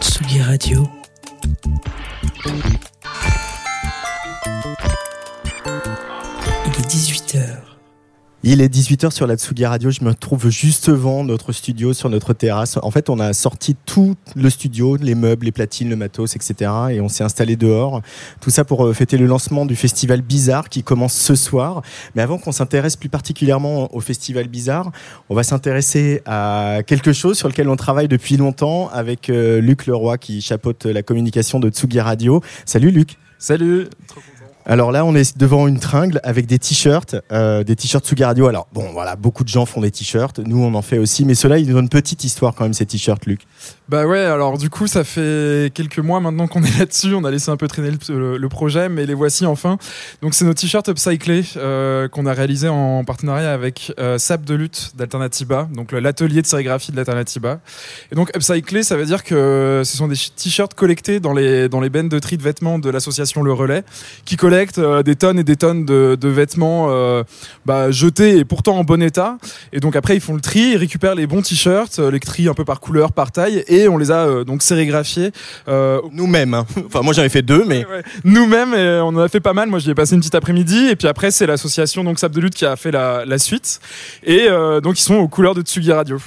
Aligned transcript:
Tsugi 0.00 0.38
Radio. 0.42 0.99
Il 8.52 8.60
est 8.60 8.74
18h 8.74 9.12
sur 9.12 9.28
la 9.28 9.36
Tsugi 9.36 9.64
Radio. 9.64 9.92
Je 9.92 10.02
me 10.02 10.12
trouve 10.12 10.50
juste 10.50 10.90
devant 10.90 11.22
notre 11.22 11.52
studio, 11.52 11.92
sur 11.92 12.10
notre 12.10 12.32
terrasse. 12.32 12.80
En 12.82 12.90
fait, 12.90 13.08
on 13.08 13.20
a 13.20 13.32
sorti 13.32 13.76
tout 13.86 14.16
le 14.34 14.50
studio, 14.50 14.96
les 14.96 15.14
meubles, 15.14 15.44
les 15.44 15.52
platines, 15.52 15.88
le 15.88 15.94
matos, 15.94 16.34
etc. 16.34 16.68
Et 16.90 17.00
on 17.00 17.08
s'est 17.08 17.22
installé 17.22 17.54
dehors. 17.54 18.02
Tout 18.40 18.50
ça 18.50 18.64
pour 18.64 18.84
euh, 18.84 18.92
fêter 18.92 19.18
le 19.18 19.26
lancement 19.26 19.66
du 19.66 19.76
festival 19.76 20.20
Bizarre 20.20 20.68
qui 20.68 20.82
commence 20.82 21.14
ce 21.14 21.36
soir. 21.36 21.82
Mais 22.16 22.22
avant 22.22 22.38
qu'on 22.38 22.50
s'intéresse 22.50 22.96
plus 22.96 23.08
particulièrement 23.08 23.94
au 23.94 24.00
festival 24.00 24.48
Bizarre, 24.48 24.90
on 25.28 25.36
va 25.36 25.44
s'intéresser 25.44 26.20
à 26.26 26.80
quelque 26.84 27.12
chose 27.12 27.38
sur 27.38 27.46
lequel 27.46 27.68
on 27.68 27.76
travaille 27.76 28.08
depuis 28.08 28.36
longtemps 28.36 28.88
avec 28.88 29.30
euh, 29.30 29.60
Luc 29.60 29.86
Leroy 29.86 30.18
qui 30.18 30.40
chapeaute 30.40 30.86
la 30.86 31.04
communication 31.04 31.60
de 31.60 31.70
Tsugi 31.70 32.00
Radio. 32.00 32.42
Salut 32.64 32.90
Luc. 32.90 33.16
Salut. 33.38 33.86
Alors 34.66 34.92
là, 34.92 35.04
on 35.04 35.14
est 35.14 35.36
devant 35.38 35.66
une 35.66 35.78
tringle 35.78 36.20
avec 36.22 36.46
des 36.46 36.58
t-shirts, 36.58 37.16
euh, 37.32 37.64
des 37.64 37.76
t-shirts 37.76 38.06
Tsugi 38.06 38.24
Radio. 38.24 38.46
Alors 38.46 38.68
bon, 38.72 38.90
voilà, 38.92 39.16
beaucoup 39.16 39.42
de 39.42 39.48
gens 39.48 39.66
font 39.66 39.80
des 39.80 39.90
t-shirts. 39.90 40.38
Nous, 40.38 40.62
on 40.62 40.74
en 40.74 40.82
fait 40.82 40.98
aussi. 40.98 41.24
Mais 41.24 41.34
ceux-là, 41.34 41.58
ils 41.58 41.74
ont 41.74 41.80
une 41.80 41.88
petite 41.88 42.24
histoire 42.24 42.54
quand 42.54 42.64
même, 42.64 42.74
ces 42.74 42.86
t-shirts, 42.86 43.24
Luc. 43.26 43.40
Bah 43.88 44.06
ouais, 44.06 44.20
alors 44.20 44.58
du 44.58 44.70
coup, 44.70 44.86
ça 44.86 45.02
fait 45.02 45.72
quelques 45.74 45.98
mois 45.98 46.20
maintenant 46.20 46.46
qu'on 46.46 46.62
est 46.62 46.78
là-dessus. 46.78 47.14
On 47.14 47.24
a 47.24 47.30
laissé 47.30 47.50
un 47.50 47.56
peu 47.56 47.68
traîner 47.68 47.90
le, 48.08 48.48
projet, 48.48 48.88
mais 48.88 49.06
les 49.06 49.14
voici 49.14 49.46
enfin. 49.46 49.78
Donc, 50.22 50.34
c'est 50.34 50.44
nos 50.44 50.54
t-shirts 50.54 50.88
upcyclés 50.88 51.44
euh, 51.56 52.08
qu'on 52.08 52.26
a 52.26 52.32
réalisés 52.32 52.68
en 52.68 53.04
partenariat 53.04 53.52
avec 53.52 53.92
euh, 53.98 54.18
SAP 54.18 54.44
de 54.44 54.54
lutte 54.54 54.92
d'Alternativa, 54.96 55.68
donc 55.72 55.92
l'atelier 55.92 56.42
de 56.42 56.46
sérigraphie 56.46 56.92
de 56.92 56.96
l'Alternativa. 56.96 57.60
Et 58.12 58.14
donc, 58.14 58.30
upcyclés, 58.36 58.82
ça 58.82 58.96
veut 58.96 59.06
dire 59.06 59.24
que 59.24 59.82
ce 59.84 59.96
sont 59.96 60.08
des 60.08 60.16
t-shirts 60.36 60.74
collectés 60.74 61.18
dans 61.18 61.32
les, 61.32 61.68
dans 61.68 61.80
les 61.80 61.90
bennes 61.90 62.08
de 62.08 62.18
tri 62.18 62.36
de 62.36 62.42
vêtements 62.42 62.78
de 62.78 62.90
l'association 62.90 63.42
Le 63.42 63.52
Relais, 63.52 63.84
qui 64.24 64.36
collecte 64.50 64.78
euh, 64.78 65.04
des 65.04 65.14
tonnes 65.14 65.38
et 65.38 65.44
des 65.44 65.54
tonnes 65.54 65.84
de, 65.84 66.16
de 66.20 66.28
vêtements 66.28 66.88
euh, 66.90 67.22
bah, 67.66 67.92
jetés 67.92 68.36
et 68.38 68.44
pourtant 68.44 68.78
en 68.78 68.82
bon 68.84 69.00
état. 69.00 69.38
Et 69.72 69.78
donc, 69.78 69.94
après, 69.94 70.16
ils 70.16 70.20
font 70.20 70.34
le 70.34 70.40
tri, 70.40 70.72
ils 70.72 70.76
récupèrent 70.76 71.14
les 71.14 71.28
bons 71.28 71.40
t-shirts, 71.40 72.00
euh, 72.00 72.10
les 72.10 72.18
trient 72.18 72.48
un 72.48 72.54
peu 72.54 72.64
par 72.64 72.80
couleur, 72.80 73.12
par 73.12 73.30
taille, 73.30 73.62
et 73.68 73.86
on 73.88 73.96
les 73.96 74.10
a 74.10 74.42
donc 74.42 74.62
sérigraphiés 74.62 75.30
Nous-mêmes. 75.68 76.54
hein. 76.54 76.66
Enfin, 76.86 77.02
moi, 77.02 77.12
j'en 77.14 77.22
ai 77.22 77.28
fait 77.28 77.42
deux, 77.42 77.64
mais 77.64 77.84
Ouais, 77.84 77.98
ouais. 77.98 78.02
Nous-mêmes, 78.24 78.74
et 78.74 78.98
on 79.04 79.08
en 79.08 79.18
a 79.18 79.28
fait 79.28 79.38
pas 79.38 79.52
mal. 79.52 79.68
Moi, 79.68 79.78
j'y 79.78 79.90
ai 79.90 79.94
passé 79.94 80.14
une 80.14 80.20
petite 80.20 80.34
après-midi. 80.34 80.88
Et 80.90 80.96
puis 80.96 81.06
après, 81.06 81.30
c'est 81.30 81.46
l'association 81.46 82.02
donc 82.02 82.18
Sable 82.18 82.34
de 82.34 82.40
lutte 82.40 82.54
qui 82.56 82.66
a 82.66 82.74
fait 82.74 82.90
la, 82.90 83.24
la 83.24 83.38
suite. 83.38 83.78
Et 84.24 84.48
donc, 84.82 84.98
ils 84.98 85.02
sont 85.04 85.14
aux 85.14 85.28
couleurs 85.28 85.54
de 85.54 85.62
Tsugi 85.62 85.92
Radio. 85.92 86.18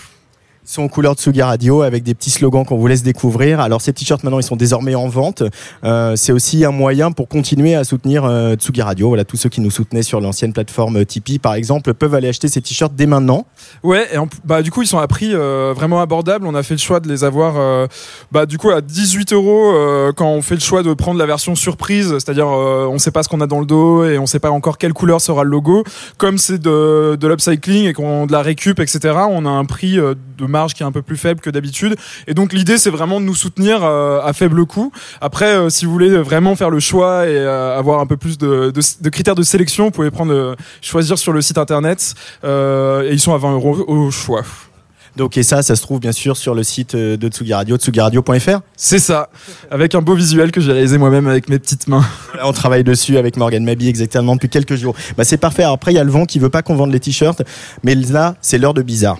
Sont 0.66 0.84
en 0.84 0.88
couleur 0.88 1.16
Tsugi 1.16 1.42
Radio 1.42 1.82
avec 1.82 2.04
des 2.04 2.14
petits 2.14 2.30
slogans 2.30 2.66
qu'on 2.66 2.78
vous 2.78 2.88
laisse 2.88 3.04
découvrir. 3.04 3.60
Alors, 3.60 3.82
ces 3.82 3.94
t-shirts, 3.94 4.24
maintenant, 4.24 4.40
ils 4.40 4.44
sont 4.44 4.56
désormais 4.56 4.96
en 4.96 5.08
vente. 5.08 5.44
Euh, 5.84 6.16
c'est 6.16 6.32
aussi 6.32 6.66
un 6.66 6.72
moyen 6.72 7.12
pour 7.12 7.28
continuer 7.28 7.76
à 7.76 7.84
soutenir 7.84 8.26
euh, 8.26 8.56
Tsugi 8.56 8.82
Radio. 8.82 9.10
Voilà, 9.10 9.26
tous 9.26 9.38
ceux 9.38 9.50
qui 9.50 9.62
nous 9.62 9.72
soutenaient 9.72 10.04
sur 10.04 10.22
l'ancienne 10.22 10.54
plateforme 10.54 11.06
Tipeee, 11.06 11.40
par 11.40 11.54
exemple, 11.54 11.94
peuvent 11.94 12.16
aller 12.16 12.30
acheter 12.30 12.48
ces 12.48 12.62
t-shirts 12.62 12.96
dès 12.96 13.06
maintenant. 13.06 13.46
Ouais, 13.84 14.08
et 14.14 14.18
bah, 14.46 14.62
du 14.62 14.72
coup, 14.72 14.82
ils 14.82 14.88
sont 14.88 15.00
à 15.00 15.08
prix 15.08 15.32
euh, 15.34 15.74
vraiment 15.76 16.02
abordable. 16.02 16.48
On 16.48 16.56
a 16.56 16.64
fait 16.64 16.76
le 16.76 16.80
choix 16.80 17.00
de 17.00 17.08
les 17.08 17.24
avoir 17.24 17.56
euh, 17.58 17.88
bah, 18.32 18.46
du 18.46 18.58
coup 18.58 18.70
à 18.70 18.82
18 18.82 19.34
euros 19.34 19.74
euh, 19.74 20.12
quand 20.12 20.28
on 20.28 20.42
fait 20.42 20.56
le 20.56 20.62
choix 20.62 20.84
de 20.84 20.94
prendre 20.94 21.20
la 21.20 21.26
version 21.26 21.56
surprise, 21.56 22.10
c'est-à-dire 22.14 22.48
euh, 22.48 22.88
on 22.90 22.98
sait 22.98 23.12
pas 23.12 23.24
ce 23.24 23.30
qu'on 23.30 23.42
a 23.42 23.48
dans 23.48 23.60
le 23.60 23.66
dos 23.66 24.06
et 24.06 24.18
on 24.18 24.26
sait 24.26 24.40
pas 24.40 24.52
encore 24.52 24.78
quelle 24.78 24.94
couleur 24.94 25.22
sera 25.22 25.44
le 25.44 25.50
logo. 25.50 25.84
Comme 26.18 26.38
c'est 26.38 26.60
de, 26.60 27.16
de 27.20 27.28
l'upcycling 27.28 27.86
et 27.86 27.94
qu'on 27.94 28.26
de 28.26 28.32
la 28.32 28.42
récup, 28.42 28.80
etc., 28.80 29.16
on 29.30 29.46
a 29.46 29.50
un 29.50 29.66
prix 29.66 30.00
euh, 30.00 30.16
de 30.38 30.46
marge 30.54 30.74
qui 30.74 30.84
est 30.84 30.86
un 30.86 30.92
peu 30.94 31.02
plus 31.02 31.18
faible 31.18 31.42
que 31.42 31.50
d'habitude. 31.50 31.98
Et 32.28 32.34
donc 32.34 32.54
l'idée, 32.54 32.78
c'est 32.78 32.90
vraiment 32.90 33.20
de 33.20 33.26
nous 33.26 33.36
soutenir 33.36 33.84
euh, 33.84 34.22
à 34.24 34.32
faible 34.32 34.66
coût. 34.66 34.94
Après, 35.20 35.54
euh, 35.54 35.70
si 35.70 35.86
vous 35.86 35.92
voulez 35.92 36.16
vraiment 36.18 36.56
faire 36.56 36.70
le 36.70 36.80
choix 36.80 37.28
et 37.28 37.36
euh, 37.36 37.78
avoir 37.78 38.00
un 38.00 38.06
peu 38.06 38.16
plus 38.16 38.38
de, 38.38 38.72
de, 38.72 38.82
de 39.02 39.10
critères 39.10 39.36
de 39.36 39.44
sélection, 39.44 39.86
vous 39.86 39.92
pouvez 39.92 40.12
prendre 40.12 40.56
choisir 40.82 41.18
sur 41.18 41.34
le 41.34 41.42
site 41.42 41.58
internet 41.58 42.14
et 42.44 43.10
ils 43.12 43.20
sont 43.20 43.34
à 43.34 43.38
20 43.38 43.54
euros 43.54 43.84
au 43.88 44.12
choix. 44.12 44.44
Donc, 45.16 45.38
et 45.38 45.44
ça, 45.44 45.62
ça 45.62 45.76
se 45.76 45.82
trouve 45.84 46.00
bien 46.00 46.12
sûr 46.12 46.38
sur 46.38 46.56
le 46.56 46.64
site 46.64 46.96
de 46.96 47.28
Tsugi 47.28 47.54
Radio, 47.54 47.78
tsugiradio.fr. 47.78 48.62
C'est 48.76 49.00
ça, 49.00 49.30
avec 49.70 49.94
un 49.94 50.02
beau 50.02 50.16
visuel 50.16 50.52
que 50.52 50.60
j'ai 50.60 50.72
réalisé 50.72 50.98
moi-même 50.98 51.28
avec 51.28 51.50
mes 51.50 51.60
petites 51.60 51.88
mains. 51.88 52.06
Là, 52.36 52.48
on 52.48 52.54
travaille 52.54 52.84
dessus 52.84 53.18
avec 53.18 53.38
Morgan 53.38 53.64
Mabi 53.64 53.88
exactement 53.88 54.34
depuis 54.34 54.50
quelques 54.50 54.76
jours. 54.76 54.96
Bah, 55.16 55.24
c'est 55.24 55.38
parfait. 55.38 55.64
Après, 55.64 55.92
il 55.92 55.96
y 55.96 56.00
a 56.00 56.04
le 56.04 56.12
vent 56.12 56.26
qui 56.26 56.40
veut 56.40 56.50
pas 56.50 56.64
qu'on 56.64 56.76
vende 56.76 56.92
les 56.92 57.00
t-shirts. 57.00 57.44
Mais 57.84 57.94
là, 57.94 58.36
c'est 58.42 58.58
l'heure 58.58 58.74
de 58.74 58.82
bizarre. 58.82 59.20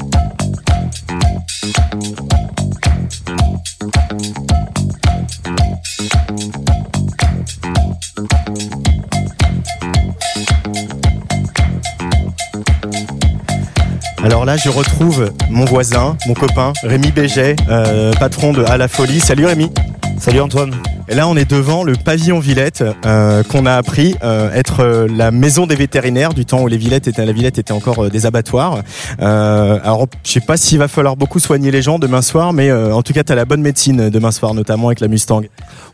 Alors 14.23 14.45
là, 14.45 14.55
je 14.55 14.69
retrouve 14.69 15.31
mon 15.49 15.65
voisin, 15.65 16.15
mon 16.27 16.35
copain, 16.35 16.73
Rémi 16.83 17.11
Béget, 17.11 17.55
euh, 17.69 18.13
patron 18.13 18.53
de 18.53 18.63
À 18.63 18.77
la 18.77 18.87
Folie. 18.87 19.19
Salut 19.19 19.45
Rémi. 19.45 19.71
Salut 20.19 20.41
Antoine. 20.41 20.75
Et 21.09 21.15
là, 21.15 21.27
on 21.27 21.35
est 21.35 21.49
devant 21.49 21.83
le 21.83 21.93
pavillon 21.93 22.39
Villette, 22.39 22.83
euh, 23.05 23.43
qu'on 23.43 23.65
a 23.65 23.73
appris 23.75 24.15
euh, 24.23 24.51
être 24.53 24.81
euh, 24.81 25.07
la 25.13 25.31
maison 25.31 25.65
des 25.65 25.75
vétérinaires 25.75 26.33
du 26.33 26.45
temps 26.45 26.61
où 26.61 26.67
les 26.67 26.77
Villettes 26.77 27.07
étaient, 27.07 27.25
la 27.25 27.31
Villette 27.31 27.57
était 27.57 27.73
encore 27.73 28.09
des 28.09 28.25
abattoirs. 28.25 28.81
Alors, 29.19 30.07
je 30.23 30.31
sais 30.31 30.41
pas 30.41 30.57
s'il 30.57 30.79
va 30.79 30.87
falloir 30.87 31.15
beaucoup 31.15 31.39
soigner 31.39 31.71
les 31.71 31.81
gens 31.81 31.99
demain 31.99 32.21
soir, 32.21 32.53
mais 32.53 32.71
en 32.71 33.01
tout 33.01 33.13
cas, 33.13 33.23
tu 33.23 33.31
as 33.31 33.35
la 33.35 33.45
bonne 33.45 33.61
médecine 33.61 34.09
demain 34.09 34.31
soir, 34.31 34.53
notamment 34.53 34.87
avec 34.87 34.99
la 34.99 35.07
Mustang. 35.07 35.41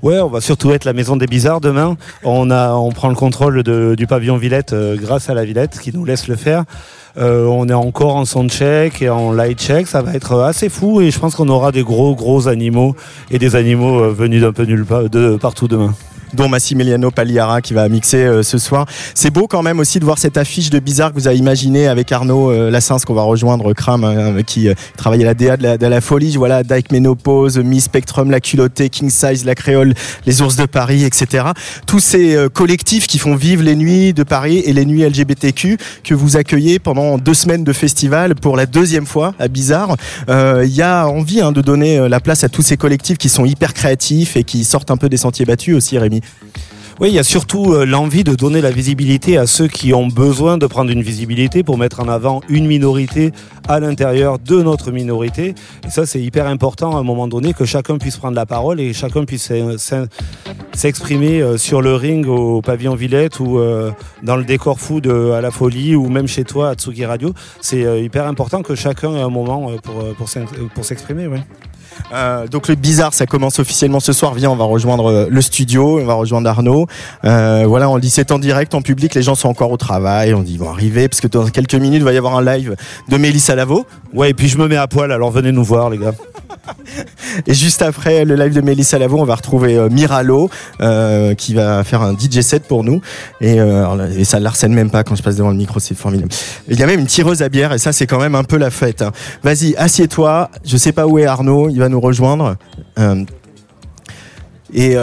Ouais, 0.02 0.20
on 0.20 0.30
va 0.30 0.42
surtout 0.42 0.72
être 0.72 0.86
la 0.86 0.94
maison 0.94 1.16
des 1.16 1.28
bizarres 1.28 1.62
demain. 1.62 1.98
On 2.24 2.52
a, 2.52 2.74
on 2.74 2.92
prend 2.92 3.10
le 3.10 3.16
contrôle 3.16 3.64
du 3.64 4.08
pavillon 4.08 4.38
Villette 4.38 4.76
grâce 4.96 5.30
à 5.30 5.34
la 5.34 5.46
Villette 5.46 5.80
qui 5.80 5.92
nous 5.94 6.06
laisse 6.06 6.28
le 6.28 6.36
faire. 6.36 6.64
On 7.20 7.68
est 7.68 7.74
encore 7.74 8.16
en 8.16 8.26
soundcheck 8.26 9.02
et 9.02 9.10
en 9.10 9.32
light 9.32 9.60
check. 9.60 9.88
Ça 9.88 10.02
va 10.02 10.14
être 10.14 10.40
assez 10.42 10.70
fou 10.70 11.02
et 11.02 11.12
je 11.12 11.20
pense 11.20 11.36
qu'on 11.36 11.50
aura 11.50 11.72
des 11.72 11.84
gros 11.84 12.16
gros 12.16 12.48
animaux 12.48 12.96
et 13.32 13.40
des 13.40 13.56
animaux 13.56 14.12
venus 14.14 14.42
d'un 14.42 14.54
peu 14.54 14.64
nulle 14.64 14.86
part, 14.86 14.97
de 15.04 15.38
partout 15.38 15.68
demain. 15.68 15.94
Dont 16.34 16.50
Massimiliano 16.50 17.12
Pagliara 17.12 17.62
qui 17.62 17.74
va 17.74 17.88
mixer 17.90 18.26
euh, 18.26 18.44
ce 18.44 18.58
soir. 18.58 18.86
C'est 19.14 19.32
beau 19.32 19.48
quand 19.48 19.64
même 19.64 19.80
aussi 19.80 20.00
de 20.00 20.06
voir 20.06 20.18
cette 20.18 20.38
affiche 20.38 20.70
de 20.70 20.80
bizarre 20.80 21.12
que 21.12 21.16
vous 21.16 21.28
avez 21.28 21.38
imaginé 21.38 21.88
avec 21.88 22.12
Arnaud 22.12 22.52
euh, 22.52 22.70
Lassens 22.70 23.00
qu'on 23.06 23.14
va 23.14 23.24
rejoindre 23.24 23.74
Kram 23.74 24.04
euh, 24.04 24.42
qui 24.44 24.68
euh, 24.68 24.74
travaille 24.98 25.24
à 25.24 25.26
la 25.26 25.34
DA 25.34 25.58
de 25.58 25.64
la, 25.64 25.78
de 25.78 25.88
la 25.88 26.02
folie. 26.02 26.36
Voilà, 26.38 26.64
Dyke 26.64 26.92
Ménopause, 26.92 27.58
Mi 27.58 27.82
Spectrum, 27.82 28.32
La 28.32 28.40
Culottée, 28.40 28.90
King 28.90 29.10
Size, 29.10 29.46
La 29.46 29.56
Créole, 29.56 29.94
Les 30.26 30.42
Ours 30.42 30.56
de 30.56 30.66
Paris, 30.66 31.04
etc. 31.04 31.46
Tous 31.86 32.00
ces 32.00 32.36
euh, 32.36 32.50
collectifs 32.50 33.08
qui 33.08 33.20
font 33.20 33.36
vivre 33.36 33.64
les 33.64 33.76
nuits 33.76 34.14
de 34.14 34.24
Paris 34.24 34.60
et 34.66 34.74
les 34.74 34.86
nuits 34.86 35.04
LGBTQ 35.04 35.78
que 36.04 36.14
vous 36.14 36.38
accueillez 36.38 36.80
pendant 36.80 37.18
deux 37.18 37.34
semaines 37.34 37.64
de 37.64 37.74
festival 37.74 38.36
pour 38.36 38.58
la 38.58 38.66
deuxième 38.66 39.06
fois 39.06 39.34
à 39.40 39.48
Bizarre. 39.48 39.96
Euh, 40.30 40.64
Il 40.66 40.74
y 40.74 40.82
a 40.82 41.08
envie 41.08 41.42
hein, 41.42 41.52
de 41.52 41.62
donner 41.62 42.08
la 42.10 42.20
place 42.20 42.44
à 42.44 42.50
tous 42.50 42.62
ces 42.62 42.78
collectifs 42.78 43.18
qui 43.18 43.30
sont 43.30 43.46
hyper 43.46 43.74
créatifs 43.74 44.36
et 44.38 44.44
qui 44.44 44.64
sortent 44.64 44.92
un 44.92 44.98
peu 44.98 45.10
des 45.10 45.18
sentiers 45.18 45.46
battus 45.46 45.76
aussi, 45.76 45.98
Rémi. 45.98 46.17
Oui, 47.00 47.10
il 47.10 47.14
y 47.14 47.20
a 47.20 47.24
surtout 47.24 47.74
euh, 47.74 47.86
l'envie 47.86 48.24
de 48.24 48.34
donner 48.34 48.60
la 48.60 48.72
visibilité 48.72 49.38
à 49.38 49.46
ceux 49.46 49.68
qui 49.68 49.94
ont 49.94 50.08
besoin 50.08 50.58
de 50.58 50.66
prendre 50.66 50.90
une 50.90 51.04
visibilité 51.04 51.62
pour 51.62 51.78
mettre 51.78 52.00
en 52.00 52.08
avant 52.08 52.42
une 52.50 52.66
minorité 52.66 53.34
à 53.68 53.80
l'intérieur 53.80 54.40
de 54.40 54.64
notre 54.64 54.92
minorité. 54.92 55.54
Et 55.86 55.92
ça, 55.92 56.08
c'est 56.08 56.20
hyper 56.20 56.48
important 56.48 56.98
à 56.98 57.00
un 57.00 57.04
moment 57.04 57.28
donné 57.28 57.54
que 57.54 57.66
chacun 57.66 58.00
puisse 58.00 58.18
prendre 58.18 58.36
la 58.36 58.48
parole 58.48 58.80
et 58.80 58.94
chacun 58.94 59.26
puisse 59.26 59.52
s'exprimer 60.74 61.40
euh, 61.40 61.58
sur 61.58 61.84
le 61.84 61.94
ring 61.94 62.28
au 62.28 62.64
pavillon 62.64 62.96
Villette 62.96 63.40
ou 63.40 63.60
euh, 63.60 63.92
dans 64.24 64.36
le 64.36 64.44
décor 64.44 64.80
fou 64.80 65.00
de 65.00 65.34
à 65.34 65.42
la 65.42 65.52
folie 65.52 65.96
ou 65.96 66.10
même 66.10 66.28
chez 66.28 66.46
toi 66.46 66.70
à 66.70 66.74
Tsugi 66.74 67.06
Radio. 67.06 67.32
C'est 67.62 68.04
hyper 68.04 68.26
important 68.26 68.64
que 68.64 68.74
chacun 68.74 69.16
ait 69.16 69.22
un 69.22 69.30
moment 69.30 69.72
pour, 69.84 70.84
s'exprimer. 70.84 71.28
Euh, 72.14 72.48
donc 72.48 72.68
le 72.68 72.76
bizarre, 72.76 73.14
ça 73.14 73.26
commence 73.26 73.60
officiellement 73.60 74.00
ce 74.00 74.14
soir. 74.14 74.34
Viens, 74.34 74.50
on 74.50 74.56
va 74.56 74.66
rejoindre 74.66 75.12
euh, 75.12 75.28
le 75.30 75.42
studio, 75.42 76.00
on 76.00 76.06
va 76.06 76.14
rejoindre 76.14 76.50
Arnaud. 76.50 76.88
Euh, 77.26 77.66
voilà, 77.68 77.90
on 77.90 77.98
dit 78.00 78.10
c'est 78.10 78.32
en 78.32 78.40
direct, 78.40 78.74
en 78.76 78.82
public, 78.82 79.14
les 79.16 79.24
gens 79.24 79.36
sont 79.36 79.50
encore 79.50 79.72
au 79.72 79.78
travail. 79.78 80.34
On 80.34 80.42
dit 80.42 80.54
ils 80.54 80.60
vont 80.60 80.70
arriver 80.70 81.08
parce 81.08 81.22
que 81.22 81.28
dans 81.28 81.48
quelques 81.48 81.76
minutes, 81.76 82.00
il 82.00 82.04
va 82.04 82.14
y 82.14 82.18
avoir 82.18 82.36
un 82.36 82.44
live 82.44 82.76
de 83.08 83.18
Mélissa 83.18 83.56
Lavo. 83.56 83.86
ouais, 84.14 84.32
et 84.32 84.34
puis 84.34 84.48
je 84.48 84.58
me 84.58 84.68
mets 84.68 84.78
à 84.78 84.88
poil, 84.88 85.12
alors 85.12 85.32
venez 85.32 85.52
nous 85.52 85.64
voir 85.64 85.90
les 85.90 85.98
gars. 85.98 86.14
Et 87.48 87.54
juste 87.54 87.82
après 87.82 88.26
le 88.26 88.36
live 88.36 88.54
de 88.54 88.62
Mélissa 88.62 88.98
Lavo, 88.98 89.18
on 89.20 89.24
va 89.26 89.36
retrouver 89.36 89.76
euh, 89.76 89.90
Miralo 89.90 90.50
euh, 90.82 91.34
qui 91.36 91.54
va 91.54 91.84
faire 91.84 92.02
un 92.02 92.14
DJ 92.14 92.42
set 92.42 92.64
pour 92.64 92.84
nous. 92.84 93.02
Et, 93.42 93.60
euh, 93.60 94.10
et 94.18 94.24
ça 94.24 94.40
ne 94.40 94.76
même 94.76 94.90
pas 94.90 95.04
quand 95.04 95.16
je 95.16 95.24
passe 95.24 95.36
devant 95.36 95.52
le 95.52 95.58
micro, 95.58 95.80
c'est 95.80 95.96
formidable. 95.96 96.32
Il 96.68 96.80
y 96.80 96.84
a 96.84 96.86
même 96.86 97.00
une 97.00 97.08
tireuse 97.08 97.42
à 97.42 97.50
bière 97.50 97.74
et 97.74 97.78
ça 97.78 97.92
c'est 97.92 98.08
quand 98.08 98.20
même 98.20 98.36
un 98.36 98.44
peu 98.44 98.58
la 98.58 98.70
fête. 98.70 99.02
hein. 99.02 99.12
Vas-y, 99.44 99.76
assieds-toi. 99.76 100.50
Je 100.66 100.78
sais 100.78 100.92
pas 100.92 101.08
où 101.08 101.20
est 101.20 101.26
Arnaud, 101.26 101.70
il 101.70 101.80
va 101.80 101.90
nous 101.90 102.00
rejoindre. 102.00 102.56
Euh, 103.00 103.24
et 104.74 104.96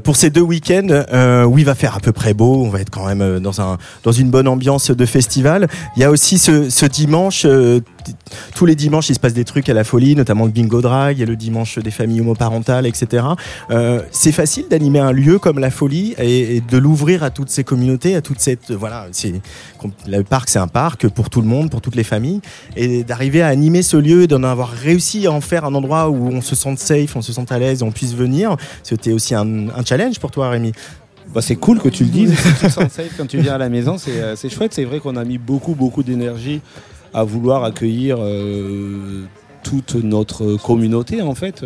pour 0.00 0.16
ces 0.16 0.30
deux 0.30 0.40
week-ends, 0.40 0.86
euh, 0.90 1.44
où 1.44 1.58
il 1.58 1.64
va 1.64 1.74
faire 1.74 1.96
à 1.96 2.00
peu 2.00 2.12
près 2.12 2.34
beau, 2.34 2.62
on 2.64 2.68
va 2.68 2.80
être 2.80 2.90
quand 2.90 3.06
même 3.06 3.40
dans 3.40 3.60
un 3.60 3.78
dans 4.04 4.12
une 4.12 4.30
bonne 4.30 4.46
ambiance 4.48 4.90
de 4.90 5.06
festival. 5.06 5.66
Il 5.96 6.02
y 6.02 6.04
a 6.04 6.10
aussi 6.10 6.38
ce, 6.38 6.86
dimanche, 6.86 7.46
tous 8.54 8.66
les 8.66 8.74
dimanches, 8.74 9.08
il 9.08 9.14
se 9.14 9.20
passe 9.20 9.34
des 9.34 9.44
trucs 9.44 9.68
à 9.68 9.74
la 9.74 9.84
folie, 9.84 10.14
notamment 10.14 10.44
le 10.44 10.50
bingo 10.50 10.80
drag, 10.80 11.16
il 11.16 11.20
y 11.20 11.22
a 11.22 11.26
le 11.26 11.36
dimanche 11.36 11.78
des 11.78 11.90
familles 11.90 12.20
homoparentales, 12.20 12.86
etc. 12.86 13.24
Euh, 13.70 14.02
c'est 14.10 14.32
facile 14.32 14.66
d'animer 14.68 15.00
un 15.00 15.12
lieu 15.12 15.38
comme 15.38 15.58
la 15.58 15.70
folie 15.70 16.14
et, 16.18 16.56
et 16.56 16.60
de 16.60 16.78
l'ouvrir 16.78 17.22
à 17.22 17.30
toutes 17.30 17.50
ces 17.50 17.64
communautés, 17.64 18.14
à 18.14 18.22
toute 18.22 18.40
cette 18.40 18.70
voilà, 18.70 19.06
c'est 19.12 19.40
le 20.06 20.22
parc, 20.22 20.48
c'est 20.48 20.58
un 20.58 20.68
parc 20.68 21.08
pour 21.08 21.30
tout 21.30 21.40
le 21.40 21.48
monde, 21.48 21.70
pour 21.70 21.80
toutes 21.80 21.96
les 21.96 22.04
familles, 22.04 22.40
et 22.76 23.04
d'arriver 23.04 23.42
à 23.42 23.48
animer 23.48 23.82
ce 23.82 23.96
lieu, 23.96 24.26
d'en 24.26 24.42
avoir 24.42 24.70
réussi 24.70 25.26
à 25.26 25.32
en 25.32 25.40
faire 25.40 25.64
un 25.64 25.74
endroit 25.74 26.08
où 26.10 26.28
on 26.28 26.40
se 26.40 26.54
sente 26.54 26.78
safe, 26.78 27.16
on 27.16 27.22
se 27.22 27.32
sente 27.32 27.52
à 27.52 27.58
l'aise, 27.58 27.82
on 27.82 27.90
puisse 27.90 28.14
venir. 28.14 28.56
C'était 28.82 29.12
aussi 29.12 29.34
un, 29.34 29.68
un 29.68 29.84
challenge 29.84 30.18
pour 30.18 30.30
toi, 30.30 30.50
Rémi. 30.50 30.72
Bah, 31.34 31.40
c'est 31.40 31.56
cool 31.56 31.78
que 31.80 31.88
tu 31.88 32.04
le 32.04 32.10
dises. 32.18 32.34
tu 32.60 32.66
te 32.66 32.70
sens 32.70 32.92
safe 32.92 33.14
quand 33.16 33.26
tu 33.26 33.38
viens 33.38 33.54
à 33.54 33.58
la 33.58 33.68
maison, 33.68 33.98
c'est 33.98 34.20
euh, 34.20 34.36
c'est 34.36 34.48
chouette. 34.48 34.72
C'est 34.74 34.84
vrai 34.84 35.00
qu'on 35.00 35.16
a 35.16 35.24
mis 35.24 35.38
beaucoup, 35.38 35.74
beaucoup 35.74 36.02
d'énergie 36.02 36.60
à 37.14 37.24
vouloir 37.24 37.64
accueillir 37.64 38.16
euh, 38.18 39.24
toute 39.62 39.94
notre 39.94 40.56
communauté, 40.56 41.22
en 41.22 41.34
fait. 41.34 41.64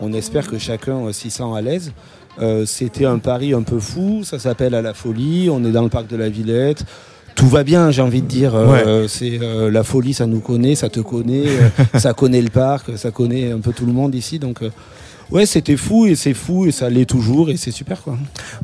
On, 0.00 0.12
espère 0.12 0.46
que 0.46 0.58
chacun 0.58 1.12
s'y 1.12 1.30
sent 1.30 1.50
à 1.54 1.60
l'aise. 1.60 1.92
Euh, 2.40 2.64
C'était 2.66 3.04
un 3.04 3.18
pari 3.18 3.52
un 3.52 3.62
peu 3.62 3.80
fou. 3.80 4.22
Ça 4.24 4.38
s'appelle 4.38 4.74
à 4.74 4.82
la 4.82 4.94
folie. 4.94 5.48
On 5.50 5.64
est 5.64 5.72
dans 5.72 5.82
le 5.82 5.88
parc 5.88 6.06
de 6.08 6.16
la 6.16 6.28
Villette. 6.28 6.84
Tout 7.34 7.48
va 7.48 7.62
bien, 7.62 7.90
j'ai 7.92 8.02
envie 8.02 8.22
de 8.22 8.26
dire. 8.26 8.54
Euh, 8.54 9.06
C'est 9.06 9.38
euh, 9.40 9.70
la 9.70 9.84
folie, 9.84 10.12
ça 10.12 10.26
nous 10.26 10.40
connaît, 10.40 10.74
ça 10.74 10.88
te 10.88 10.98
connaît, 10.98 11.44
ça 11.94 12.12
connaît 12.12 12.42
le 12.42 12.50
parc, 12.50 12.98
ça 12.98 13.12
connaît 13.12 13.52
un 13.52 13.60
peu 13.60 13.72
tout 13.72 13.86
le 13.86 13.92
monde 13.92 14.14
ici. 14.14 14.40
Donc, 14.40 14.60
ouais, 15.30 15.46
c'était 15.46 15.76
fou 15.76 16.06
et 16.06 16.14
c'est 16.14 16.34
fou 16.34 16.66
et 16.66 16.72
ça 16.72 16.90
l'est 16.90 17.04
toujours 17.04 17.50
et 17.50 17.56
c'est 17.56 17.70
super 17.70 18.02
quoi. 18.02 18.16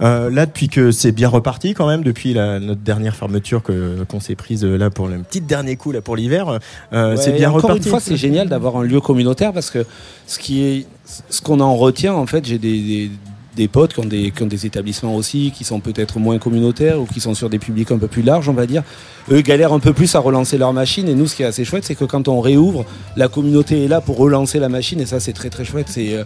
Euh, 0.02 0.30
là, 0.30 0.46
depuis 0.46 0.68
que 0.68 0.90
c'est 0.90 1.12
bien 1.12 1.28
reparti 1.28 1.74
quand 1.74 1.86
même, 1.86 2.02
depuis 2.02 2.34
la, 2.34 2.60
notre 2.60 2.80
dernière 2.80 3.16
fermeture 3.16 3.62
que 3.62 4.04
qu'on 4.08 4.20
s'est 4.20 4.34
prise 4.34 4.64
euh, 4.64 4.76
là 4.76 4.90
pour 4.90 5.08
le 5.08 5.18
petit 5.18 5.40
dernier 5.40 5.76
coup 5.76 5.92
là 5.92 6.00
pour 6.00 6.16
l'hiver, 6.16 6.58
euh, 6.92 7.14
Ouais, 7.14 7.16
c'est 7.16 7.32
bien 7.32 7.48
encore 7.50 7.62
reparti. 7.62 7.84
une 7.84 7.90
fois, 7.90 8.00
c'est 8.00 8.16
génial 8.16 8.48
d'avoir 8.48 8.76
un 8.76 8.82
lieu 8.84 9.00
communautaire 9.00 9.52
parce 9.52 9.70
que 9.70 9.84
ce 10.26 10.38
qui 10.38 10.62
est, 10.62 10.86
ce 11.30 11.40
qu'on 11.42 11.60
en 11.60 11.74
retient, 11.76 12.14
en 12.14 12.26
fait, 12.26 12.44
j'ai 12.46 12.58
des, 12.58 12.80
des, 12.80 13.10
des 13.56 13.68
potes 13.68 13.94
qui 13.94 14.00
ont 14.00 14.04
des, 14.04 14.30
qui 14.30 14.42
ont 14.42 14.46
des 14.46 14.66
établissements 14.66 15.14
aussi, 15.14 15.52
qui 15.54 15.64
sont 15.64 15.80
peut-être 15.80 16.18
moins 16.18 16.38
communautaires 16.38 17.00
ou 17.00 17.06
qui 17.06 17.20
sont 17.20 17.34
sur 17.34 17.50
des 17.50 17.58
publics 17.58 17.90
un 17.92 17.98
peu 17.98 18.08
plus 18.08 18.22
larges, 18.22 18.48
on 18.48 18.52
va 18.54 18.66
dire. 18.66 18.82
Eux 19.30 19.40
galèrent 19.42 19.72
un 19.72 19.78
peu 19.80 19.92
plus 19.92 20.14
à 20.14 20.18
relancer 20.18 20.58
leur 20.58 20.72
machine. 20.72 21.08
Et 21.08 21.14
nous, 21.14 21.26
ce 21.26 21.36
qui 21.36 21.42
est 21.42 21.46
assez 21.46 21.64
chouette, 21.64 21.84
c'est 21.84 21.94
que 21.94 22.04
quand 22.04 22.28
on 22.28 22.40
réouvre, 22.40 22.84
la 23.16 23.28
communauté 23.28 23.84
est 23.84 23.88
là 23.88 24.00
pour 24.00 24.16
relancer 24.16 24.58
la 24.58 24.68
machine. 24.68 25.00
Et 25.00 25.06
ça, 25.06 25.20
c'est 25.20 25.32
très 25.32 25.50
très 25.50 25.64
chouette. 25.64 25.86
C'est 25.88 26.24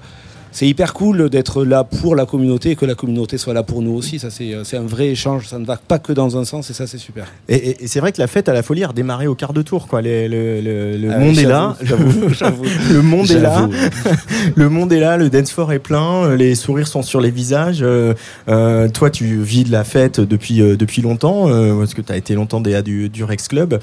c'est 0.59 0.67
hyper 0.67 0.93
cool 0.93 1.31
d'être 1.31 1.65
là 1.65 1.85
pour 1.85 2.17
la 2.17 2.27
communauté 2.27 2.71
et 2.73 2.77
que 2.77 2.85
la 2.85 2.97
communauté 2.97 3.39
soit 3.39 3.55
là 3.55 3.63
pour 3.63 3.81
nous 3.81 3.93
aussi. 3.93 4.19
Ça, 4.19 4.29
c'est 4.29 4.55
euh, 4.55 4.63
un 4.73 4.83
vrai 4.87 5.07
échange. 5.09 5.47
Ça 5.47 5.61
ne 5.61 5.65
va 5.65 5.77
pas 5.77 6.01
que 6.01 6.13
dans 6.13 6.37
un 6.37 6.45
sens 6.45 6.69
et 6.69 6.73
ça, 6.73 6.89
c'est 6.89 6.99
super. 6.99 7.27
Et, 7.49 7.55
et- 7.55 7.85
et 7.85 7.87
c'est 7.87 8.01
vrai 8.01 8.11
que 8.11 8.21
la 8.21 8.27
fête 8.27 8.49
à 8.49 8.53
la 8.53 8.65
folie 8.65 8.83
a 8.83 8.89
redémarré 8.89 9.29
au 9.29 9.37
quart 9.37 9.53
de 9.53 9.63
tour. 9.63 9.87
Quoi. 9.87 10.03
Les- 10.03 10.27
le 10.29 10.61
le- 10.61 10.97
le 10.97 11.11
Ah, 11.13 11.19
monde 11.21 11.39
est 11.39 11.45
là. 11.45 11.77
Le 12.91 13.03
monde 13.03 13.31
est 13.31 13.39
là. 13.39 13.69
Le 14.57 14.69
monde 14.69 14.93
est 14.93 14.99
là. 15.01 15.17
Le 15.17 15.31
dance 15.31 15.53
floor 15.53 15.73
est 15.73 15.79
plein. 15.79 16.25
euh, 16.25 16.37
Les 16.37 16.57
sourires 16.57 16.89
sont 16.89 17.03
sur 17.03 17.21
les 17.21 17.31
visages. 17.31 17.79
Euh, 17.83 18.15
euh, 18.49 18.89
toi, 18.89 19.11
tu 19.11 19.41
vis 19.41 19.63
de 19.63 19.71
la 19.71 19.85
fête 19.85 20.19
depuis 20.21 20.61
euh, 20.61 20.77
depuis 20.77 21.03
longtemps 21.03 21.49
parce 21.79 21.95
que 21.95 22.03
tu 22.03 22.13
as 22.13 22.17
été 22.17 22.35
longtemps 22.35 22.61
DA 22.61 22.83
du, 22.83 23.09
du 23.09 23.23
Rex 23.23 23.47
Club. 23.47 23.79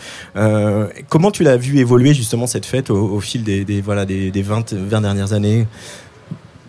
Comment 1.09 1.31
tu 1.31 1.43
l'as 1.43 1.57
vu 1.57 1.77
évoluer 1.79 2.13
justement 2.13 2.47
cette 2.47 2.65
fête 2.65 2.89
au, 2.89 2.97
au 3.15 3.19
fil 3.21 3.43
des, 3.43 3.63
des 3.63 3.79
voilà 3.81 4.05
des, 4.05 4.29
des 4.31 4.41
20, 4.41 4.73
20 4.73 5.01
dernières 5.01 5.31
années? 5.33 5.67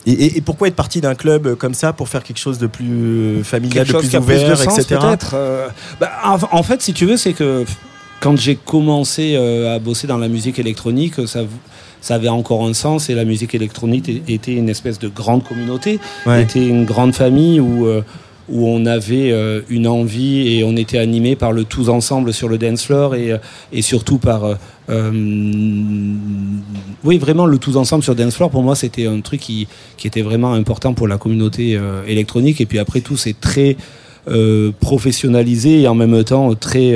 Et, 0.07 0.13
et- 0.13 0.37
et 0.39 0.41
pourquoi 0.41 0.69
être 0.69 0.77
parti 0.77 1.01
d'un 1.01 1.15
club 1.15 1.55
comme 1.57 1.75
ça 1.75 1.93
pour 1.93 2.09
faire 2.09 2.23
quelque 2.23 2.39
chose 2.39 2.59
de 2.59 2.67
plus 2.67 3.43
familial, 3.45 3.85
quelque 3.87 3.97
de 4.03 4.09
plus 4.09 4.17
ouvert, 4.19 4.57
de 4.57 4.63
etc. 4.81 5.01
euh, 5.35 5.69
bah, 6.01 6.11
en, 6.25 6.39
en 6.59 6.63
fait, 6.63 6.81
si 6.83 6.93
tu 6.93 7.07
veux, 7.07 7.17
c'est 7.17 7.33
que 7.33 7.65
quand 8.21 8.37
j'ai 8.39 8.57
commencé 8.57 9.35
euh, 9.37 9.75
à 9.75 9.79
bosser 9.79 10.07
dans 10.07 10.19
la 10.19 10.29
musique 10.29 10.59
électronique, 10.59 11.15
ça, 11.27 11.41
ça 12.01 12.15
avait 12.15 12.29
encore 12.29 12.65
un 12.67 12.73
sens 12.73 13.11
et 13.11 13.15
la 13.15 13.25
musique 13.25 13.55
électronique 13.55 14.09
était 14.29 14.55
une 14.55 14.69
espèce 14.69 14.99
de 14.99 15.09
grande 15.09 15.45
communauté, 15.45 15.99
Ouais. 16.25 16.43
était 16.43 16.67
une 16.67 16.85
grande 16.85 17.15
famille 17.15 17.61
où, 17.61 17.87
euh, 17.87 18.03
où 18.49 18.69
on 18.69 18.87
avait 18.87 19.33
euh, 19.33 19.61
une 19.69 19.89
envie 19.89 20.57
et 20.57 20.65
on 20.65 20.77
était 20.77 20.99
animé 20.99 21.37
par 21.37 21.53
le 21.53 21.65
tous 21.65 21.89
ensemble 21.89 22.33
sur 22.33 22.49
le 22.49 22.59
dance 22.59 22.85
floor 22.85 23.15
et, 23.15 23.33
euh, 23.33 23.39
et 23.73 23.83
surtout 23.83 24.19
par 24.19 24.45
euh, 24.45 24.55
oui 27.05 27.19
vraiment 27.19 27.47
le 27.47 27.59
tous 27.59 27.77
ensemble 27.77 28.05
sur 28.05 28.15
dance 28.15 28.37
floor. 28.37 28.51
Pour 28.51 28.63
moi 28.63 28.77
c'était 28.77 29.07
un 29.07 29.21
truc 29.21 29.41
qui, 29.41 29.67
qui 29.97 30.07
était 30.07 30.23
vraiment 30.23 30.53
important 30.53 30.95
pour 30.95 31.09
la 31.09 31.19
communauté 31.19 31.79
électronique. 32.07 32.61
Et 32.61 32.67
puis 32.67 32.79
après 32.79 33.01
tout 33.01 33.17
c'est 33.17 33.39
très 33.41 33.77
professionnalisé 34.81 35.83
et 35.83 35.89
en 35.89 35.95
même 35.95 36.25
temps 36.25 36.55
très 36.55 36.95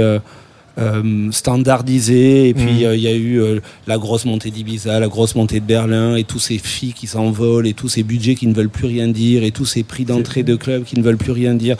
euh, 0.80 1.30
standardisé. 1.32 2.48
Et 2.48 2.54
puis 2.54 2.64
Mhm. 2.80 2.84
euh, 2.84 2.96
il 2.96 3.02
y 3.02 3.06
a 3.08 3.14
eu 3.14 3.40
euh, 3.40 3.60
la 3.86 3.98
grosse 3.98 4.24
montée 4.24 4.50
d'Ibiza, 4.50 4.98
la 5.00 5.08
grosse 5.08 5.34
montée 5.34 5.60
de 5.60 5.64
Berlin 5.66 6.16
et 6.16 6.24
tous 6.24 6.38
ces 6.38 6.58
filles 6.58 6.92
qui 6.94 7.06
s'envolent 7.06 7.66
et 7.66 7.74
tous 7.74 7.88
ces 7.88 8.02
budgets 8.02 8.34
qui 8.34 8.46
ne 8.46 8.54
veulent 8.54 8.68
plus 8.70 8.86
rien 8.86 9.08
dire 9.08 9.44
et 9.44 9.50
tous 9.50 9.66
ces 9.66 9.82
prix 9.82 10.04
d'entrée 10.04 10.42
de 10.42 10.56
club 10.56 10.84
qui 10.84 10.96
ne 10.98 11.02
veulent 11.02 11.16
plus 11.18 11.32
rien 11.32 11.54
dire. 11.54 11.76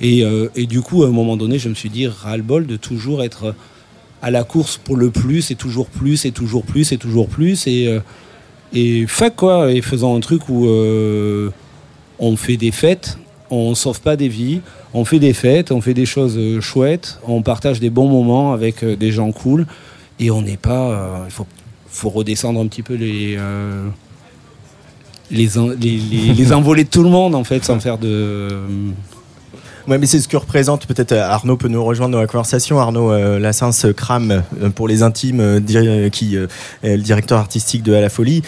Et, 0.00 0.24
et 0.56 0.66
du 0.66 0.80
coup 0.80 1.04
à 1.04 1.06
un 1.06 1.12
moment 1.12 1.36
donné 1.36 1.58
je 1.60 1.68
me 1.68 1.74
suis 1.74 1.88
dit 1.90 2.06
ras-le-bol 2.08 2.66
de 2.66 2.76
toujours 2.76 3.22
être 3.22 3.54
à 4.20 4.30
la 4.30 4.42
course 4.44 4.76
pour 4.82 4.96
le 4.96 5.10
plus 5.10 5.50
et 5.50 5.54
toujours 5.54 5.86
plus 5.86 6.24
et 6.24 6.32
toujours 6.32 6.64
plus 6.64 6.90
et 6.92 6.98
toujours 6.98 7.28
plus. 7.28 7.66
Et 7.66 7.88
et 8.74 9.06
fuck 9.06 9.36
quoi 9.36 9.70
et 9.70 9.80
faisant 9.82 10.16
un 10.16 10.20
truc 10.20 10.48
où 10.48 10.66
euh, 10.66 11.50
on 12.18 12.36
fait 12.36 12.56
des 12.56 12.70
fêtes 12.72 13.18
on 13.54 13.74
sauve 13.74 14.00
pas 14.00 14.16
des 14.16 14.28
vies 14.28 14.60
on 14.94 15.04
fait 15.04 15.18
des 15.20 15.32
fêtes 15.34 15.70
on 15.72 15.80
fait 15.80 15.94
des 15.94 16.06
choses 16.06 16.36
euh, 16.38 16.60
chouettes 16.60 17.18
on 17.28 17.42
partage 17.42 17.78
des 17.80 17.90
bons 17.90 18.08
moments 18.08 18.52
avec 18.52 18.82
euh, 18.82 18.96
des 18.96 19.12
gens 19.12 19.30
cool 19.30 19.66
et 20.18 20.30
on 20.30 20.42
n'est 20.42 20.56
pas 20.56 20.88
euh, 20.90 21.18
il 21.26 21.30
faut 21.30 21.46
faut 21.88 22.08
redescendre 22.10 22.58
un 22.60 22.66
petit 22.66 22.82
peu 22.82 22.94
les 22.94 23.36
les, 25.30 25.58
en- 25.58 25.68
les, 25.68 25.96
les, 25.98 26.34
les 26.34 26.52
envolées 26.58 26.84
de 26.84 26.88
tout 26.90 27.02
le 27.02 27.10
monde 27.10 27.34
en 27.34 27.44
fait 27.44 27.64
sans 27.64 27.78
faire 27.80 27.98
de 27.98 28.48
Ouais, 29.88 29.98
mais 29.98 30.06
c'est 30.06 30.20
ce 30.20 30.28
que 30.28 30.36
représente 30.36 30.86
peut-être 30.86 31.10
Arnaud 31.12 31.56
peut 31.56 31.66
nous 31.66 31.84
rejoindre 31.84 32.12
dans 32.12 32.20
la 32.20 32.28
conversation. 32.28 32.78
Arnaud 32.78 33.10
euh, 33.10 33.40
Lassens 33.40 33.84
Cram 33.96 34.44
pour 34.76 34.86
les 34.86 35.02
intimes, 35.02 35.40
euh, 35.40 36.08
qui 36.08 36.36
euh, 36.36 36.46
est 36.84 36.96
le 36.96 37.02
directeur 37.02 37.38
artistique 37.40 37.82
de 37.82 37.92
À 37.92 38.00
la 38.00 38.08
Folie. 38.08 38.42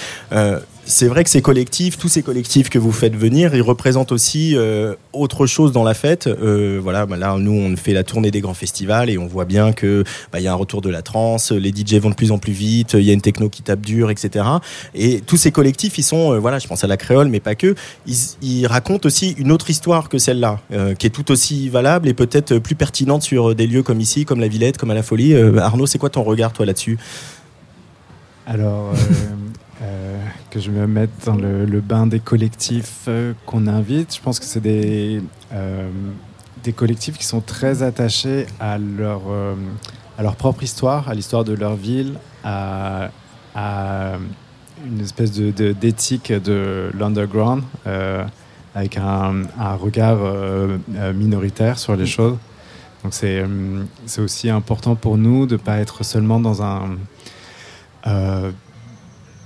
C'est 0.86 1.08
vrai 1.08 1.24
que 1.24 1.30
ces 1.30 1.40
collectifs, 1.40 1.96
tous 1.96 2.08
ces 2.08 2.22
collectifs 2.22 2.68
que 2.68 2.78
vous 2.78 2.92
faites 2.92 3.16
venir, 3.16 3.54
ils 3.54 3.62
représentent 3.62 4.12
aussi 4.12 4.54
euh, 4.54 4.94
autre 5.14 5.46
chose 5.46 5.72
dans 5.72 5.82
la 5.82 5.94
fête. 5.94 6.26
Euh, 6.26 6.78
voilà, 6.82 7.06
bah 7.06 7.16
là, 7.16 7.36
nous, 7.38 7.52
on 7.52 7.74
fait 7.74 7.94
la 7.94 8.04
tournée 8.04 8.30
des 8.30 8.42
grands 8.42 8.52
festivals 8.52 9.08
et 9.08 9.16
on 9.16 9.26
voit 9.26 9.46
bien 9.46 9.72
que 9.72 10.04
bah, 10.30 10.40
il 10.40 10.42
y 10.42 10.46
a 10.46 10.52
un 10.52 10.56
retour 10.56 10.82
de 10.82 10.90
la 10.90 11.00
trance, 11.00 11.52
les 11.52 11.70
DJ 11.70 11.94
vont 11.94 12.10
de 12.10 12.14
plus 12.14 12.32
en 12.32 12.38
plus 12.38 12.52
vite, 12.52 12.92
il 12.98 13.04
y 13.04 13.08
a 13.08 13.14
une 13.14 13.22
techno 13.22 13.48
qui 13.48 13.62
tape 13.62 13.80
dur, 13.80 14.10
etc. 14.10 14.44
Et 14.94 15.22
tous 15.22 15.38
ces 15.38 15.52
collectifs, 15.52 15.96
ils 15.96 16.02
sont, 16.02 16.34
euh, 16.34 16.38
voilà, 16.38 16.58
je 16.58 16.66
pense 16.66 16.84
à 16.84 16.86
la 16.86 16.98
créole, 16.98 17.28
mais 17.28 17.40
pas 17.40 17.54
que, 17.54 17.74
ils, 18.06 18.16
ils 18.42 18.66
racontent 18.66 19.06
aussi 19.06 19.34
une 19.38 19.52
autre 19.52 19.70
histoire 19.70 20.10
que 20.10 20.18
celle-là, 20.18 20.60
qui 20.98 21.06
est 21.06 21.10
tout 21.10 21.30
aussi 21.30 21.70
valable 21.70 22.08
et 22.08 22.14
peut-être 22.14 22.58
plus 22.58 22.74
pertinente 22.74 23.22
sur 23.22 23.54
des 23.54 23.66
lieux 23.66 23.82
comme 23.82 24.00
ici, 24.00 24.26
comme 24.26 24.40
la 24.40 24.48
Villette, 24.48 24.76
comme 24.76 24.90
à 24.90 24.94
la 24.94 25.02
Folie. 25.02 25.34
Arnaud, 25.34 25.86
c'est 25.86 25.98
quoi 25.98 26.10
ton 26.10 26.22
regard, 26.22 26.52
toi, 26.52 26.66
là-dessus? 26.66 26.98
Alors, 28.46 28.92
euh, 29.82 30.18
que 30.50 30.60
je 30.60 30.70
me 30.70 30.86
mette 30.86 31.10
dans 31.26 31.34
le, 31.34 31.80
bain 31.80 32.06
des 32.06 32.20
collectifs 32.20 33.04
euh, 33.08 33.32
qu'on 33.46 33.66
invite, 33.66 34.14
je 34.14 34.20
pense 34.20 34.38
que 34.38 34.44
c'est 34.44 34.60
des, 34.60 35.20
euh, 35.52 35.88
des 36.62 36.72
collectifs 36.72 37.18
qui 37.18 37.24
sont 37.24 37.40
très 37.40 37.82
attachés 37.82 38.46
à 38.60 38.78
leur, 38.78 39.22
à 40.18 40.22
leur 40.22 40.36
propre 40.36 40.62
histoire, 40.62 41.08
à 41.08 41.14
l'histoire 41.14 41.44
de 41.44 41.54
leur 41.54 41.74
ville, 41.76 42.14
à, 42.44 43.10
une 43.56 45.00
espèce 45.00 45.32
de- 45.32 45.50
de- 45.50 45.72
d'éthique 45.72 46.32
de, 46.32 46.90
l'underground, 46.98 47.62
avec 48.74 48.96
un, 48.96 49.42
un 49.58 49.74
regard 49.74 50.18
minoritaire 51.14 51.78
sur 51.78 51.96
les 51.96 52.06
choses. 52.06 52.36
Donc 53.02 53.12
c'est 53.12 54.20
aussi 54.20 54.48
important 54.50 54.94
pour 54.94 55.16
nous 55.18 55.46
de 55.46 55.52
ne 55.54 55.58
pas 55.60 55.78
être 55.78 56.04
seulement 56.04 56.40
dans 56.40 56.62
un 56.62 56.96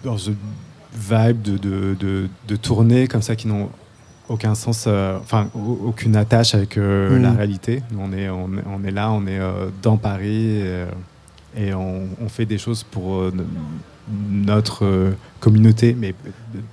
dans 0.04 0.16
une 0.16 0.36
vibe 0.94 1.42
de, 1.42 1.56
de, 1.58 1.96
de, 1.98 2.28
de 2.46 2.56
tournées 2.56 3.08
comme 3.08 3.22
ça 3.22 3.36
qui 3.36 3.46
n'ont 3.48 3.68
aucun 4.28 4.54
sens, 4.54 4.84
euh, 4.86 5.18
enfin 5.20 5.48
au- 5.54 5.86
aucune 5.86 6.14
attache 6.16 6.54
avec 6.54 6.76
euh, 6.76 7.16
Mhm. 7.16 7.22
la 7.22 7.32
réalité. 7.32 7.82
Nous, 7.90 7.98
on 8.00 8.12
est, 8.12 8.28
on, 8.28 8.48
est- 8.58 8.64
on 8.66 8.84
est 8.84 8.90
là, 8.90 9.10
on 9.10 9.26
est 9.26 9.38
euh, 9.38 9.70
dans 9.82 9.96
Paris 9.96 10.60
et, 10.60 10.84
et 11.56 11.74
on, 11.74 12.06
on 12.20 12.28
fait 12.28 12.46
des 12.46 12.58
choses 12.58 12.82
pour, 12.82 13.30
notre 14.30 15.12
communauté, 15.40 15.94
mais 15.98 16.14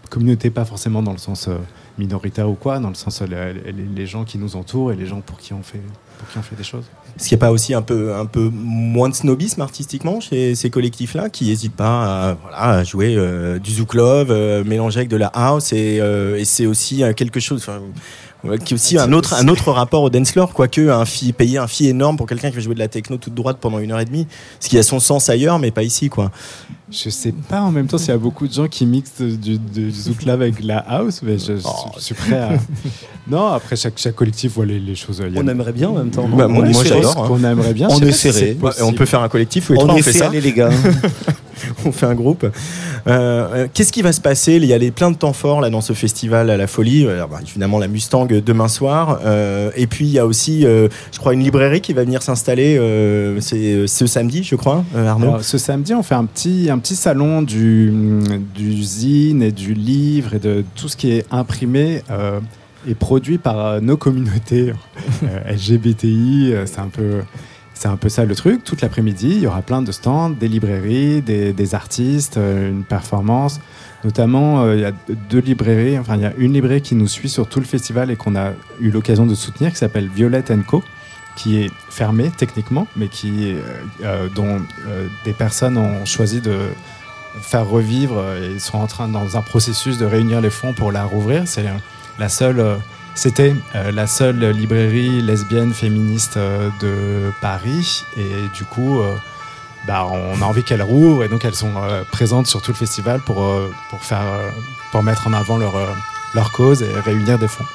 communauté 0.09 0.49
pas 0.49 0.63
forcément 0.65 1.03
dans 1.03 1.11
le 1.11 1.17
sens 1.17 1.49
minoritaire 1.97 2.49
ou 2.49 2.53
quoi, 2.55 2.79
dans 2.79 2.89
le 2.89 2.95
sens 2.95 3.21
les- 3.21 3.53
les 3.73 4.05
gens 4.07 4.23
qui 4.23 4.37
nous 4.37 4.55
entourent 4.55 4.91
et 4.93 4.95
les 4.95 5.05
gens 5.05 5.19
pour 5.21 5.37
qui 5.37 5.51
on 5.53 5.61
fait, 5.61 5.81
pour 6.17 6.27
qui 6.29 6.37
on 6.37 6.41
fait 6.41 6.55
des 6.55 6.63
choses. 6.63 6.85
Est-ce 7.17 7.29
qu'il 7.29 7.37
n'y 7.37 7.39
a 7.43 7.45
pas 7.47 7.51
aussi 7.51 7.73
un 7.73 7.81
peu, 7.81 8.13
un 8.13 8.25
peu 8.25 8.49
moins 8.53 9.07
de 9.07 9.15
snobisme 9.15 9.61
artistiquement 9.61 10.19
chez 10.19 10.53
ces 10.53 10.69
collectifs-là 10.69 11.29
qui 11.29 11.45
n'hésitent 11.45 11.75
pas 11.75 12.29
à, 12.31 12.33
voilà, 12.41 12.57
à 12.79 12.83
jouer 12.83 13.15
euh, 13.17 13.57
du 13.57 13.71
zouk 13.71 13.93
love, 13.93 14.31
euh, 14.31 14.63
mélanger 14.65 14.97
avec 14.99 15.09
de 15.09 15.15
la 15.17 15.27
house 15.27 15.71
et, 15.71 15.99
euh, 16.01 16.37
et 16.37 16.43
c'est 16.43 16.65
aussi 16.65 17.03
euh, 17.03 17.13
quelque 17.13 17.39
chose. 17.39 17.65
qui 18.65 18.73
est 18.73 18.75
aussi 18.75 18.97
un 18.97 19.13
autre, 19.13 19.33
un 19.33 19.47
autre 19.47 19.71
rapport 19.71 20.03
au 20.03 20.09
dance 20.09 20.31
floor, 20.33 20.51
quoique 20.53 20.89
un 20.89 21.05
fee, 21.05 21.31
payer 21.31 21.57
un 21.57 21.67
fee 21.67 21.87
énorme 21.87 22.17
pour 22.17 22.27
quelqu'un 22.27 22.49
qui 22.49 22.57
va 22.57 22.61
jouer 22.61 22.75
de 22.75 22.79
la 22.79 22.89
techno 22.89 23.15
toute 23.17 23.33
droite 23.33 23.57
pendant 23.61 23.79
une 23.79 23.91
heure 23.93 23.99
et 24.01 24.05
demie, 24.05 24.27
ce 24.59 24.67
qui 24.67 24.77
a 24.77 24.83
son 24.83 24.99
sens 24.99 25.29
ailleurs, 25.29 25.57
mais 25.57 25.71
pas 25.71 25.83
ici, 25.83 26.09
quoi. 26.09 26.31
Je 26.91 27.09
sais 27.09 27.31
pas 27.31 27.61
en 27.61 27.71
même 27.71 27.87
temps 27.87 27.97
s'il 27.97 28.09
y 28.09 28.11
a 28.11 28.17
beaucoup 28.17 28.47
de 28.47 28.53
gens 28.53 28.67
qui 28.67 28.85
mixent 28.85 29.19
du, 29.21 29.57
du 29.57 29.89
zouk 29.89 30.23
love 30.23 30.41
avec 30.43 30.61
la 30.63 30.77
house, 30.79 31.21
mais 31.23 31.39
je, 31.39 31.55
je- 31.55 31.61
Oh. 31.65 31.91
je 31.95 32.01
suis 32.01 32.13
prêt 32.13 32.37
à. 32.37 32.49
non, 33.29 33.47
après 33.47 33.75
chaque, 33.75 33.93
chaque 33.97 34.15
collectif 34.15 34.53
voit 34.53 34.65
les, 34.65 34.79
les 34.79 34.95
choses. 34.95 35.19
y 35.19 35.37
a- 35.37 35.41
On 35.41 35.47
aimerait 35.47 35.71
bien 35.73 35.89
en 35.89 35.93
même 35.95 36.09
temps. 36.11 36.27
Bah, 36.27 36.47
moi- 36.47 36.63
On 36.67 36.83
j'adore. 36.83 37.11
ce 37.11 37.15
qu'on 37.27 37.43
aimerait 37.43 37.73
bien. 37.73 37.87
On 37.89 37.99
est 38.01 38.11
si 38.11 38.31
serré. 38.31 38.57
on 38.81 38.93
peut 38.93 39.05
faire 39.05 39.21
un 39.21 39.29
collectif, 39.29 39.69
les 39.69 39.77
On 39.77 39.89
on 39.89 39.95
est 39.95 40.01
fait 40.01 40.13
ça. 40.13 40.29
les 40.29 40.53
gars. 40.53 40.69
on 41.85 41.91
fait 41.91 42.05
un 42.05 42.13
groupe. 42.15 42.43
Euh, 42.43 42.51
euh, 43.07 43.67
Qu'est-ce 43.73 43.91
qui 43.91 44.01
va 44.01 44.11
se 44.11 44.21
passer? 44.21 44.53
Il 44.55 44.65
y 44.65 44.73
a 44.73 44.77
les, 44.77 44.91
plein 44.91 45.09
de 45.11 45.15
temps 45.17 45.33
forts 45.33 45.61
là 45.61 45.69
dans 45.69 45.81
ce 45.81 45.93
festival 45.93 46.49
à 46.49 46.57
la 46.57 46.67
folie. 46.67 47.07
Alors, 47.07 47.27
bah, 47.29 47.39
évidemment 47.41 47.79
la 47.79 47.87
Mustang 47.87 48.27
euh, 48.31 48.41
demain 48.41 48.67
soir. 48.67 49.19
Euh, 49.25 49.71
et 49.75 49.87
puis 49.87 50.05
il 50.05 50.11
y 50.11 50.19
a 50.19 50.25
aussi, 50.25 50.65
euh, 50.65 50.87
je 51.11 51.17
crois, 51.19 51.33
une 51.33 51.41
librairie 51.43 51.81
qui 51.81 51.93
va 51.93 52.03
venir 52.03 52.21
s'installer. 52.21 52.77
euh, 52.77 53.39
C'est 53.41 53.87
ce 53.87 54.05
samedi, 54.07 54.43
je 54.43 54.55
crois, 54.55 54.83
euh, 54.95 55.07
Arnaud. 55.07 55.29
Alors, 55.29 55.43
ce 55.43 55.57
samedi, 55.57 55.93
on 55.93 56.03
fait 56.03 56.15
un 56.15 56.25
petit, 56.25 56.67
un 56.69 56.77
petit 56.79 56.95
salon 56.95 57.41
du, 57.41 57.91
du 58.55 58.83
zine 58.83 59.41
et 59.41 59.51
du 59.51 59.73
livre 59.73 60.33
et 60.35 60.39
de 60.39 60.63
tout 60.75 60.89
ce 60.89 60.97
qui 60.97 61.11
est 61.11 61.25
imprimé 61.31 62.01
et 62.87 62.95
produit 62.95 63.37
par 63.37 63.59
euh, 63.59 63.79
nos 63.79 63.97
communautés 63.97 64.73
euh, 65.23 65.53
LGBTI. 65.53 66.51
euh, 66.53 66.65
c'est 66.65 66.79
un 66.79 66.89
peu. 66.89 67.21
C'est 67.77 67.89
un 67.89 67.97
peu 67.97 68.07
ça 68.07 68.23
le 68.23 68.33
truc. 68.35 68.63
Toute 68.63 68.81
l'après-midi, 68.81 69.31
il 69.31 69.39
y 69.39 69.47
aura 69.47 69.61
plein 69.61 69.81
de 69.81 69.91
stands, 69.91 70.29
des 70.29 70.47
librairies, 70.47 71.21
des, 71.21 71.75
artistes, 71.75 72.37
une 72.37 72.85
performance. 72.85 73.59
Notamment, 74.05 74.71
il 74.71 74.79
y 74.79 74.85
a 74.85 74.93
deux 75.29 75.41
librairies. 75.41 75.99
Enfin, 75.99 76.15
il 76.15 76.21
y 76.21 76.25
a 76.25 76.31
une 76.37 76.53
librairie 76.53 76.81
qui 76.81 76.95
nous 76.95 77.09
suit 77.09 77.27
sur 77.27 77.47
tout 77.49 77.59
le 77.59 77.65
festival 77.65 78.11
et 78.11 78.15
qu'on 78.15 78.37
a 78.37 78.53
eu 78.79 78.91
l'occasion 78.91 79.25
de 79.25 79.35
soutenir, 79.35 79.71
qui 79.71 79.77
s'appelle 79.77 80.07
Violette 80.07 80.53
Co 80.65 80.85
qui 81.35 81.57
est 81.57 81.71
fermée 81.89 82.31
techniquement, 82.37 82.87
mais 82.95 83.09
qui, 83.09 83.53
dont 84.35 84.61
des 85.25 85.33
personnes 85.33 85.77
ont 85.77 86.05
choisi 86.05 86.39
de 86.39 86.57
faire 87.41 87.67
revivre 87.67 88.23
et 88.41 88.57
sont 88.57 88.77
en 88.77 88.87
train 88.87 89.09
dans 89.09 89.35
un 89.35 89.41
processus 89.41 89.97
de 89.97 90.05
réunir 90.05 90.39
les 90.39 90.49
fonds 90.49 90.71
pour 90.71 90.93
la 90.93 91.03
rouvrir. 91.03 91.43
C'est 91.45 91.65
la 92.19 92.29
seule, 92.29 92.59
euh, 92.59 92.77
c'était 93.13 93.55
euh, 93.75 93.91
la 93.91 94.07
seule 94.07 94.39
librairie 94.51 95.21
lesbienne 95.21 95.73
féministe 95.73 96.37
euh, 96.37 96.69
de 96.81 97.31
Paris 97.41 98.03
et 98.17 98.47
du 98.55 98.65
coup. 98.65 99.01
bah, 99.87 100.07
on 100.09 100.41
a 100.41 100.45
envie 100.45 100.63
qu'elles 100.63 100.81
rouvre 100.81 101.23
et 101.23 101.27
donc 101.27 101.45
elles 101.45 101.55
sont 101.55 101.73
présentes 102.11 102.47
sur 102.47 102.61
tout 102.61 102.71
le 102.71 102.77
festival 102.77 103.19
pour, 103.19 103.47
pour, 103.89 104.03
faire, 104.03 104.23
euh, 104.23 104.49
pour 104.91 105.03
mettre 105.03 105.27
en 105.27 105.33
avant 105.33 105.57
leur, 105.57 105.75
leur 106.33 106.51
cause 106.51 106.81
et 106.81 106.91
réunir 107.01 107.37
des 107.37 107.47
fonds. 107.47 107.65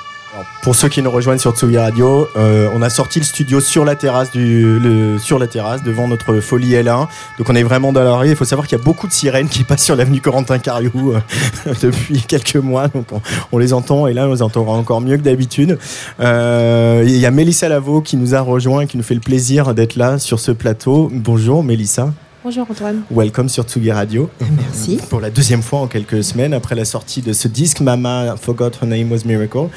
Pour 0.62 0.74
ceux 0.76 0.88
qui 0.88 1.02
nous 1.02 1.10
rejoignent 1.10 1.38
sur 1.40 1.56
Tsugi 1.56 1.76
Radio, 1.78 2.28
euh, 2.36 2.68
on 2.74 2.82
a 2.82 2.90
sorti 2.90 3.18
le 3.18 3.24
studio 3.24 3.60
sur 3.60 3.84
la 3.84 3.96
terrasse 3.96 4.30
du, 4.30 4.78
le- 4.78 5.18
sur 5.18 5.38
la 5.38 5.46
terrasse 5.46 5.82
devant 5.82 6.06
notre 6.06 6.40
folie 6.40 6.72
L1. 6.74 7.08
Donc 7.38 7.48
on 7.48 7.54
est 7.54 7.62
vraiment 7.62 7.92
dans 7.92 8.04
la 8.04 8.14
rue. 8.14 8.28
Il 8.28 8.36
faut 8.36 8.44
savoir 8.44 8.66
qu'il 8.68 8.78
y 8.78 8.80
a 8.80 8.84
beaucoup 8.84 9.06
de 9.08 9.12
sirènes 9.12 9.48
qui 9.48 9.64
passent 9.64 9.84
sur 9.84 9.96
l'avenue 9.96 10.20
Corentin 10.20 10.58
Cariou 10.58 11.12
euh, 11.14 11.72
depuis 11.82 12.22
quelques 12.22 12.56
mois. 12.56 12.88
Donc 12.88 13.06
on, 13.12 13.20
on 13.52 13.58
les 13.58 13.72
entend 13.72 14.06
et 14.06 14.12
là 14.12 14.28
on 14.28 14.32
les 14.34 14.42
entendra 14.42 14.76
encore 14.76 15.00
mieux 15.00 15.16
que 15.16 15.22
d'habitude. 15.22 15.78
Euh, 16.20 17.02
Il 17.04 17.16
y 17.16 17.26
a 17.26 17.30
Mélissa 17.30 17.68
Lavo 17.68 18.00
qui 18.00 18.16
nous 18.16 18.34
a 18.34 18.40
rejoint 18.40 18.82
et 18.82 18.86
qui 18.86 18.96
nous 18.96 19.02
fait 19.02 19.14
le 19.14 19.20
plaisir 19.20 19.74
d'être 19.74 19.96
là 19.96 20.18
sur 20.18 20.38
ce 20.38 20.52
plateau. 20.52 21.10
Bonjour 21.12 21.64
Mélissa. 21.64 22.12
Bonjour 22.42 22.66
Antoine. 22.70 23.02
Welcome 23.10 23.50
sur 23.50 23.64
Tsugi 23.64 23.92
Radio. 23.92 24.30
Merci. 24.56 24.98
Pour 25.10 25.20
la 25.20 25.28
deuxième 25.28 25.60
fois 25.62 25.80
en 25.80 25.86
quelques 25.88 26.24
semaines 26.24 26.54
après 26.54 26.74
la 26.74 26.86
sortie 26.86 27.20
de 27.20 27.34
ce 27.34 27.48
disque 27.48 27.80
Mama 27.80 28.34
Forgot 28.40 28.70
Her 28.80 28.86
Name 28.86 29.12
Was 29.12 29.26
Miracle. 29.26 29.68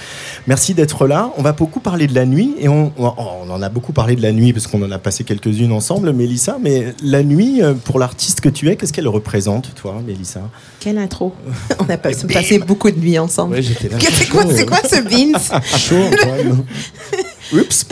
Merci 0.48 0.74
d'être 0.74 1.06
là. 1.06 1.32
On 1.36 1.42
va 1.42 1.52
beaucoup 1.52 1.82
parler 1.82 2.08
de 2.08 2.16
la 2.16 2.26
nuit 2.26 2.56
et 2.60 2.70
on, 2.70 2.94
on- 2.98 3.14
on 3.18 3.50
en 3.50 3.62
a 3.62 3.68
beaucoup 3.68 3.92
parlé 3.92 4.16
de 4.16 4.22
la 4.22 4.32
nuit 4.32 4.54
parce 4.54 4.68
qu'on 4.68 4.82
en 4.82 4.92
a 4.92 4.98
passé 4.98 5.26
quelques-unes 5.26 5.74
ensemble, 5.74 6.14
Mélissa. 6.14 6.58
Mais 6.62 6.94
la 7.04 7.22
nuit, 7.24 7.62
euh, 7.62 7.74
pour 7.74 8.00
l'artiste 8.00 8.40
que 8.40 8.48
tu 8.50 8.70
es, 8.70 8.78
qu'est-ce 8.78 8.94
qu'elle 8.94 9.10
représente, 9.10 9.76
toi, 9.76 10.02
Mélissa? 10.06 10.50
Quelle 10.80 11.00
intro. 11.00 11.34
On 11.80 11.90
a 11.90 11.98
passé, 11.98 12.26
passé 12.28 12.60
beaucoup 12.60 12.90
de 12.90 12.98
nuits 12.98 13.20
ensemble. 13.20 13.62
j'étais 13.62 13.90
là. 13.90 13.98
C'est 14.00 14.30
quoi, 14.30 14.46
quoi 14.46 14.80
ce 14.90 15.02
Beans 15.02 15.60
Chaud, 15.78 15.98
Antoine. 16.14 16.64
Oups 17.54 17.86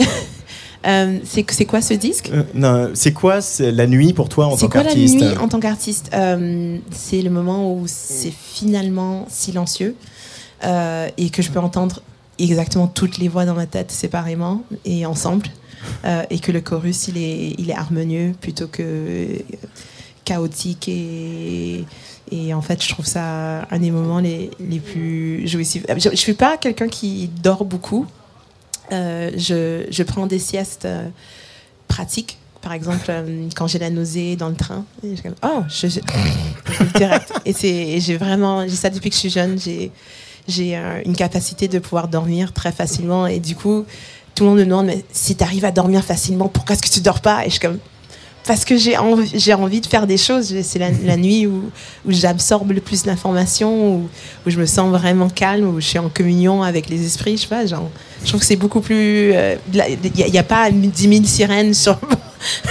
Euh, 0.86 1.18
C'est 1.24 1.48
c'est 1.50 1.64
quoi 1.64 1.80
ce 1.80 1.94
disque? 1.94 2.30
Euh, 2.32 2.42
non, 2.54 2.90
C'est 2.94 3.12
quoi 3.12 3.40
c'est 3.40 3.70
la 3.72 3.86
nuit 3.86 4.12
pour 4.12 4.28
toi 4.28 4.46
en 4.46 4.56
C'est 4.56 4.62
tant 4.66 4.70
quoi 4.70 4.82
la 4.82 4.88
qu'artiste 4.90 5.14
nuit 5.20 5.36
en 5.38 5.48
tant 5.48 5.60
qu'artiste? 5.60 6.10
Euh, 6.14 6.78
C'est 6.90 7.22
le 7.22 7.30
moment 7.30 7.72
où 7.72 7.84
c'est 7.86 8.32
finalement 8.32 9.26
silencieux 9.28 9.94
et 11.16 11.30
que 11.30 11.42
je 11.42 11.50
peux 11.50 11.58
entendre 11.58 12.02
exactement 12.38 12.86
toutes 12.86 13.18
les 13.18 13.28
voix 13.28 13.44
dans 13.44 13.54
ma 13.54 13.66
tête 13.66 13.90
séparément 13.90 14.62
et 14.84 15.06
ensemble 15.06 15.46
et 16.30 16.38
que 16.38 16.52
le 16.52 16.60
chorus 16.60 17.08
il 17.08 17.16
est, 17.18 17.54
il 17.58 17.70
est 17.70 17.74
harmonieux 17.74 18.32
plutôt 18.40 18.68
que 18.68 19.26
chaotique 20.24 20.88
et, 20.88 21.84
et 22.30 22.54
en 22.54 22.62
fait 22.62 22.80
je 22.82 22.88
trouve 22.88 23.06
ça 23.06 23.62
un 23.70 23.78
des 23.80 23.90
moments 23.90 24.20
les, 24.20 24.50
les 24.60 24.78
plus 24.78 25.46
jouissifs. 25.48 25.84
Je 25.98 26.10
ne 26.10 26.14
suis 26.14 26.34
pas 26.34 26.56
quelqu'un 26.56 26.86
qui 26.88 27.28
dort 27.42 27.64
beaucoup. 27.64 28.06
Euh, 28.92 29.30
je, 29.36 29.86
je 29.90 30.02
prends 30.02 30.26
des 30.26 30.38
siestes 30.38 30.84
euh, 30.84 31.08
pratiques. 31.88 32.38
Par 32.60 32.72
exemple, 32.74 33.06
euh, 33.08 33.48
quand 33.56 33.66
j'ai 33.66 33.78
la 33.80 33.90
nausée 33.90 34.36
dans 34.36 34.48
le 34.48 34.54
train, 34.54 34.84
et 35.02 35.10
je 35.10 35.14
suis 35.14 35.22
comme, 35.24 35.34
oh, 35.42 35.62
je, 35.68 35.88
je- 35.88 36.00
direct. 36.96 37.32
Et 37.44 37.52
c'est, 37.52 37.68
et 37.68 38.00
j'ai 38.00 38.16
vraiment, 38.16 38.62
j'ai 38.68 38.76
ça 38.76 38.88
depuis 38.90 39.10
que 39.10 39.14
je 39.16 39.20
suis 39.20 39.30
jeune. 39.30 39.58
J'ai, 39.58 39.90
j'ai 40.46 40.76
euh, 40.76 41.00
une 41.04 41.16
capacité 41.16 41.66
de 41.66 41.78
pouvoir 41.80 42.06
dormir 42.06 42.52
très 42.52 42.70
facilement. 42.70 43.26
Et 43.26 43.40
du 43.40 43.56
coup, 43.56 43.84
tout 44.36 44.44
le 44.44 44.50
monde 44.50 44.58
me 44.60 44.64
demande, 44.64 44.86
mais 44.86 45.04
si 45.12 45.34
tu 45.34 45.42
arrives 45.42 45.64
à 45.64 45.72
dormir 45.72 46.04
facilement, 46.04 46.48
pourquoi 46.48 46.74
est-ce 46.76 46.82
que 46.82 46.88
tu 46.94 47.00
dors 47.00 47.20
pas? 47.20 47.42
Et 47.42 47.46
je 47.46 47.52
suis 47.54 47.60
comme, 47.60 47.78
parce 48.46 48.64
que 48.64 48.76
j'ai 48.76 48.96
envie, 48.96 49.30
j'ai 49.38 49.54
envie 49.54 49.80
de 49.80 49.86
faire 49.86 50.06
des 50.06 50.16
choses. 50.16 50.54
C'est 50.62 50.78
la, 50.78 50.90
la 51.04 51.16
nuit 51.16 51.46
où, 51.46 51.70
où 52.06 52.10
j'absorbe 52.12 52.72
le 52.72 52.80
plus 52.80 53.02
d'informations, 53.04 53.96
où, 53.96 54.08
où 54.46 54.50
je 54.50 54.58
me 54.58 54.66
sens 54.66 54.90
vraiment 54.90 55.28
calme, 55.28 55.66
où 55.68 55.80
je 55.80 55.86
suis 55.86 55.98
en 55.98 56.08
communion 56.08 56.62
avec 56.62 56.88
les 56.88 57.04
esprits. 57.06 57.36
Je 57.36 57.42
sais 57.42 57.48
pas, 57.48 57.66
genre, 57.66 57.88
je 58.24 58.28
trouve 58.28 58.40
que 58.40 58.46
c'est 58.46 58.56
beaucoup 58.56 58.80
plus. 58.80 59.32
Il 59.72 60.30
n'y 60.30 60.38
a, 60.38 60.42
pas 60.42 60.70
10 60.70 61.08
000 61.08 61.24
sirènes 61.24 61.74
sur 61.74 61.98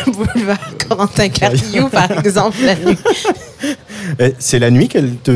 le 0.05 0.11
boulevard 0.33 0.59
Corentin 0.89 1.29
Carriou, 1.29 1.87
par 1.89 2.11
exemple, 2.11 2.57
la 2.65 2.75
nuit. 2.75 2.97
C'est 4.39 4.59
la 4.59 4.71
nuit 4.71 4.87
qu'elle 4.89 5.15
te. 5.15 5.31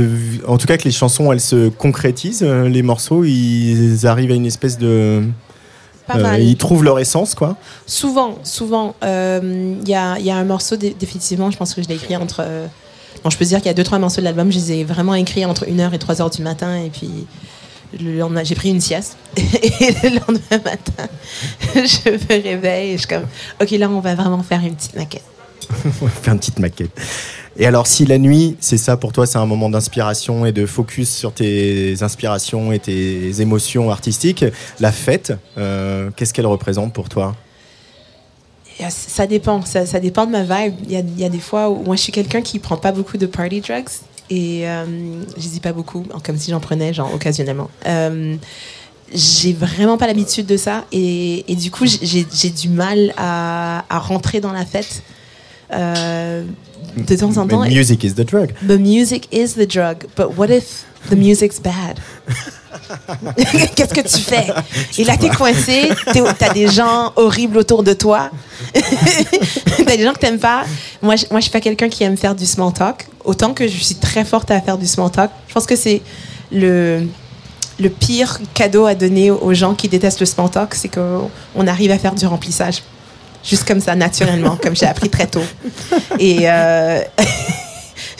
En 0.47 0.57
tout 0.57 0.67
cas, 0.67 0.77
que 0.77 0.83
les 0.83 0.91
chansons, 0.91 1.31
elles 1.31 1.39
se 1.39 1.69
concrétisent. 1.69 2.43
euh, 2.43 2.67
Les 2.67 2.81
morceaux, 2.81 3.23
ils 3.23 4.05
arrivent 4.05 4.31
à 4.31 4.35
une 4.35 4.45
espèce 4.45 4.77
de. 4.77 5.23
Pas 6.07 6.17
euh, 6.17 6.21
mal. 6.21 6.41
ils 6.43 6.55
trouvent 6.57 6.83
leur 6.83 6.99
essence, 6.99 7.33
quoi. 7.35 7.55
Souvent, 7.87 8.37
souvent. 8.43 8.95
euh, 9.03 9.75
Il 9.81 9.89
y, 9.89 9.95
a, 9.95 10.17
il 10.19 10.25
y 10.25 10.31
a 10.31 10.35
un 10.35 10.43
morceau, 10.43 10.75
dé- 10.75 10.95
définitivement, 10.99 11.49
je 11.51 11.57
pense 11.57 11.73
que 11.73 11.81
je 11.81 11.87
l'ai 11.87 11.95
écrit 11.95 12.15
entre. 12.15 12.41
euh, 12.45 12.67
bon, 13.23 13.29
je 13.29 13.37
peux 13.37 13.45
dire 13.45 13.57
qu'il 13.57 13.67
y 13.67 13.69
a 13.69 13.73
deux, 13.73 13.83
trois 13.83 13.97
morceaux 13.99 14.21
de 14.21 14.25
l'album, 14.25 14.51
je 14.51 14.57
les 14.57 14.71
ai 14.73 14.83
vraiment 14.83 15.15
écrits 15.15 15.45
entre 15.45 15.65
1h 15.65 15.93
et 15.93 15.97
3h 15.97 16.35
du 16.35 16.41
matin, 16.43 16.77
et 16.77 16.89
puis 16.89 17.09
le 17.99 18.17
lendemain, 18.17 18.43
j'ai 18.43 18.55
pris 18.55 18.69
une 18.69 18.81
sieste. 18.81 19.15
Et 19.37 19.39
le 20.03 20.15
lendemain 20.19 20.39
matin, 20.63 21.07
je 21.75 22.09
me 22.11 22.43
réveille 22.43 22.89
et 22.91 22.93
je 22.93 22.99
suis 22.99 23.07
comme, 23.07 23.25
OK, 23.61 23.71
là, 23.71 23.89
on 23.89 23.99
va 24.01 24.15
vraiment 24.15 24.43
faire 24.43 24.59
une 24.61 24.75
petite 24.75 24.95
maquette. 24.95 25.23
On 26.01 26.05
va 26.05 26.11
faire 26.11 26.33
une 26.33 26.39
petite 26.39 26.59
maquette. 26.59 26.91
Et 27.57 27.65
alors, 27.65 27.87
si 27.87 28.05
la 28.05 28.17
nuit, 28.17 28.57
c'est 28.59 28.77
ça 28.77 28.97
pour 28.97 29.13
toi, 29.13 29.25
c'est 29.25 29.37
un 29.37 29.45
moment 29.45 29.69
d'inspiration 29.69 30.45
et 30.45 30.51
de 30.51 30.65
focus 30.65 31.09
sur 31.09 31.33
tes 31.33 32.03
inspirations 32.03 32.73
et 32.73 32.79
tes 32.79 33.41
émotions 33.41 33.89
artistiques, 33.89 34.43
la 34.81 34.91
fête, 34.91 35.33
euh, 35.57 36.09
qu'est-ce 36.15 36.33
qu'elle 36.33 36.47
représente 36.47 36.91
pour 36.91 37.07
toi? 37.07 37.35
Ça 38.89 39.25
dépend, 39.25 39.61
ça, 39.61 39.85
dépend 40.01 40.25
de 40.25 40.31
ma 40.31 40.43
vibe. 40.43 40.75
Il 40.83 40.91
y 40.91 41.23
a, 41.23 41.29
des 41.29 41.39
fois 41.39 41.69
où 41.69 41.81
moi 41.83 41.95
je 41.95 42.01
suis 42.01 42.11
quelqu'un 42.11 42.41
qui 42.41 42.59
prend 42.59 42.75
pas 42.75 42.91
beaucoup 42.91 43.17
de 43.17 43.25
party 43.25 43.61
drugs 43.61 43.85
et 44.29 44.67
euh, 44.67 44.85
je 45.37 45.47
dis 45.47 45.61
pas 45.61 45.71
beaucoup, 45.71 46.05
comme 46.25 46.37
si 46.37 46.51
j'en 46.51 46.59
prenais 46.59 46.93
genre 46.93 47.13
occasionnellement. 47.13 47.69
Euh, 47.87 48.35
j'ai 49.13 49.53
vraiment 49.53 49.97
pas 49.97 50.07
l'habitude 50.07 50.45
de 50.45 50.57
ça 50.57 50.83
et, 50.91 51.45
du 51.47 51.71
coup 51.71 51.85
j'ai 51.85 52.49
du 52.49 52.67
mal 52.67 53.13
à, 53.15 53.85
à 53.89 53.99
rentrer 53.99 54.41
dans 54.41 54.51
la 54.51 54.65
fête. 54.65 55.03
Euh, 55.71 56.43
de 56.95 57.15
temps 57.15 57.37
en 57.37 57.47
temps. 57.47 57.61
Mais 57.61 57.69
Music 57.69 58.03
is 58.03 58.13
the 58.13 58.25
drug. 58.25 58.53
The 58.67 58.79
music 58.79 59.27
is 59.31 59.53
the 59.55 59.69
drug, 59.69 60.05
but 60.15 60.37
what 60.37 60.47
if 60.49 60.85
the 61.09 61.15
music's 61.15 61.59
bad? 61.59 61.99
Qu'est-ce 63.75 63.93
que 63.93 64.01
tu 64.01 64.21
fais? 64.21 64.47
Et 64.97 65.03
là, 65.03 65.17
t'es 65.17 65.29
coincé, 65.29 65.89
t'as 66.37 66.53
des 66.53 66.67
gens 66.67 67.13
horribles 67.15 67.57
autour 67.57 67.83
de 67.83 67.93
toi, 67.93 68.29
t'as 68.73 69.95
des 69.97 70.03
gens 70.03 70.13
que 70.13 70.19
t'aimes 70.19 70.39
pas. 70.39 70.65
Moi, 71.01 71.15
je, 71.15 71.25
moi, 71.31 71.39
je 71.39 71.43
suis 71.43 71.51
pas 71.51 71.61
quelqu'un 71.61 71.89
qui 71.89 72.03
aime 72.03 72.17
faire 72.17 72.35
du 72.35 72.45
small 72.45 72.73
talk. 72.73 73.07
Autant 73.23 73.53
que 73.53 73.67
je 73.67 73.77
suis 73.77 73.95
très 73.95 74.25
forte 74.25 74.51
à 74.51 74.61
faire 74.61 74.77
du 74.77 74.85
small 74.87 75.09
talk, 75.09 75.31
je 75.47 75.53
pense 75.53 75.65
que 75.65 75.75
c'est 75.75 76.01
le 76.51 77.07
le 77.79 77.89
pire 77.89 78.39
cadeau 78.53 78.85
à 78.85 78.95
donner 78.95 79.31
aux 79.31 79.53
gens 79.53 79.73
qui 79.75 79.89
détestent 79.89 80.21
le 80.21 80.25
small 80.25 80.49
talk, 80.49 80.73
c'est 80.75 80.87
qu'on 80.87 81.29
on 81.55 81.67
arrive 81.67 81.91
à 81.91 81.97
faire 81.97 82.15
du 82.15 82.25
remplissage. 82.25 82.83
Juste 83.45 83.65
comme 83.65 83.79
ça, 83.79 83.95
naturellement, 83.95 84.57
comme 84.61 84.75
j'ai 84.75 84.87
appris 84.87 85.09
très 85.09 85.27
tôt. 85.27 85.43
Et 86.19 86.49
euh, 86.49 86.99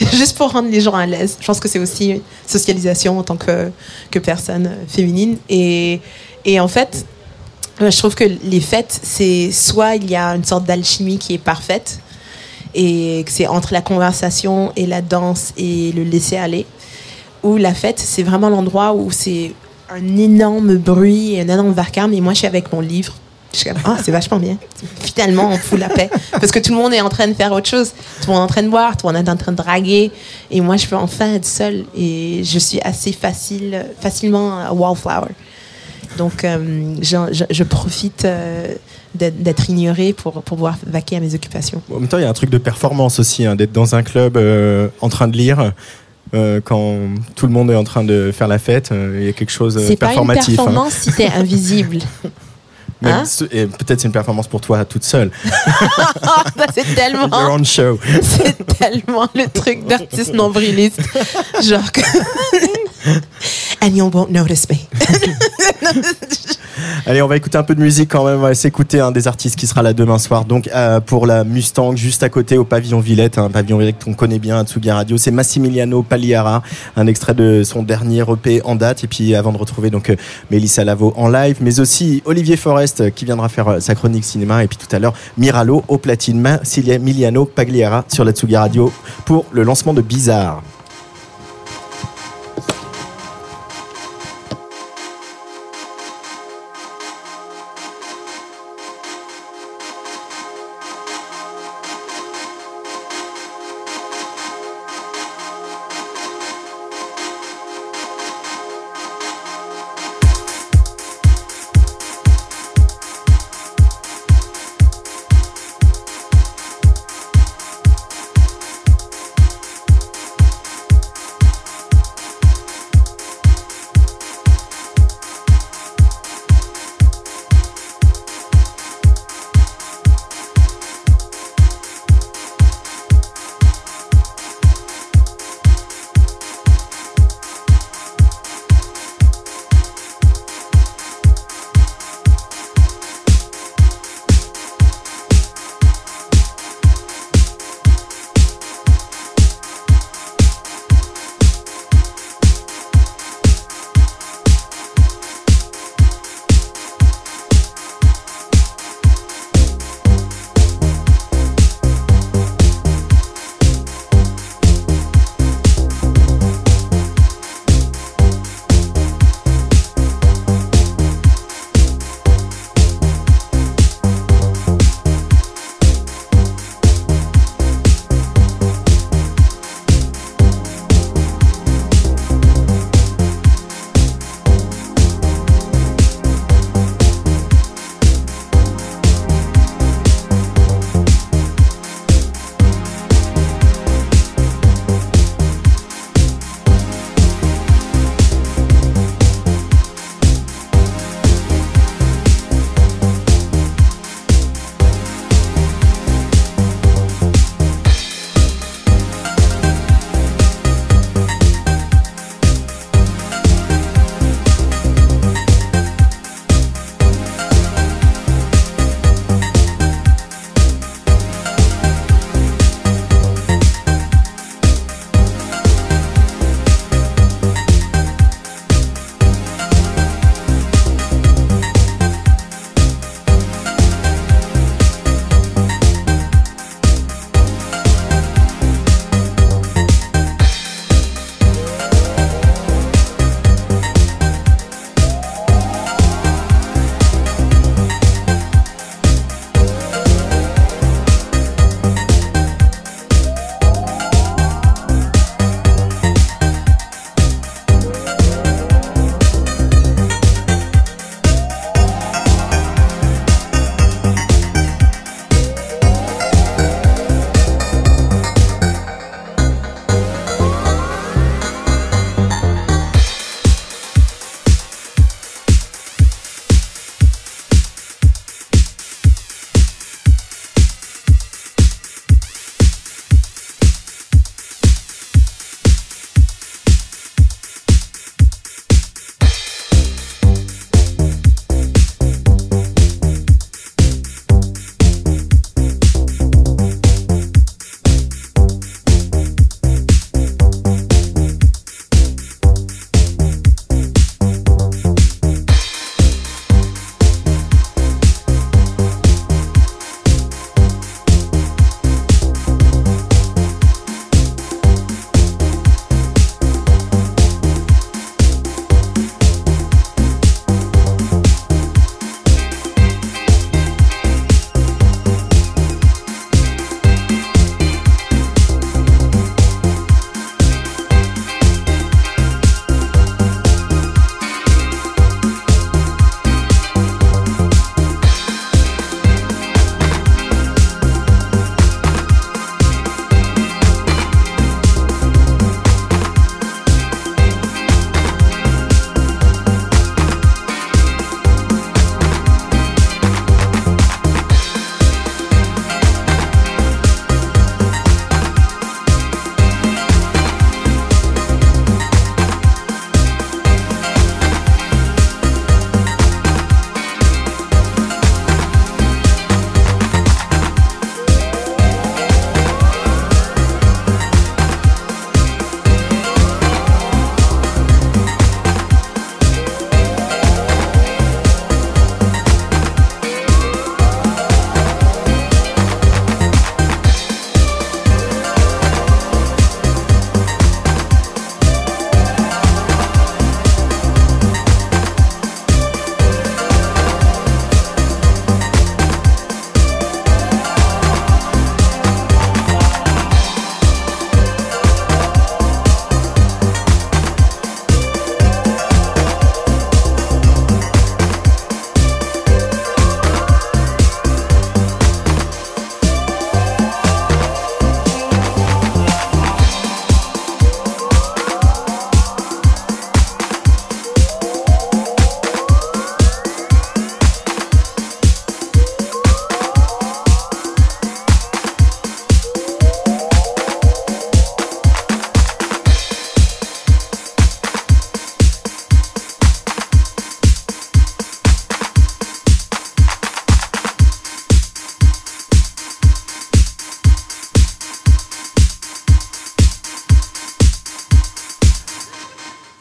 juste 0.12 0.36
pour 0.36 0.52
rendre 0.52 0.70
les 0.70 0.80
gens 0.80 0.94
à 0.94 1.06
l'aise. 1.06 1.36
Je 1.40 1.46
pense 1.46 1.58
que 1.58 1.68
c'est 1.68 1.80
aussi 1.80 2.22
socialisation 2.46 3.18
en 3.18 3.22
tant 3.22 3.36
que, 3.36 3.70
que 4.10 4.18
personne 4.18 4.70
féminine. 4.88 5.36
Et, 5.48 6.00
et 6.44 6.60
en 6.60 6.68
fait, 6.68 7.04
euh, 7.80 7.90
je 7.90 7.98
trouve 7.98 8.14
que 8.14 8.24
les 8.24 8.60
fêtes, 8.60 9.00
c'est 9.02 9.50
soit 9.52 9.96
il 9.96 10.10
y 10.10 10.16
a 10.16 10.28
une 10.34 10.44
sorte 10.44 10.64
d'alchimie 10.64 11.18
qui 11.18 11.34
est 11.34 11.38
parfaite, 11.38 11.98
et 12.74 13.22
que 13.24 13.32
c'est 13.32 13.46
entre 13.46 13.72
la 13.72 13.80
conversation 13.80 14.72
et 14.76 14.86
la 14.86 15.00
danse 15.00 15.52
et 15.56 15.92
le 15.92 16.04
laisser 16.04 16.36
aller, 16.36 16.66
ou 17.42 17.56
la 17.56 17.74
fête, 17.74 17.98
c'est 17.98 18.22
vraiment 18.22 18.48
l'endroit 18.48 18.94
où 18.94 19.10
c'est 19.10 19.52
un 19.90 20.16
énorme 20.16 20.76
bruit 20.76 21.34
et 21.34 21.40
un 21.40 21.48
énorme 21.48 21.72
vacarme, 21.72 22.12
et 22.12 22.20
moi 22.20 22.32
je 22.32 22.38
suis 22.38 22.46
avec 22.46 22.72
mon 22.72 22.80
livre. 22.80 23.14
Je 23.56 23.60
suis 23.62 23.70
comme, 23.70 23.78
ah, 23.86 23.96
c'est 24.04 24.12
vachement 24.12 24.38
bien. 24.38 24.58
Finalement, 25.00 25.48
on 25.50 25.56
fout 25.56 25.78
la 25.78 25.88
paix. 25.88 26.10
Parce 26.32 26.50
que 26.52 26.58
tout 26.58 26.72
le 26.72 26.76
monde 26.78 26.92
est 26.92 27.00
en 27.00 27.08
train 27.08 27.26
de 27.26 27.32
faire 27.32 27.52
autre 27.52 27.68
chose. 27.68 27.92
Tout 28.20 28.26
le 28.28 28.32
monde 28.34 28.40
est 28.42 28.44
en 28.44 28.46
train 28.48 28.62
de 28.62 28.68
boire, 28.68 28.96
tout 28.98 29.06
le 29.06 29.14
monde 29.14 29.26
est 29.26 29.30
en 29.30 29.36
train 29.36 29.52
de 29.52 29.56
draguer. 29.56 30.10
Et 30.50 30.60
moi, 30.60 30.76
je 30.76 30.86
peux 30.86 30.96
enfin 30.96 31.32
être 31.34 31.46
seule. 31.46 31.84
Et 31.96 32.42
je 32.44 32.58
suis 32.58 32.80
assez 32.82 33.12
facile, 33.12 33.86
facilement 33.98 34.70
wallflower. 34.72 35.28
Donc, 36.18 36.44
euh, 36.44 36.94
je, 37.00 37.16
je- 37.32 37.44
je 37.50 37.62
profite 37.64 38.26
euh, 38.26 38.74
d'être 39.14 39.70
ignorée 39.70 40.12
pour, 40.12 40.32
pour 40.34 40.42
pouvoir 40.42 40.76
vaquer 40.86 41.16
à 41.16 41.20
mes 41.20 41.34
occupations. 41.34 41.80
En 41.90 41.98
même 42.00 42.08
temps, 42.08 42.18
il 42.18 42.22
y 42.22 42.26
a 42.26 42.28
un 42.30 42.34
truc 42.34 42.50
de 42.50 42.58
performance 42.58 43.18
aussi, 43.18 43.46
hein, 43.46 43.56
d'être 43.56 43.72
dans 43.72 43.94
un 43.94 44.02
club 44.02 44.36
euh, 44.36 44.88
en 45.00 45.08
train 45.08 45.28
de 45.28 45.36
lire. 45.36 45.72
euh, 46.34 46.60
quand 46.62 46.96
tout 47.36 47.46
le 47.46 47.52
monde 47.52 47.70
est 47.70 47.76
en 47.76 47.84
train 47.84 48.02
de 48.04 48.32
faire 48.32 48.48
la 48.48 48.58
fête, 48.58 48.90
euh, 48.92 49.18
il 49.20 49.26
y 49.26 49.28
a 49.28 49.32
quelque 49.32 49.52
chose 49.52 49.74
de 49.76 49.80
C'est 49.80 49.96
pas 49.96 50.06
une 50.08 50.12
performatif. 50.26 50.58
hein. 50.58 50.64
performance 50.64 50.92
si 50.92 51.12
t'es 51.12 51.28
invisible. 51.28 51.98
Hein? 53.04 53.24
et 53.50 53.66
peut-être 53.66 54.00
c'est 54.00 54.06
une 54.08 54.12
performance 54.12 54.48
pour 54.48 54.60
toi 54.60 54.84
toute 54.84 55.04
seule. 55.04 55.30
Ça, 55.44 56.66
c'est 56.74 56.94
tellement. 56.94 57.28
Your 57.28 57.50
own 57.50 57.64
show. 57.64 57.98
C'est 58.22 58.66
tellement 58.78 59.28
le 59.34 59.46
truc 59.48 59.86
d'artiste 59.86 60.32
nombriliste. 60.32 61.00
Genre 61.62 61.92
que. 61.92 62.00
And 63.86 63.94
you 63.94 64.10
won't 64.12 64.32
notice 64.32 64.68
me. 64.68 64.78
Allez, 67.06 67.22
on 67.22 67.28
va 67.28 67.36
écouter 67.36 67.56
un 67.56 67.62
peu 67.62 67.76
de 67.76 67.80
musique 67.80 68.10
quand 68.10 68.24
même. 68.24 68.38
On 68.38 68.42
va 68.42 68.54
s'écouter 68.54 68.98
un 68.98 69.12
des 69.12 69.28
artistes 69.28 69.54
qui 69.54 69.68
sera 69.68 69.82
là 69.82 69.92
demain 69.92 70.18
soir. 70.18 70.44
Donc 70.44 70.68
euh, 70.74 70.98
pour 70.98 71.24
la 71.24 71.44
Mustang, 71.44 71.94
juste 71.94 72.24
à 72.24 72.28
côté 72.28 72.58
au 72.58 72.64
pavillon 72.64 72.98
Villette, 72.98 73.38
un 73.38 73.48
pavillon 73.48 73.78
Villette 73.78 74.02
qu'on 74.02 74.14
connaît 74.14 74.40
bien 74.40 74.58
à 74.58 74.64
Tsugi 74.64 74.90
Radio, 74.90 75.16
c'est 75.16 75.30
Massimiliano 75.30 76.02
Pagliara, 76.02 76.64
un 76.96 77.06
extrait 77.06 77.34
de 77.34 77.62
son 77.62 77.84
dernier 77.84 78.24
EP 78.28 78.60
en 78.64 78.74
date. 78.74 79.04
Et 79.04 79.06
puis 79.06 79.36
avant 79.36 79.52
de 79.52 79.58
retrouver 79.58 79.90
donc 79.90 80.10
euh, 80.10 80.16
Mélissa 80.50 80.82
Lavo 80.82 81.14
en 81.16 81.28
live, 81.28 81.58
mais 81.60 81.78
aussi 81.78 82.22
Olivier 82.24 82.56
Forest 82.56 83.02
euh, 83.02 83.10
qui 83.10 83.24
viendra 83.24 83.48
faire 83.48 83.80
sa 83.80 83.94
chronique 83.94 84.24
cinéma. 84.24 84.64
Et 84.64 84.66
puis 84.66 84.78
tout 84.78 84.94
à 84.94 84.98
l'heure 84.98 85.14
Miralo 85.38 85.84
au 85.86 85.98
platine, 85.98 86.40
Massimiliano 86.40 87.44
Pagliara 87.44 88.04
sur 88.08 88.24
la 88.24 88.32
Tsugi 88.32 88.56
Radio 88.56 88.92
pour 89.24 89.44
le 89.52 89.62
lancement 89.62 89.94
de. 89.94 90.02
Bizarre, 90.06 90.62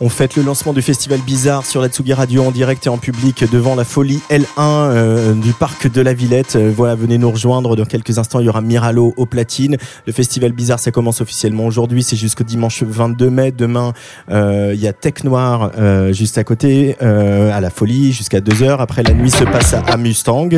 On 0.01 0.09
fête 0.09 0.35
le 0.35 0.43
lancement 0.43 0.73
du 0.73 0.81
festival 0.81 1.21
Bizarre 1.21 1.65
sur 1.65 1.81
la 1.81 1.87
Tsugi 1.87 2.11
Radio 2.11 2.43
en 2.43 2.51
direct 2.51 2.85
et 2.85 2.89
en 2.89 2.97
public 2.97 3.49
devant 3.49 3.75
la 3.75 3.85
folie 3.85 4.19
L1 4.29 4.43
euh, 4.59 5.33
du 5.33 5.53
parc 5.53 5.89
de 5.89 6.01
la 6.01 6.13
Villette. 6.13 6.57
Euh, 6.57 6.69
voilà, 6.75 6.95
venez 6.95 7.17
nous 7.17 7.31
rejoindre. 7.31 7.77
Dans 7.77 7.85
quelques 7.85 8.19
instants, 8.19 8.41
il 8.41 8.45
y 8.45 8.49
aura 8.49 8.59
Miralo 8.59 9.13
au 9.15 9.25
platine. 9.25 9.77
Le 10.05 10.11
festival 10.11 10.51
Bizarre, 10.51 10.79
ça 10.79 10.91
commence 10.91 11.21
officiellement 11.21 11.65
aujourd'hui. 11.65 12.03
C'est 12.03 12.17
jusqu'au 12.17 12.43
dimanche 12.43 12.83
22 12.83 13.29
mai. 13.29 13.53
Demain, 13.53 13.93
euh, 14.31 14.73
il 14.73 14.81
y 14.81 14.87
a 14.89 14.91
Tech 14.91 15.23
Noir 15.23 15.71
juste 16.11 16.37
à 16.37 16.43
côté, 16.43 16.99
à 16.99 17.61
la 17.61 17.69
folie, 17.69 18.11
jusqu'à 18.11 18.41
2h. 18.41 18.75
Après, 18.79 19.01
la 19.01 19.13
nuit 19.13 19.31
se 19.31 19.45
passe 19.45 19.73
à, 19.73 19.95
Mustang. 19.95 20.49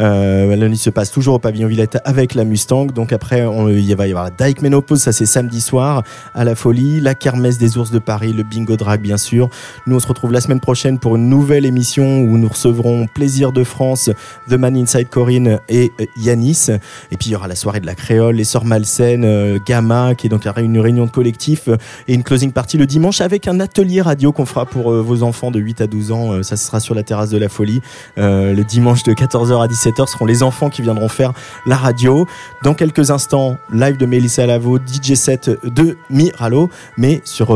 la 0.00 0.68
nuit 0.68 0.76
se 0.76 0.90
passe 0.90 1.12
toujours 1.12 1.36
au 1.36 1.38
pavillon 1.38 1.68
Villette 1.68 1.98
avec 2.04 2.34
la 2.34 2.44
Mustang. 2.44 2.86
Donc 2.86 3.12
après, 3.12 3.46
il 3.68 3.94
va 3.94 4.08
y 4.08 4.10
avoir 4.10 4.32
Dyke 4.32 4.62
Menopause, 4.62 5.00
ça 5.00 5.12
c'est 5.12 5.26
samedi 5.26 5.60
soir 5.60 6.02
à 6.34 6.42
la 6.42 6.56
folie. 6.56 7.00
La 7.00 7.14
kermesse 7.14 7.58
des 7.58 7.78
ours 7.78 7.92
de 7.92 8.00
Paris, 8.00 8.32
le 8.32 8.42
bingo 8.42 8.76
Drag 8.80 9.00
bien 9.00 9.16
sûr. 9.16 9.48
Nous 9.86 9.96
on 9.96 10.00
se 10.00 10.08
retrouve 10.08 10.32
la 10.32 10.40
semaine 10.40 10.60
prochaine 10.60 10.98
pour 10.98 11.16
une 11.16 11.28
nouvelle 11.28 11.66
émission 11.66 12.20
où 12.22 12.38
nous 12.38 12.48
recevrons 12.48 13.06
Plaisir 13.06 13.52
de 13.52 13.62
France, 13.62 14.10
The 14.48 14.54
Man 14.54 14.76
Inside 14.76 15.08
Corinne 15.08 15.60
et 15.68 15.92
euh, 16.00 16.06
Yanis. 16.16 16.68
Et 17.12 17.16
puis 17.16 17.28
il 17.28 17.32
y 17.32 17.36
aura 17.36 17.46
la 17.46 17.54
soirée 17.54 17.80
de 17.80 17.86
la 17.86 17.94
créole, 17.94 18.36
les 18.36 18.44
sœurs 18.44 18.64
Malsaines, 18.64 19.24
euh, 19.24 19.58
Gamma 19.64 20.14
qui 20.14 20.26
est 20.26 20.30
donc 20.30 20.46
une 20.46 20.78
réunion 20.78 21.04
de 21.04 21.10
collectif 21.10 21.68
euh, 21.68 21.76
et 22.08 22.14
une 22.14 22.22
closing 22.22 22.52
party 22.52 22.78
le 22.78 22.86
dimanche 22.86 23.20
avec 23.20 23.46
un 23.48 23.60
atelier 23.60 24.00
radio 24.00 24.32
qu'on 24.32 24.46
fera 24.46 24.64
pour 24.64 24.90
vos 24.90 25.22
enfants 25.22 25.50
de 25.50 25.60
8 25.60 25.82
à 25.82 25.86
12 25.86 26.12
ans. 26.12 26.42
Ça 26.42 26.56
sera 26.56 26.80
sur 26.80 26.94
la 26.94 27.02
terrasse 27.02 27.30
de 27.30 27.38
la 27.38 27.48
folie. 27.48 27.80
Le 28.16 28.62
dimanche 28.62 29.02
de 29.02 29.12
14h 29.12 29.62
à 29.62 29.66
17h 29.66 30.06
seront 30.06 30.24
les 30.24 30.42
enfants 30.42 30.70
qui 30.70 30.82
viendront 30.82 31.08
faire 31.08 31.32
la 31.66 31.76
radio. 31.76 32.26
Dans 32.62 32.74
quelques 32.74 33.10
instants, 33.10 33.56
live 33.72 33.96
de 33.96 34.06
Mélissa 34.06 34.46
Lavo, 34.46 34.78
DJ 34.78 35.14
set 35.14 35.50
de 35.64 35.98
Miralo. 36.08 36.70
Mais 36.96 37.20
sur 37.24 37.48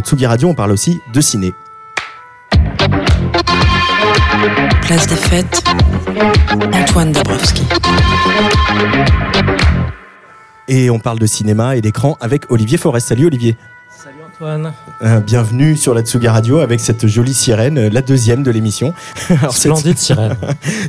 Tsugi 0.00 0.26
Radio, 0.26 0.48
on 0.48 0.54
parle 0.54 0.71
aussi 0.72 1.00
de 1.12 1.20
ciné. 1.20 1.54
Place 4.82 5.06
des 5.06 5.16
fêtes, 5.16 5.62
Antoine 6.72 7.12
Dabrowski. 7.12 7.62
Et 10.68 10.90
on 10.90 10.98
parle 10.98 11.18
de 11.18 11.26
cinéma 11.26 11.76
et 11.76 11.80
d'écran 11.80 12.16
avec 12.20 12.50
Olivier 12.50 12.78
Forest. 12.78 13.08
Salut 13.08 13.26
Olivier. 13.26 13.56
Salut 13.90 14.16
Antoine. 14.26 14.72
Euh, 15.02 15.20
bienvenue 15.20 15.76
sur 15.76 15.94
la 15.94 16.00
Tsuga 16.00 16.32
Radio 16.32 16.58
avec 16.58 16.80
cette 16.80 17.06
jolie 17.06 17.34
sirène, 17.34 17.78
euh, 17.78 17.90
la 17.90 18.00
deuxième 18.00 18.42
de 18.42 18.50
l'émission. 18.50 18.94
Splendide 19.50 19.98
sirène. 19.98 20.36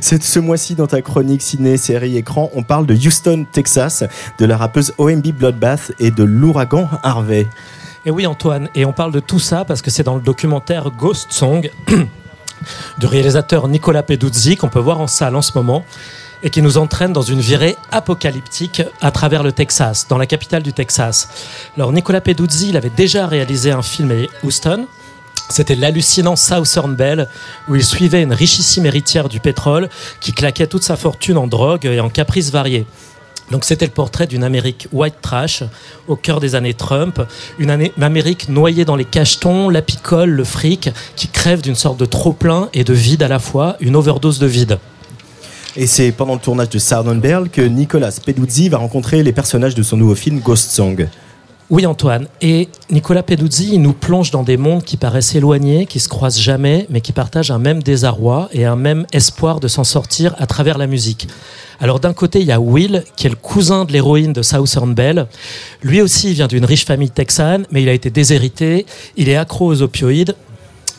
C'est 0.00 0.22
ce 0.22 0.40
mois-ci 0.40 0.74
dans 0.74 0.86
ta 0.86 1.02
chronique 1.02 1.42
ciné, 1.42 1.76
série, 1.76 2.16
écran, 2.16 2.50
on 2.54 2.62
parle 2.62 2.86
de 2.86 2.94
Houston, 2.94 3.46
Texas, 3.52 4.04
de 4.38 4.46
la 4.46 4.56
rappeuse 4.56 4.94
OMB 4.98 5.26
Bloodbath 5.28 5.92
et 5.98 6.10
de 6.10 6.24
l'ouragan 6.24 6.88
Harvey. 7.02 7.46
Et 8.06 8.10
oui 8.10 8.26
Antoine, 8.26 8.68
et 8.74 8.84
on 8.84 8.92
parle 8.92 9.12
de 9.12 9.20
tout 9.20 9.38
ça 9.38 9.64
parce 9.64 9.80
que 9.80 9.90
c'est 9.90 10.02
dans 10.02 10.16
le 10.16 10.20
documentaire 10.20 10.90
Ghost 10.90 11.32
Song 11.32 11.70
du 12.98 13.06
réalisateur 13.06 13.66
Nicolas 13.66 14.02
Peduzzi 14.02 14.58
qu'on 14.58 14.68
peut 14.68 14.78
voir 14.78 15.00
en 15.00 15.06
salle 15.06 15.34
en 15.36 15.40
ce 15.40 15.52
moment 15.54 15.86
et 16.42 16.50
qui 16.50 16.60
nous 16.60 16.76
entraîne 16.76 17.14
dans 17.14 17.22
une 17.22 17.40
virée 17.40 17.76
apocalyptique 17.90 18.82
à 19.00 19.10
travers 19.10 19.42
le 19.42 19.52
Texas, 19.52 20.06
dans 20.06 20.18
la 20.18 20.26
capitale 20.26 20.62
du 20.62 20.74
Texas. 20.74 21.30
Alors 21.78 21.92
Nicolas 21.92 22.20
Peduzzi, 22.20 22.68
il 22.68 22.76
avait 22.76 22.90
déjà 22.90 23.26
réalisé 23.26 23.70
un 23.70 23.80
film 23.80 24.10
à 24.10 24.46
Houston, 24.46 24.86
c'était 25.48 25.74
l'hallucinant 25.74 26.36
Southern 26.36 26.94
Bell, 26.94 27.28
où 27.68 27.74
il 27.74 27.84
suivait 27.84 28.22
une 28.22 28.34
richissime 28.34 28.84
héritière 28.84 29.30
du 29.30 29.40
pétrole 29.40 29.88
qui 30.20 30.32
claquait 30.32 30.66
toute 30.66 30.82
sa 30.84 30.96
fortune 30.96 31.38
en 31.38 31.46
drogue 31.46 31.86
et 31.86 32.00
en 32.00 32.10
caprices 32.10 32.50
variés. 32.50 32.86
Donc 33.50 33.64
c'était 33.64 33.84
le 33.84 33.92
portrait 33.92 34.26
d'une 34.26 34.42
Amérique 34.42 34.88
white 34.92 35.16
trash 35.20 35.62
au 36.08 36.16
cœur 36.16 36.40
des 36.40 36.54
années 36.54 36.74
Trump, 36.74 37.20
une, 37.58 37.70
Amérique 38.00 38.48
noyée 38.48 38.84
dans 38.84 38.96
les 38.96 39.04
cachetons, 39.04 39.68
la 39.68 39.82
picole, 39.82 40.30
le 40.30 40.44
fric, 40.44 40.90
qui 41.16 41.28
crève 41.28 41.60
d'une 41.60 41.74
sorte 41.74 41.98
de 41.98 42.06
trop-plein 42.06 42.68
et 42.72 42.84
de 42.84 42.94
vide 42.94 43.22
à 43.22 43.28
la 43.28 43.38
fois, 43.38 43.76
une 43.80 43.96
overdose 43.96 44.38
de 44.38 44.46
vide. 44.46 44.78
Et 45.76 45.86
c'est 45.86 46.12
pendant 46.12 46.34
le 46.34 46.40
tournage 46.40 46.68
de 46.68 47.14
Belle 47.14 47.50
que 47.50 47.60
Nicolas 47.60 48.12
Peduzzi 48.24 48.68
va 48.68 48.78
rencontrer 48.78 49.22
les 49.22 49.32
personnages 49.32 49.74
de 49.74 49.82
son 49.82 49.96
nouveau 49.96 50.14
film 50.14 50.38
Ghost 50.38 50.70
Song. 50.70 51.08
Oui, 51.70 51.86
Antoine. 51.86 52.28
Et 52.42 52.68
Nicolas 52.90 53.22
Peduzzi 53.22 53.78
nous 53.78 53.94
plonge 53.94 54.30
dans 54.30 54.42
des 54.42 54.58
mondes 54.58 54.84
qui 54.84 54.98
paraissent 54.98 55.34
éloignés, 55.34 55.86
qui 55.86 55.98
se 55.98 56.08
croisent 56.08 56.38
jamais, 56.38 56.86
mais 56.90 57.00
qui 57.00 57.12
partagent 57.12 57.50
un 57.50 57.58
même 57.58 57.82
désarroi 57.82 58.50
et 58.52 58.66
un 58.66 58.76
même 58.76 59.06
espoir 59.12 59.60
de 59.60 59.68
s'en 59.68 59.82
sortir 59.82 60.34
à 60.36 60.46
travers 60.46 60.76
la 60.76 60.86
musique. 60.86 61.26
Alors 61.80 62.00
d'un 62.00 62.12
côté, 62.12 62.40
il 62.40 62.46
y 62.46 62.52
a 62.52 62.60
Will, 62.60 63.02
qui 63.16 63.26
est 63.26 63.30
le 63.30 63.36
cousin 63.36 63.86
de 63.86 63.92
l'héroïne 63.92 64.34
de 64.34 64.42
Southern 64.42 64.92
Belle. 64.92 65.26
Lui 65.82 66.02
aussi 66.02 66.34
vient 66.34 66.48
d'une 66.48 66.66
riche 66.66 66.84
famille 66.84 67.10
texane, 67.10 67.66
mais 67.70 67.82
il 67.82 67.88
a 67.88 67.94
été 67.94 68.10
déshérité. 68.10 68.84
Il 69.16 69.30
est 69.30 69.36
accro 69.36 69.66
aux 69.66 69.80
opioïdes 69.80 70.36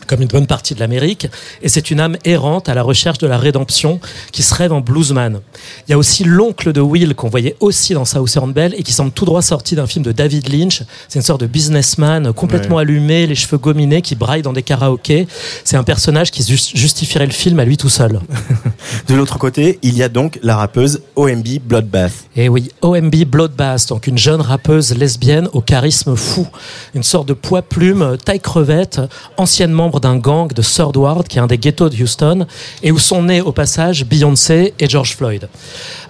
comme 0.05 0.21
une 0.21 0.27
bonne 0.27 0.47
partie 0.47 0.73
de 0.75 0.79
l'Amérique, 0.79 1.27
et 1.61 1.69
c'est 1.69 1.91
une 1.91 1.99
âme 1.99 2.17
errante 2.25 2.69
à 2.69 2.73
la 2.73 2.83
recherche 2.83 3.17
de 3.17 3.27
la 3.27 3.37
rédemption 3.37 3.99
qui 4.31 4.43
se 4.43 4.53
rêve 4.53 4.73
en 4.73 4.81
bluesman. 4.81 5.41
Il 5.87 5.91
y 5.91 5.93
a 5.93 5.97
aussi 5.97 6.23
l'oncle 6.23 6.73
de 6.73 6.81
Will 6.81 7.15
qu'on 7.15 7.29
voyait 7.29 7.55
aussi 7.59 7.93
dans 7.93 8.05
Southern 8.05 8.51
Belle 8.51 8.75
et 8.77 8.83
qui 8.83 8.93
semble 8.93 9.11
tout 9.11 9.25
droit 9.25 9.41
sorti 9.41 9.75
d'un 9.75 9.87
film 9.87 10.03
de 10.03 10.11
David 10.11 10.49
Lynch. 10.49 10.83
C'est 11.07 11.19
une 11.19 11.25
sorte 11.25 11.41
de 11.41 11.47
businessman 11.47 12.33
complètement 12.33 12.77
allumé, 12.77 13.27
les 13.27 13.35
cheveux 13.35 13.57
gominés, 13.57 14.01
qui 14.01 14.15
braille 14.15 14.41
dans 14.41 14.53
des 14.53 14.63
karaokés. 14.63 15.27
C'est 15.63 15.77
un 15.77 15.83
personnage 15.83 16.31
qui 16.31 16.43
justifierait 16.45 17.25
le 17.25 17.31
film 17.31 17.59
à 17.59 17.65
lui 17.65 17.77
tout 17.77 17.89
seul. 17.89 18.19
de 19.07 19.15
l'autre 19.15 19.37
côté, 19.37 19.79
il 19.81 19.97
y 19.97 20.03
a 20.03 20.09
donc 20.09 20.39
la 20.43 20.55
rappeuse 20.55 21.01
OMB 21.15 21.59
Bloodbath. 21.63 22.13
Et 22.35 22.45
eh 22.45 22.49
oui, 22.49 22.69
OMB 22.81 23.15
Bloodbath, 23.25 23.89
donc 23.89 24.07
une 24.07 24.17
jeune 24.17 24.41
rappeuse 24.41 24.95
lesbienne 24.95 25.49
au 25.53 25.61
charisme 25.61 26.15
fou, 26.15 26.47
une 26.93 27.03
sorte 27.03 27.27
de 27.27 27.33
poids 27.33 27.61
plume, 27.61 28.17
taille 28.23 28.39
crevette, 28.39 29.01
ancienne 29.37 29.71
membre 29.71 29.94
d'un 29.99 30.17
gang 30.17 30.51
de 30.51 30.61
Third 30.61 30.95
Ward, 30.97 31.27
qui 31.27 31.37
est 31.37 31.41
un 31.41 31.47
des 31.47 31.57
ghettos 31.57 31.89
de 31.89 32.01
Houston, 32.01 32.45
et 32.83 32.91
où 32.91 32.99
sont 32.99 33.23
nés 33.23 33.41
au 33.41 33.51
passage 33.51 34.05
Beyoncé 34.05 34.73
et 34.79 34.87
George 34.87 35.15
Floyd. 35.15 35.47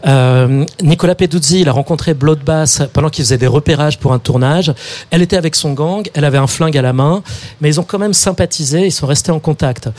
Euh, 0.06 0.66
Nicolas 0.82 1.16
Peduzzi, 1.16 1.62
il 1.62 1.70
a 1.70 1.72
rencontré 1.72 2.14
Bloodbath 2.14 2.90
pendant 2.94 3.10
qu'il 3.10 3.24
faisait 3.24 3.38
des 3.38 3.48
repérages 3.48 4.00
pour 4.00 4.14
un 4.14 4.20
tournage. 4.20 4.74
Elle 5.12 5.22
était 5.22 5.38
avec 5.38 5.56
son 5.56 5.74
gang, 5.74 6.08
elle 6.14 6.26
avait 6.26 6.38
un 6.38 6.48
flingue 6.48 6.78
à 6.78 6.82
la 6.82 6.94
main, 6.94 7.24
mais 7.62 7.70
ils 7.70 7.80
ont 7.80 7.84
quand 7.84 8.00
même 8.00 8.14
sympathisé, 8.14 8.86
ils 8.86 8.92
sont 8.92 9.08
restés 9.08 9.32
en 9.32 9.40
contact. 9.40 9.90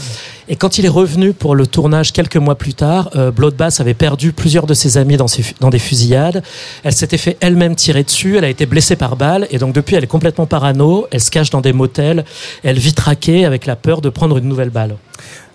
Et 0.49 0.57
quand 0.57 0.79
il 0.79 0.85
est 0.85 0.90
revenu 0.90 1.33
pour 1.33 1.55
le 1.55 1.66
tournage 1.66 2.12
quelques 2.12 2.37
mois 2.37 2.55
plus 2.55 2.75
tard, 2.75 3.11
euh, 3.16 3.31
Bloodbath 3.31 3.81
avait 3.81 3.94
perdu 3.94 4.33
plusieurs 4.33 4.66
de 4.66 4.75
ses 4.75 4.96
amis 4.96 5.16
dans, 5.16 5.27
dans 5.61 5.70
des 5.70 5.79
fusillades. 5.79 6.42
Elle 6.85 6.92
s'était 6.92 7.18
fait 7.18 7.37
elle-même 7.40 7.75
tirer 7.75 8.05
dessus, 8.05 8.37
elle 8.37 8.44
a 8.44 8.49
été 8.49 8.66
blessée 8.66 8.96
par 8.96 9.16
balle, 9.16 9.46
et 9.51 9.59
donc 9.59 9.75
depuis 9.75 9.96
elle 9.96 10.05
est 10.05 10.09
complètement 10.09 10.46
parano, 10.46 11.07
elle 11.11 11.20
se 11.20 11.31
cache 11.31 11.51
dans 11.51 11.61
des 11.61 11.72
motels, 11.72 12.25
elle 12.62 12.79
vit 12.79 12.94
traquée 12.94 13.44
avec 13.44 13.66
la 13.66 13.75
peur 13.76 14.00
de 14.00 14.08
prendre 14.08 14.38
une 14.38 14.48
nouvelle 14.48 14.70
balle. 14.70 14.96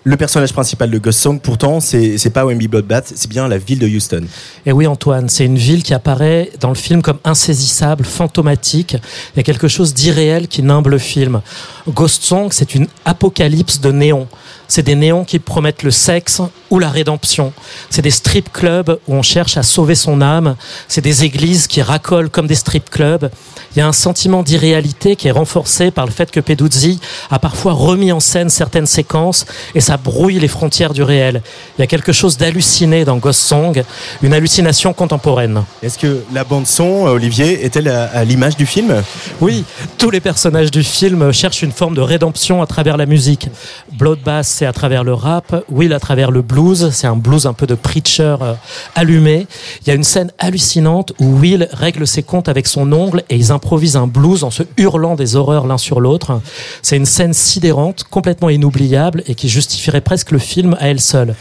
Le 0.04 0.16
personnage 0.16 0.52
principal 0.52 0.90
de 0.90 0.98
Ghost 0.98 1.20
Song, 1.20 1.38
pourtant, 1.40 1.78
c'est, 1.78 2.30
pas 2.30 2.44
Wemby 2.44 2.66
Bloodbath, 2.66 3.12
c'est 3.14 3.30
bien 3.30 3.46
la 3.46 3.58
ville 3.58 3.78
de 3.78 3.86
Houston. 3.86 4.24
Et 4.66 4.72
oui, 4.72 4.88
Antoine, 4.88 5.28
c'est 5.28 5.44
une 5.44 5.58
ville 5.58 5.84
qui 5.84 5.94
apparaît 5.94 6.50
dans 6.58 6.70
le 6.70 6.74
film 6.74 7.02
comme 7.02 7.18
insaisissable, 7.24 8.04
fantomatique. 8.04 8.96
Il 9.34 9.36
y 9.36 9.40
a 9.40 9.42
quelque 9.44 9.68
chose 9.68 9.94
d'irréel 9.94 10.48
qui 10.48 10.62
nimble 10.64 10.90
le 10.90 10.98
film. 10.98 11.40
Ghost 11.88 12.24
Song, 12.24 12.48
c'est 12.50 12.74
une 12.74 12.88
apocalypse 13.04 13.80
de 13.80 13.92
néon. 13.92 14.26
C'est 14.74 14.82
des 14.82 14.94
néons 14.94 15.26
qui 15.26 15.38
promettent 15.38 15.82
le 15.82 15.90
sexe 15.90 16.40
ou 16.70 16.78
la 16.78 16.88
rédemption. 16.88 17.52
C'est 17.90 18.00
des 18.00 18.10
strip 18.10 18.50
clubs 18.50 18.98
où 19.06 19.14
on 19.14 19.20
cherche 19.20 19.58
à 19.58 19.62
sauver 19.62 19.94
son 19.94 20.22
âme. 20.22 20.56
C'est 20.88 21.02
des 21.02 21.24
églises 21.24 21.66
qui 21.66 21.82
racolent 21.82 22.30
comme 22.30 22.46
des 22.46 22.54
strip 22.54 22.88
clubs. 22.88 23.28
Il 23.76 23.80
y 23.80 23.82
a 23.82 23.86
un 23.86 23.92
sentiment 23.92 24.42
d'irréalité 24.42 25.14
qui 25.14 25.28
est 25.28 25.32
renforcé 25.32 25.90
par 25.90 26.06
le 26.06 26.10
fait 26.10 26.30
que 26.30 26.40
Peduzzi 26.40 27.00
a 27.30 27.38
parfois 27.38 27.74
remis 27.74 28.12
en 28.12 28.20
scène 28.20 28.48
certaines 28.48 28.86
séquences 28.86 29.44
et 29.74 29.82
ça 29.82 29.98
brouille 29.98 30.38
les 30.38 30.48
frontières 30.48 30.94
du 30.94 31.02
réel. 31.02 31.42
Il 31.76 31.82
y 31.82 31.84
a 31.84 31.86
quelque 31.86 32.12
chose 32.12 32.38
d'halluciné 32.38 33.04
dans 33.04 33.18
Ghost 33.18 33.40
Song, 33.40 33.84
une 34.22 34.32
hallucination 34.32 34.94
contemporaine. 34.94 35.64
Est-ce 35.82 35.98
que 35.98 36.22
la 36.32 36.44
bande 36.44 36.66
son, 36.66 37.04
Olivier, 37.04 37.62
est-elle 37.66 37.88
à 37.88 38.24
l'image 38.24 38.56
du 38.56 38.64
film? 38.64 39.02
Oui, 39.42 39.64
tous 39.98 40.08
les 40.08 40.20
personnages 40.20 40.70
du 40.70 40.82
film 40.82 41.30
cherchent 41.30 41.60
une 41.60 41.72
forme 41.72 41.94
de 41.94 42.00
rédemption 42.00 42.62
à 42.62 42.66
travers 42.66 42.96
la 42.96 43.04
musique. 43.04 43.48
Bloodbath, 43.92 44.61
à 44.66 44.72
travers 44.72 45.04
le 45.04 45.14
rap, 45.14 45.64
Will 45.70 45.92
à 45.92 46.00
travers 46.00 46.30
le 46.30 46.42
blues, 46.42 46.90
c'est 46.92 47.06
un 47.06 47.16
blues 47.16 47.46
un 47.46 47.52
peu 47.52 47.66
de 47.66 47.74
preacher 47.74 48.36
euh, 48.40 48.54
allumé. 48.94 49.46
Il 49.80 49.88
y 49.88 49.90
a 49.90 49.94
une 49.94 50.04
scène 50.04 50.30
hallucinante 50.38 51.12
où 51.18 51.38
Will 51.38 51.68
règle 51.72 52.06
ses 52.06 52.22
comptes 52.22 52.48
avec 52.48 52.66
son 52.66 52.92
ongle 52.92 53.22
et 53.28 53.36
ils 53.36 53.52
improvisent 53.52 53.96
un 53.96 54.06
blues 54.06 54.44
en 54.44 54.50
se 54.50 54.62
hurlant 54.76 55.14
des 55.14 55.36
horreurs 55.36 55.66
l'un 55.66 55.78
sur 55.78 56.00
l'autre. 56.00 56.40
C'est 56.82 56.96
une 56.96 57.06
scène 57.06 57.32
sidérante, 57.32 58.04
complètement 58.04 58.50
inoubliable 58.50 59.22
et 59.26 59.34
qui 59.34 59.48
justifierait 59.48 60.00
presque 60.00 60.30
le 60.30 60.38
film 60.38 60.76
à 60.80 60.88
elle 60.88 61.00
seule. 61.00 61.34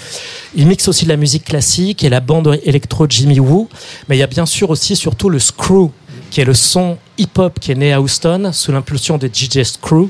Il 0.55 0.67
mixe 0.67 0.87
aussi 0.87 1.05
de 1.05 1.09
la 1.09 1.17
musique 1.17 1.45
classique 1.45 2.03
et 2.03 2.09
la 2.09 2.19
bande 2.19 2.59
électro 2.63 3.05
Jimmy 3.07 3.39
Woo, 3.39 3.69
mais 4.07 4.17
il 4.17 4.19
y 4.19 4.23
a 4.23 4.27
bien 4.27 4.45
sûr 4.45 4.69
aussi 4.69 4.95
surtout 4.95 5.29
le 5.29 5.39
screw 5.39 5.91
qui 6.31 6.39
est 6.41 6.45
le 6.45 6.53
son 6.53 6.97
hip-hop 7.17 7.59
qui 7.59 7.71
est 7.71 7.75
né 7.75 7.93
à 7.93 8.01
Houston 8.01 8.51
sous 8.53 8.71
l'impulsion 8.71 9.17
de 9.17 9.27
DJ 9.27 9.63
Screw, 9.63 10.09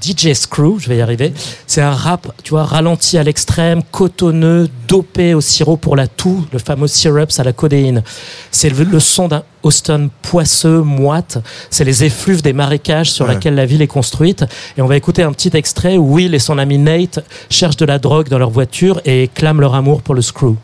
DJ 0.00 0.32
Screw, 0.34 0.78
je 0.78 0.88
vais 0.88 0.96
y 0.96 1.00
arriver. 1.00 1.32
C'est 1.66 1.82
un 1.82 1.90
rap, 1.92 2.32
tu 2.42 2.50
vois, 2.50 2.64
ralenti 2.64 3.18
à 3.18 3.22
l'extrême, 3.22 3.82
cotonneux, 3.90 4.68
dopé 4.88 5.34
au 5.34 5.40
sirop 5.40 5.76
pour 5.76 5.96
la 5.96 6.06
toux, 6.06 6.46
le 6.52 6.58
fameux 6.58 6.86
syrups 6.88 7.38
à 7.38 7.44
la 7.44 7.52
codéine. 7.52 8.02
C'est 8.50 8.70
le, 8.70 8.84
le 8.84 9.00
son 9.00 9.28
d'un 9.28 9.42
Austin 9.62 10.08
poisseux, 10.22 10.80
moite. 10.80 11.38
C'est 11.68 11.84
les 11.84 12.04
effluves 12.04 12.40
des 12.42 12.52
marécages 12.54 13.10
sur 13.12 13.26
Ouais. 13.26 13.34
lesquels 13.34 13.54
la 13.54 13.66
ville 13.66 13.82
est 13.82 13.86
construite. 13.86 14.44
Et 14.78 14.82
on 14.82 14.86
va 14.86 14.96
écouter 14.96 15.22
un 15.22 15.32
petit 15.32 15.50
extrait 15.54 15.96
où 15.98 16.14
Will 16.14 16.34
et 16.34 16.38
son 16.38 16.56
ami 16.58 16.78
Nate 16.78 17.20
cherchent 17.50 17.76
de 17.76 17.84
la 17.84 17.98
drogue 17.98 18.28
dans 18.28 18.38
leur 18.38 18.50
voiture 18.50 19.00
et 19.04 19.28
clament 19.34 19.60
leur 19.60 19.74
amour 19.74 20.00
pour 20.02 20.14
le 20.14 20.22
Screw. 20.22 20.56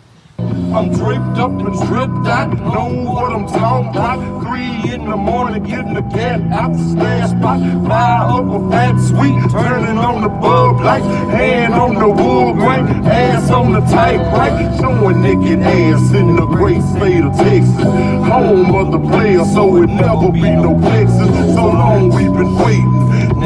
I'm 0.75 0.93
draped 0.93 1.39
up 1.39 1.51
and 1.51 1.75
dripped 1.87 2.27
out, 2.27 2.53
know 2.59 3.13
what 3.13 3.33
I'm 3.33 3.47
talking 3.47 3.91
about. 3.91 4.43
Three 4.43 4.93
in 4.93 5.09
the 5.09 5.17
morning, 5.17 5.63
getting 5.63 5.95
the 5.95 6.03
cat 6.03 6.41
out 6.53 6.73
the 6.73 6.85
stash 6.91 7.31
spot. 7.31 7.61
Fire 7.87 8.31
up 8.31 8.47
a 8.47 8.71
fat 8.71 8.99
sweet, 9.01 9.51
turning 9.51 9.99
on 9.99 10.23
the 10.23 10.29
bug 10.29 10.81
light. 10.81 11.03
Hand 11.31 11.75
on 11.75 11.95
the 11.95 12.09
wood 12.09 12.57
grain, 12.57 12.87
ass 13.07 13.51
on 13.51 13.73
the 13.73 13.81
tight 13.81 14.19
right. 14.37 14.79
Showing 14.81 15.23
naked 15.23 15.61
ass 15.61 16.13
in 16.13 16.37
the 16.37 16.47
great 16.47 16.83
state 16.83 17.25
of 17.25 17.33
Texas. 17.37 17.85
Home 18.29 18.75
of 18.75 18.93
the 18.93 18.99
players, 18.99 19.53
so 19.55 19.83
it 19.83 19.87
never 19.87 20.31
be 20.33 20.41
no 20.41 20.79
Texas. 20.81 21.29
So 21.55 21.65
long 21.67 22.11
we've 22.11 22.33
been 22.33 22.55
waiting, 22.57 22.96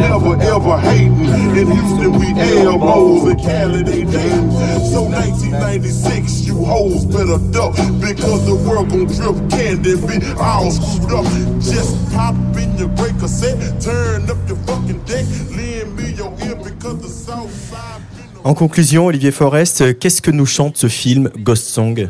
never 0.01 0.35
ever 0.41 0.79
hating. 0.79 1.57
In 1.61 1.67
Houston, 1.71 2.13
we 2.19 2.29
elbows, 2.65 3.29
in 3.31 3.39
Cali, 3.39 3.83
they 3.83 4.05
dating. 4.05 4.51
So 4.93 5.03
1996, 5.03 6.47
you 6.47 6.65
hoes 6.65 7.05
better 7.05 7.39
duck 7.53 7.77
because 8.01 8.47
the 8.47 8.57
world 8.67 8.89
gon' 8.91 9.07
drip 9.07 9.37
candy 9.51 9.95
be 10.07 10.17
all 10.39 10.71
screwed 10.71 11.13
up. 11.13 11.27
Just 11.61 11.95
pop 12.13 12.35
in 12.57 12.77
your 12.79 12.89
breaker 12.89 13.29
set, 13.29 13.57
turn 13.81 14.29
up 14.31 14.39
your 14.49 14.59
fucking 14.67 15.01
deck, 15.05 15.27
lend 15.57 15.97
me 15.97 16.13
your 16.13 16.33
ear 16.47 16.57
because 16.57 17.01
the 17.03 17.09
south 17.09 17.53
side. 17.53 18.01
En 18.43 18.55
conclusion, 18.55 19.05
Olivier 19.07 19.33
Forest, 19.33 19.99
qu'est-ce 19.99 20.23
que 20.23 20.31
nous 20.31 20.47
chante 20.47 20.79
ce 20.79 20.89
film 20.89 21.29
Ghost 21.37 21.67
Song? 21.67 22.09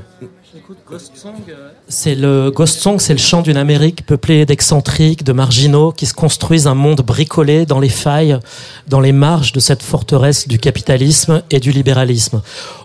C'est 1.88 2.14
le 2.14 2.50
Ghost 2.50 2.80
Song, 2.80 2.98
c'est 2.98 3.12
le 3.12 3.18
chant 3.18 3.42
d'une 3.42 3.56
Amérique 3.56 4.04
peuplée 4.06 4.46
d'excentriques, 4.46 5.24
de 5.24 5.32
marginaux, 5.32 5.92
qui 5.92 6.06
se 6.06 6.14
construisent 6.14 6.66
un 6.66 6.74
monde 6.74 7.00
bricolé 7.00 7.66
dans 7.66 7.80
les 7.80 7.88
failles, 7.88 8.38
dans 8.86 9.00
les 9.00 9.12
marges 9.12 9.52
de 9.52 9.60
cette 9.60 9.82
forteresse 9.82 10.46
du 10.46 10.58
capitalisme 10.58 11.42
et 11.50 11.60
du 11.60 11.72
libéralisme. 11.72 12.42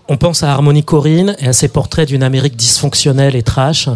On 0.08 0.18
pense 0.18 0.44
à 0.44 0.52
Harmony 0.52 0.84
Corrine 0.84 1.36
et 1.40 1.48
à 1.48 1.54
ses 1.54 1.68
portraits 1.68 2.08
d'une 2.08 2.22
Amérique 2.22 2.56
dysfonctionnelle 2.56 3.36
et 3.36 3.42
trash. 3.42 3.90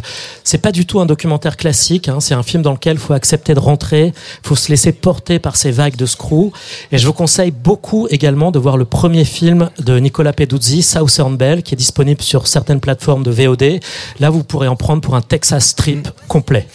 C'est 0.43 0.57
pas 0.57 0.71
du 0.71 0.87
tout 0.87 0.99
un 0.99 1.05
documentaire 1.05 1.55
classique, 1.55 2.09
hein, 2.09 2.19
c'est 2.19 2.33
un 2.33 2.41
film 2.41 2.63
dans 2.63 2.71
lequel 2.71 2.97
faut 2.97 3.13
accepter 3.13 3.53
de 3.53 3.59
rentrer, 3.59 4.11
faut 4.41 4.55
se 4.55 4.69
laisser 4.69 4.91
porter 4.91 5.37
par 5.37 5.55
ces 5.55 5.69
vagues 5.69 5.95
de 5.95 6.07
screw. 6.07 6.51
Et 6.91 6.97
je 6.97 7.05
vous 7.05 7.13
conseille 7.13 7.51
beaucoup 7.51 8.07
également 8.09 8.49
de 8.49 8.57
voir 8.57 8.75
le 8.75 8.85
premier 8.85 9.23
film 9.23 9.69
de 9.77 9.99
Nicolas 9.99 10.33
Peduzzi, 10.33 10.81
Southern 10.81 11.37
Bell, 11.37 11.61
qui 11.61 11.75
est 11.75 11.77
disponible 11.77 12.23
sur 12.23 12.47
certaines 12.47 12.79
plateformes 12.79 13.21
de 13.21 13.29
VOD. 13.29 13.79
Là, 14.19 14.31
vous 14.31 14.43
pourrez 14.43 14.67
en 14.67 14.75
prendre 14.75 15.01
pour 15.01 15.15
un 15.15 15.21
Texas 15.21 15.67
Strip 15.67 16.09
complet. 16.27 16.65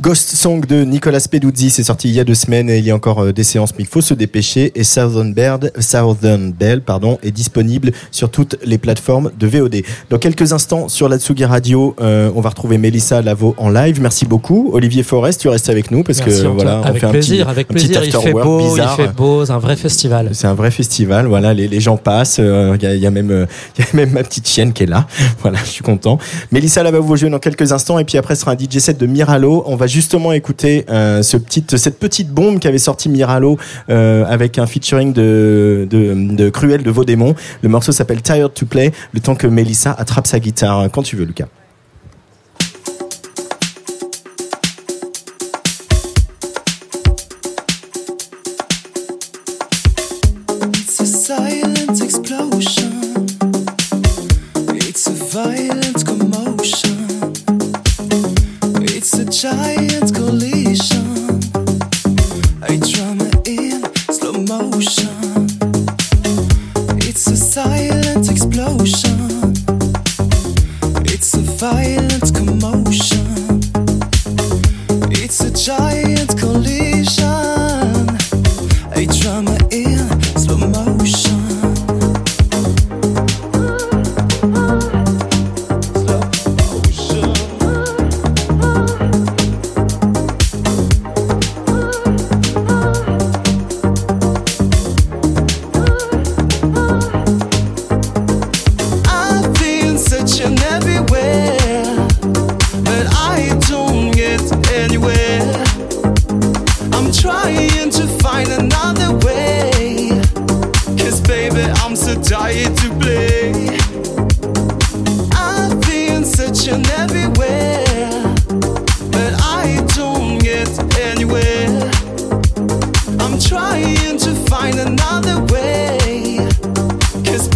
Ghost 0.00 0.36
Song 0.36 0.64
de 0.64 0.84
Nicolas 0.84 1.26
Peduzzi, 1.28 1.70
c'est 1.70 1.82
sorti 1.82 2.08
il 2.08 2.14
y 2.14 2.20
a 2.20 2.24
deux 2.24 2.36
semaines 2.36 2.70
et 2.70 2.78
il 2.78 2.84
y 2.84 2.92
a 2.92 2.94
encore 2.94 3.18
euh, 3.24 3.32
des 3.32 3.42
séances, 3.42 3.72
mais 3.76 3.82
il 3.82 3.88
faut 3.88 4.00
se 4.00 4.14
dépêcher. 4.14 4.70
Et 4.76 4.84
Southern 4.84 5.34
Bird, 5.34 5.72
Southern 5.80 6.52
Bell, 6.52 6.82
pardon, 6.82 7.18
est 7.24 7.32
disponible 7.32 7.90
sur 8.12 8.30
toutes 8.30 8.56
les 8.64 8.78
plateformes 8.78 9.32
de 9.36 9.46
VOD. 9.48 9.82
Dans 10.08 10.18
quelques 10.18 10.52
instants, 10.52 10.88
sur 10.88 11.08
la 11.08 11.18
Tsugi 11.18 11.44
Radio, 11.44 11.96
euh, 12.00 12.30
on 12.36 12.40
va 12.40 12.50
retrouver 12.50 12.78
Mélissa 12.78 13.22
Lavo 13.22 13.56
en 13.58 13.70
live. 13.70 14.00
Merci 14.00 14.24
beaucoup. 14.24 14.70
Olivier 14.72 15.02
Forest, 15.02 15.40
tu 15.40 15.48
restes 15.48 15.68
avec 15.68 15.90
nous 15.90 16.04
parce 16.04 16.20
Merci, 16.20 16.42
que 16.42 16.46
voilà, 16.46 16.78
on 16.78 16.84
avec 16.84 17.00
fait 17.00 17.06
un 17.06 17.10
plaisir, 17.10 17.46
petit, 17.46 17.50
avec 17.50 17.66
un 17.68 17.74
petit 17.74 17.88
plaisir. 17.88 18.04
Il 18.04 18.22
fait 18.22 18.32
beau, 18.32 18.70
bizarre. 18.70 18.96
il 19.00 19.02
fait 19.02 19.12
beau, 19.12 19.44
c'est 19.44 19.52
un 19.52 19.58
vrai 19.58 19.74
festival. 19.74 20.30
C'est 20.32 20.46
un 20.46 20.54
vrai 20.54 20.70
festival, 20.70 21.26
voilà, 21.26 21.52
les, 21.54 21.66
les 21.66 21.80
gens 21.80 21.96
passent, 21.96 22.36
euh, 22.38 22.76
il 22.78 22.84
y, 22.84 22.86
a, 22.86 22.94
il 22.94 23.00
y 23.00 23.06
a 23.06 23.10
même 23.10 23.32
euh, 23.32 23.46
il 23.78 23.84
y 23.84 23.88
a 23.88 23.96
même 23.96 24.12
ma 24.12 24.22
petite 24.22 24.46
chienne 24.46 24.72
qui 24.72 24.84
est 24.84 24.86
là, 24.86 25.08
voilà, 25.42 25.58
je 25.64 25.70
suis 25.70 25.82
content. 25.82 26.18
Mélissa 26.52 26.84
là 26.84 26.92
va 26.92 27.00
vous 27.00 27.16
jouer 27.16 27.30
dans 27.30 27.40
quelques 27.40 27.72
instants 27.72 27.98
et 27.98 28.04
puis 28.04 28.16
après 28.16 28.36
ce 28.36 28.42
sera 28.42 28.52
un 28.52 28.56
DJ 28.56 28.78
set 28.78 28.96
de 28.96 29.06
Miralo. 29.06 29.64
On 29.66 29.74
va 29.74 29.87
justement 29.88 30.32
écouter 30.32 30.84
euh, 30.88 31.22
cette 31.22 31.98
petite 31.98 32.30
bombe 32.30 32.60
qu'avait 32.60 32.78
sorti 32.78 33.08
Miralo 33.08 33.58
euh, 33.90 34.24
avec 34.26 34.58
un 34.58 34.66
featuring 34.66 35.12
de, 35.12 35.86
de, 35.90 36.34
de 36.34 36.50
Cruel 36.50 36.82
de 36.82 36.90
Vaudémon. 36.90 37.34
Le 37.62 37.68
morceau 37.68 37.92
s'appelle 37.92 38.22
Tired 38.22 38.52
to 38.54 38.66
Play, 38.66 38.92
le 39.12 39.20
temps 39.20 39.34
que 39.34 39.46
Mélissa 39.46 39.92
attrape 39.92 40.26
sa 40.26 40.38
guitare. 40.38 40.88
Quand 40.92 41.02
tu 41.02 41.16
veux 41.16 41.24
Lucas. 41.24 41.46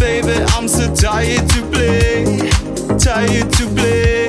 Baby, 0.03 0.35
I'm 0.55 0.67
so 0.67 0.93
tired 0.93 1.47
to 1.53 1.61
play. 1.71 2.49
Tired 2.99 3.49
to 3.57 3.65
play. 3.75 4.27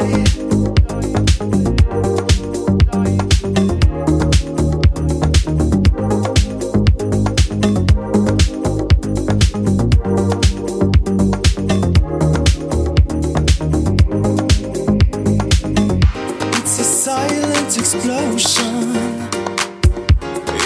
It's 16.58 16.78
a 16.78 16.86
silent 17.04 17.76
explosion. 17.82 18.76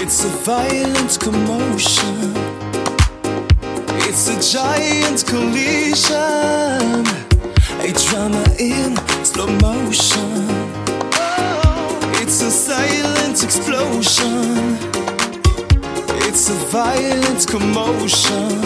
It's 0.02 0.24
a 0.24 0.32
violent 0.44 1.18
commotion. 1.18 1.57
Collision. 5.28 7.04
A 7.84 7.92
drama 7.92 8.44
in 8.58 8.96
slow 9.24 9.46
motion. 9.60 10.48
It's 12.20 12.40
a 12.40 12.50
silent 12.50 13.44
explosion. 13.44 14.78
It's 16.26 16.48
a 16.48 16.58
violent 16.72 17.46
commotion. 17.46 18.58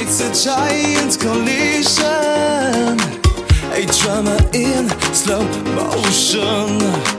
It's 0.00 0.20
a 0.20 0.30
giant 0.46 1.18
collision. 1.18 2.96
A 3.72 3.84
drama 3.98 4.36
in 4.52 4.88
slow 5.12 5.44
motion. 5.74 7.13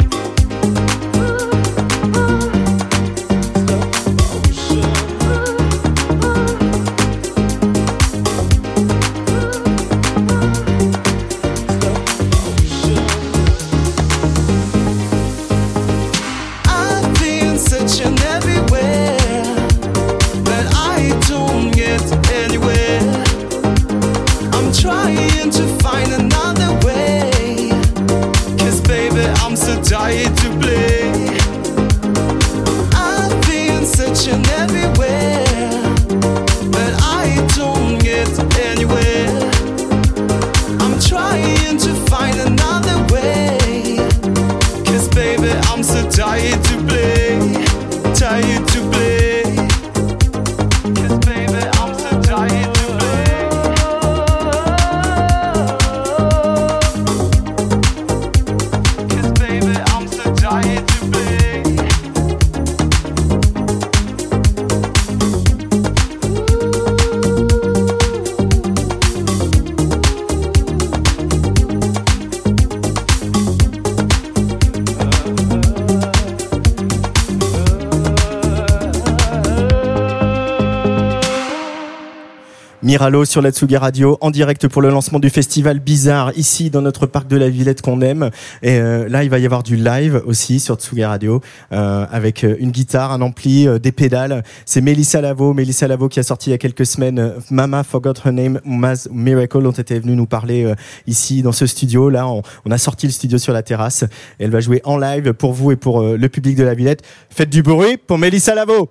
Miralo 82.95 83.25
sur 83.25 83.41
la 83.41 83.51
Tsugi 83.51 83.75
Radio 83.75 84.17
en 84.21 84.31
direct 84.31 84.69
pour 84.69 84.81
le 84.81 84.89
lancement 84.89 85.19
du 85.19 85.29
festival 85.29 85.81
Bizarre 85.81 86.31
ici 86.37 86.69
dans 86.69 86.81
notre 86.81 87.07
parc 87.07 87.27
de 87.27 87.35
la 87.35 87.49
Villette 87.49 87.81
qu'on 87.81 87.99
aime. 87.99 88.29
Et 88.63 88.79
euh, 88.79 89.09
là, 89.09 89.25
il 89.25 89.29
va 89.29 89.37
y 89.37 89.43
avoir 89.43 89.63
du 89.63 89.75
live 89.75 90.23
aussi 90.25 90.61
sur 90.61 90.75
Tsugi 90.75 91.03
Radio 91.03 91.41
euh, 91.73 92.05
avec 92.09 92.45
euh, 92.45 92.55
une 92.57 92.71
guitare, 92.71 93.11
un 93.11 93.19
ampli, 93.19 93.67
euh, 93.67 93.79
des 93.79 93.91
pédales. 93.91 94.45
C'est 94.65 94.79
Mélissa 94.79 95.19
Lavo, 95.19 95.53
Mélissa 95.53 95.89
Lavo 95.89 96.07
qui 96.07 96.21
a 96.21 96.23
sorti 96.23 96.51
il 96.51 96.53
y 96.53 96.55
a 96.55 96.57
quelques 96.57 96.85
semaines 96.85 97.19
euh, 97.19 97.31
Mama 97.51 97.83
Forgot 97.83 98.13
Her 98.23 98.31
Name, 98.31 98.61
Maz 98.63 99.09
Miracle 99.11 99.61
dont 99.61 99.71
était 99.71 99.99
venue 99.99 100.15
nous 100.15 100.25
parler 100.25 100.63
euh, 100.63 100.73
ici 101.05 101.41
dans 101.41 101.51
ce 101.51 101.65
studio. 101.65 102.09
Là, 102.09 102.29
on, 102.29 102.43
on 102.63 102.71
a 102.71 102.77
sorti 102.77 103.07
le 103.07 103.11
studio 103.11 103.37
sur 103.37 103.51
la 103.51 103.61
terrasse. 103.61 104.03
Et 104.39 104.45
elle 104.45 104.51
va 104.51 104.61
jouer 104.61 104.79
en 104.85 104.97
live 104.97 105.33
pour 105.33 105.51
vous 105.51 105.73
et 105.73 105.75
pour 105.75 106.01
le 106.01 106.29
public 106.29 106.55
de 106.55 106.63
la 106.63 106.73
Villette. 106.73 107.01
Faites 107.29 107.49
du 107.49 107.61
bruit 107.61 107.97
pour 107.97 108.17
Mélissa 108.17 108.55
Lavo. 108.55 108.89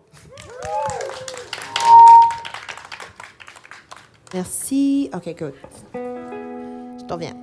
Merci. 4.34 5.08
Ok, 5.14 5.32
good. 5.38 5.54
Je 5.94 7.04
t'en 7.04 7.16
viens. 7.16 7.36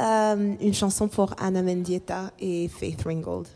Euh, 0.00 0.54
une 0.60 0.74
chanson 0.74 1.06
pour 1.06 1.34
Anna 1.38 1.62
Mendieta 1.62 2.32
et 2.40 2.66
Faith 2.66 3.04
Ringgold. 3.04 3.46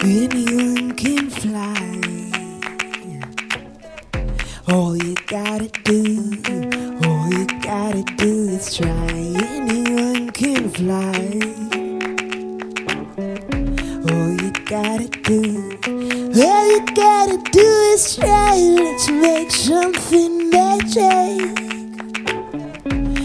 Anyone 0.00 0.94
can 0.94 1.28
fly. 1.28 1.74
All 4.68 4.96
you 4.96 5.14
gotta 5.26 5.68
do, 5.84 6.32
all 7.04 7.28
you 7.30 7.46
gotta 7.60 8.02
do 8.16 8.48
is 8.48 8.74
try. 8.74 8.88
Anyone 8.88 10.30
can 10.30 10.70
fly. 10.70 11.87
Gotta 14.68 15.08
do, 15.22 15.78
all 15.86 16.68
you 16.68 16.84
gotta 16.94 17.38
do 17.52 17.68
is 17.94 18.16
try. 18.16 18.54
Let's 18.54 19.08
make 19.08 19.50
something 19.50 20.50
magic. 20.50 21.58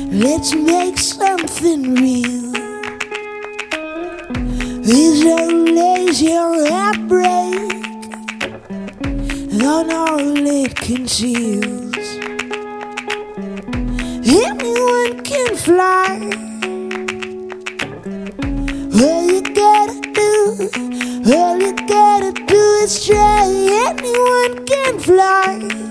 Let's 0.09 0.55
make 0.55 0.97
something 0.97 1.95
real. 1.95 2.53
These 4.83 5.25
old 5.25 5.65
days 5.65 6.21
your 6.21 6.69
heartbreak 6.69 7.73
on 9.61 9.91
all 9.91 10.47
it 10.47 10.75
conceals. 10.77 11.97
Anyone 14.25 15.23
can 15.25 15.57
fly. 15.57 16.42
Can 25.23 25.82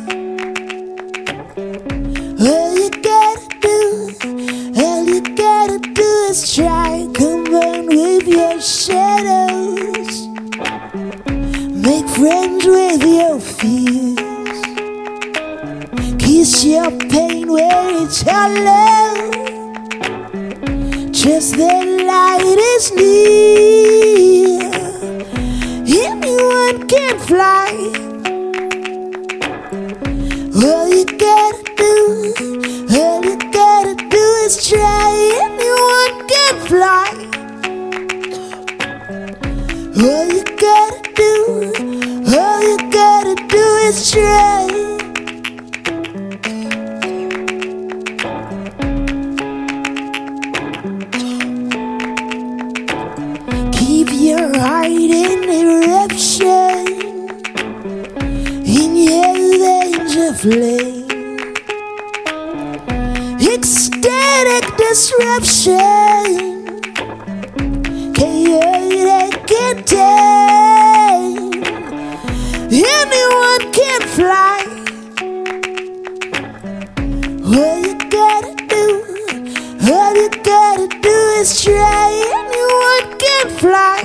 is 81.42 81.60
try. 81.64 82.10
Anyone 82.38 83.18
can 83.18 83.46
fly. 83.62 83.98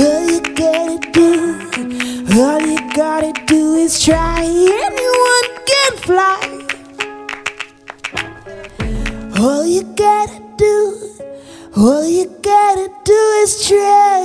All 0.00 0.24
you 0.32 0.40
gotta 0.56 0.98
do, 1.12 1.30
all 2.40 2.60
you 2.60 2.80
gotta 2.94 3.32
do 3.46 3.74
is 3.74 4.02
try. 4.02 4.44
Anyone 4.86 5.48
can 5.70 5.92
fly. 6.06 6.40
All 9.38 9.66
you 9.66 9.82
gotta 10.04 10.40
do, 10.56 10.74
all 11.76 12.06
you 12.06 12.26
gotta 12.42 12.88
do 13.04 13.20
is 13.42 13.68
try. 13.68 14.24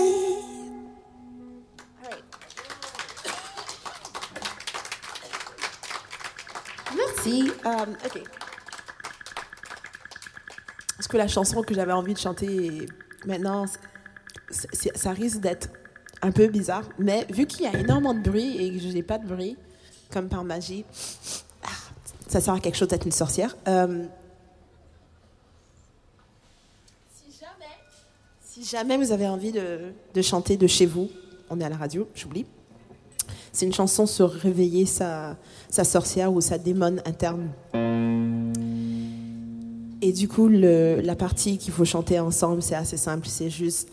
Merci. 6.96 7.52
Um, 7.66 7.98
euh, 8.04 8.08
ok. 8.08 8.43
Que 11.14 11.18
la 11.20 11.28
chanson 11.28 11.62
que 11.62 11.76
j'avais 11.76 11.92
envie 11.92 12.16
de 12.16 12.18
chanter 12.18 12.88
maintenant, 13.28 13.66
ça 14.50 15.12
risque 15.12 15.42
d'être 15.42 15.70
un 16.24 16.32
peu 16.32 16.48
bizarre. 16.48 16.90
Mais 16.98 17.28
vu 17.30 17.46
qu'il 17.46 17.66
y 17.66 17.68
a 17.68 17.80
énormément 17.80 18.16
de 18.16 18.20
bruit 18.28 18.58
et 18.58 18.72
que 18.72 18.80
je 18.80 18.88
n'ai 18.88 19.04
pas 19.04 19.20
de 19.20 19.28
bruit, 19.28 19.56
comme 20.12 20.28
par 20.28 20.44
magie, 20.44 20.86
ah, 21.64 21.68
ça 22.28 22.42
sert 22.42 22.56
à 22.56 22.60
quelque 22.60 22.78
chose 22.78 22.88
d'être 22.88 23.06
une 23.06 23.12
sorcière. 23.12 23.56
Euh, 23.68 24.06
si 28.42 28.64
jamais 28.64 28.98
vous 28.98 29.12
avez 29.12 29.28
envie 29.28 29.52
de, 29.52 29.94
de 30.16 30.22
chanter 30.24 30.58
de 30.58 30.66
chez 30.66 30.88
vous, 30.88 31.12
on 31.52 31.62
est 31.62 31.64
à 31.64 31.70
la 31.70 31.78
radio, 31.78 32.10
j'oublie. 32.16 32.48
C'est 33.52 33.68
une 33.68 33.74
chanson 33.74 34.08
sur 34.08 34.32
réveiller 34.32 34.88
sa, 34.88 35.38
sa 35.70 35.84
sorcière 35.84 36.34
ou 36.34 36.42
sa 36.42 36.58
démone 36.58 37.04
interne. 37.06 37.52
Et 40.06 40.12
du 40.12 40.28
coup, 40.28 40.50
le- 40.50 41.00
la 41.00 41.16
partie 41.16 41.58
qu'il 41.58 41.72
faut 41.72 41.86
chanter 41.86 42.20
ensemble, 42.20 42.62
c'est 42.62 42.76
assez 42.76 42.98
simple, 42.98 43.26
c'est 43.26 43.50
juste. 43.50 43.88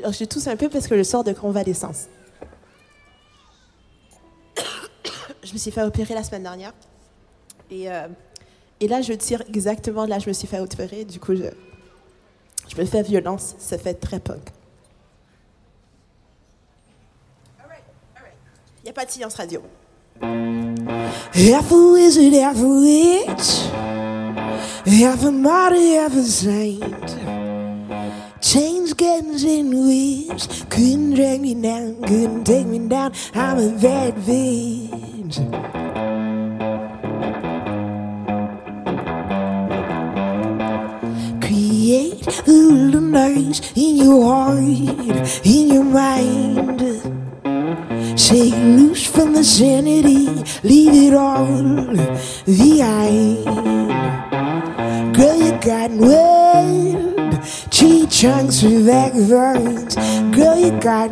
Alors, 0.00 0.12
Je 0.12 0.24
tousse 0.24 0.46
un 0.46 0.56
peu 0.56 0.68
parce 0.68 0.86
que 0.86 0.96
je 0.96 1.02
sors 1.02 1.24
de 1.24 1.32
convalescence. 1.32 2.06
Je 5.42 5.52
me 5.52 5.58
suis 5.58 5.70
fait 5.70 5.82
opérer 5.82 6.14
la 6.14 6.22
semaine 6.24 6.42
dernière. 6.42 6.72
Et, 7.70 7.90
euh, 7.90 8.08
et 8.80 8.88
là, 8.88 9.00
je 9.00 9.12
tire 9.12 9.42
exactement 9.48 10.04
là 10.06 10.18
je 10.18 10.28
me 10.28 10.32
suis 10.32 10.46
fait 10.46 10.60
opérer. 10.60 11.04
Du 11.04 11.18
coup, 11.18 11.34
je, 11.34 11.44
je 12.68 12.80
me 12.80 12.84
fais 12.84 13.02
violence. 13.02 13.54
Ça 13.58 13.78
fait 13.78 13.94
très 13.94 14.20
punk. 14.20 14.50
Il 18.80 18.84
n'y 18.84 18.90
a 18.90 18.92
pas 18.92 19.04
de 19.04 19.10
silence 19.10 19.34
radio. 19.34 19.62
Half 21.34 21.72
a 21.72 21.74
witch, 21.74 22.16
half 24.86 25.24
a 25.24 25.30
martyr, 25.32 26.02
half 26.02 26.14
a 26.14 26.22
saint. 26.22 27.16
Chains, 28.40 28.94
guns, 28.94 29.42
and 29.44 29.74
whips 29.74 30.64
couldn't 30.70 31.14
drag 31.14 31.40
me 31.40 31.54
down, 31.54 32.00
couldn't 32.02 32.44
take 32.44 32.66
me 32.66 32.78
down. 32.78 33.12
I'm 33.34 33.58
a 33.58 33.70
bad 33.76 34.14
bitch. 34.14 35.75
The 42.26 43.00
noise 43.00 43.72
in 43.76 43.96
your 43.96 44.24
heart, 44.24 44.58
in 44.58 45.68
your 45.68 45.84
mind. 45.84 46.80
Shake 48.18 48.54
loose 48.54 49.06
from 49.06 49.32
the 49.34 49.44
sanity, 49.44 50.26
leave 50.64 51.12
it 51.12 51.14
all 51.14 51.46
behind. 52.44 53.44
Girl, 55.14 55.36
you 55.36 55.52
got 55.60 55.90
wind, 55.92 57.42
tree 57.70 58.06
trunks 58.10 58.62
with 58.62 58.86
backbones. 58.86 59.94
Girl, 60.34 60.58
you 60.58 60.72
got, 60.80 61.10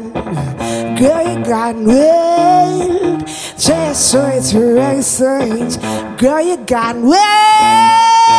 girl, 0.98 1.22
you 1.28 1.44
got 1.44 1.76
wind, 1.76 3.26
chest 3.56 4.10
swords 4.10 4.52
for 4.52 4.78
excellence. 4.78 5.76
Girl, 6.20 6.40
you 6.40 6.56
got 6.56 6.96
wind. 6.96 8.34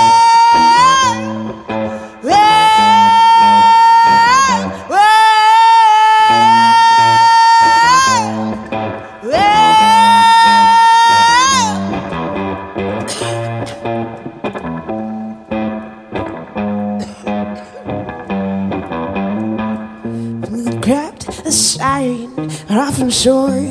off 22.77 22.99
shore 23.11 23.65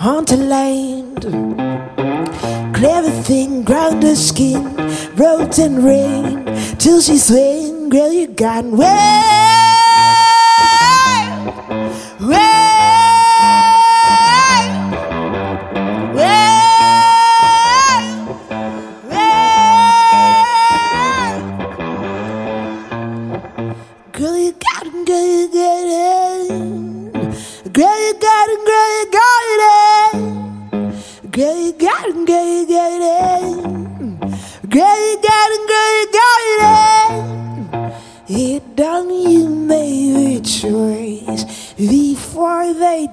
onto 0.00 0.36
land. 0.36 1.24
Everything 2.82 3.62
ground 3.62 4.02
her 4.02 4.14
skin, 4.14 4.76
roads 5.16 5.58
and 5.58 5.84
rain, 5.84 6.44
till 6.78 7.00
she's 7.00 7.26
swaying, 7.26 7.88
girl, 7.88 8.12
you 8.12 8.26
got 8.26 8.64
way. 8.64 9.29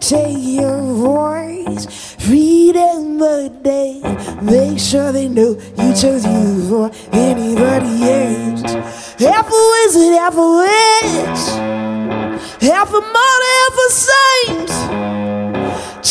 Take 0.08 0.38
your 0.40 0.82
voice. 0.94 2.16
Freedom, 2.16 3.18
but 3.20 3.62
they 3.62 4.00
make 4.42 4.80
sure 4.80 5.12
they 5.12 5.28
know 5.28 5.60
you 5.78 5.94
chose 5.94 6.26
you 6.26 6.70
for 6.70 6.90
anybody 7.12 7.96
else. 8.04 8.74
Half 9.20 9.52
a 9.52 9.62
wizard, 9.74 10.14
half 10.16 10.36
a 10.38 10.48
witch, 10.60 11.44
half 12.62 12.90
a 12.90 13.02
martyr, 13.16 13.54
half 13.60 13.76
a 13.86 13.90
saint. 14.06 14.70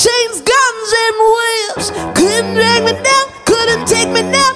Chains, 0.03 0.43
guns, 0.53 0.91
and 1.05 1.17
whips 1.35 1.87
couldn't 2.19 2.53
drag 2.55 2.85
me 2.85 2.93
down, 3.03 3.27
couldn't 3.47 3.87
take 3.89 4.11
me 4.11 4.21
down. 4.31 4.56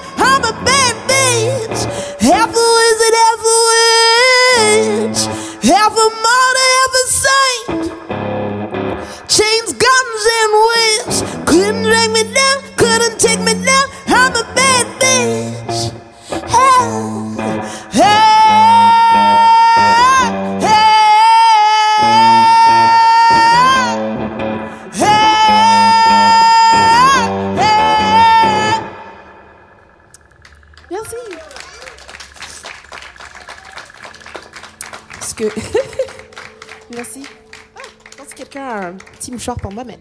Mouchoir 39.41 39.57
pour 39.57 39.72
moi, 39.72 39.84
mais. 39.84 39.99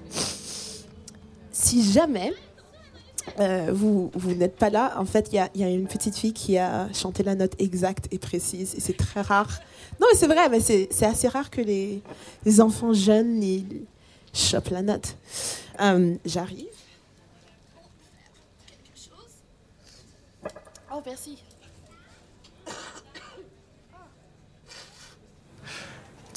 Si 1.51 1.91
jamais 1.91 2.33
euh, 3.39 3.69
vous, 3.71 4.11
vous 4.13 4.33
n'êtes 4.33 4.57
pas 4.57 4.69
là, 4.69 4.95
en 4.97 5.05
fait, 5.05 5.29
il 5.31 5.35
y 5.55 5.63
a, 5.63 5.69
une 5.69 5.87
petite 5.87 6.17
fille 6.17 6.33
qui 6.33 6.57
a 6.57 6.91
chanté 6.93 7.23
la 7.23 7.35
note 7.35 7.53
exacte 7.59 8.07
et 8.11 8.19
précise, 8.19 8.75
et 8.75 8.81
c'est 8.81 8.97
très 8.97 9.21
rare. 9.21 9.59
Non, 10.01 10.07
mais 10.11 10.17
c'est 10.17 10.27
vrai, 10.27 10.49
mais 10.49 10.59
c'est 10.59 11.05
assez 11.05 11.27
rare 11.29 11.49
que 11.49 11.61
les, 11.61 12.01
les 12.45 12.61
enfants 12.61 12.93
jeunes 12.93 13.41
ils 13.41 13.85
chopent 14.33 14.69
la 14.69 14.81
note. 14.81 15.15
Euh, 15.81 16.15
J'arrive. 16.25 16.67
Oh, 20.91 21.01
merci. 21.05 21.37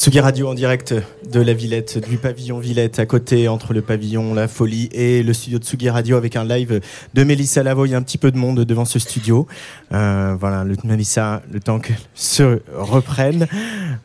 Tsugi 0.02 0.18
Radio 0.18 0.48
en 0.48 0.54
direct 0.54 0.96
de 1.30 1.40
la 1.40 1.54
Villette, 1.54 2.04
du 2.08 2.16
pavillon 2.16 2.58
Villette, 2.58 2.98
à 2.98 3.06
côté, 3.06 3.46
entre 3.46 3.72
le 3.72 3.82
pavillon 3.82 4.34
La 4.34 4.48
Folie 4.48 4.88
et 4.90 5.22
le 5.22 5.32
studio 5.32 5.60
de 5.60 5.64
Tsugi 5.64 5.90
Radio, 5.90 6.16
avec 6.16 6.34
un 6.34 6.42
live 6.42 6.80
de 7.14 7.22
Mélissa 7.22 7.62
Lavo. 7.62 7.86
Il 7.86 7.92
y 7.92 7.94
a 7.94 7.98
un 7.98 8.02
petit 8.02 8.18
peu 8.18 8.32
de 8.32 8.36
monde 8.36 8.64
devant 8.64 8.84
ce 8.84 8.98
studio. 8.98 9.46
Euh, 9.92 10.34
voilà, 10.40 10.64
le, 10.64 10.74
le 10.74 11.60
temps 11.60 11.78
qu'elle 11.78 11.94
se 12.14 12.58
reprenne, 12.74 13.46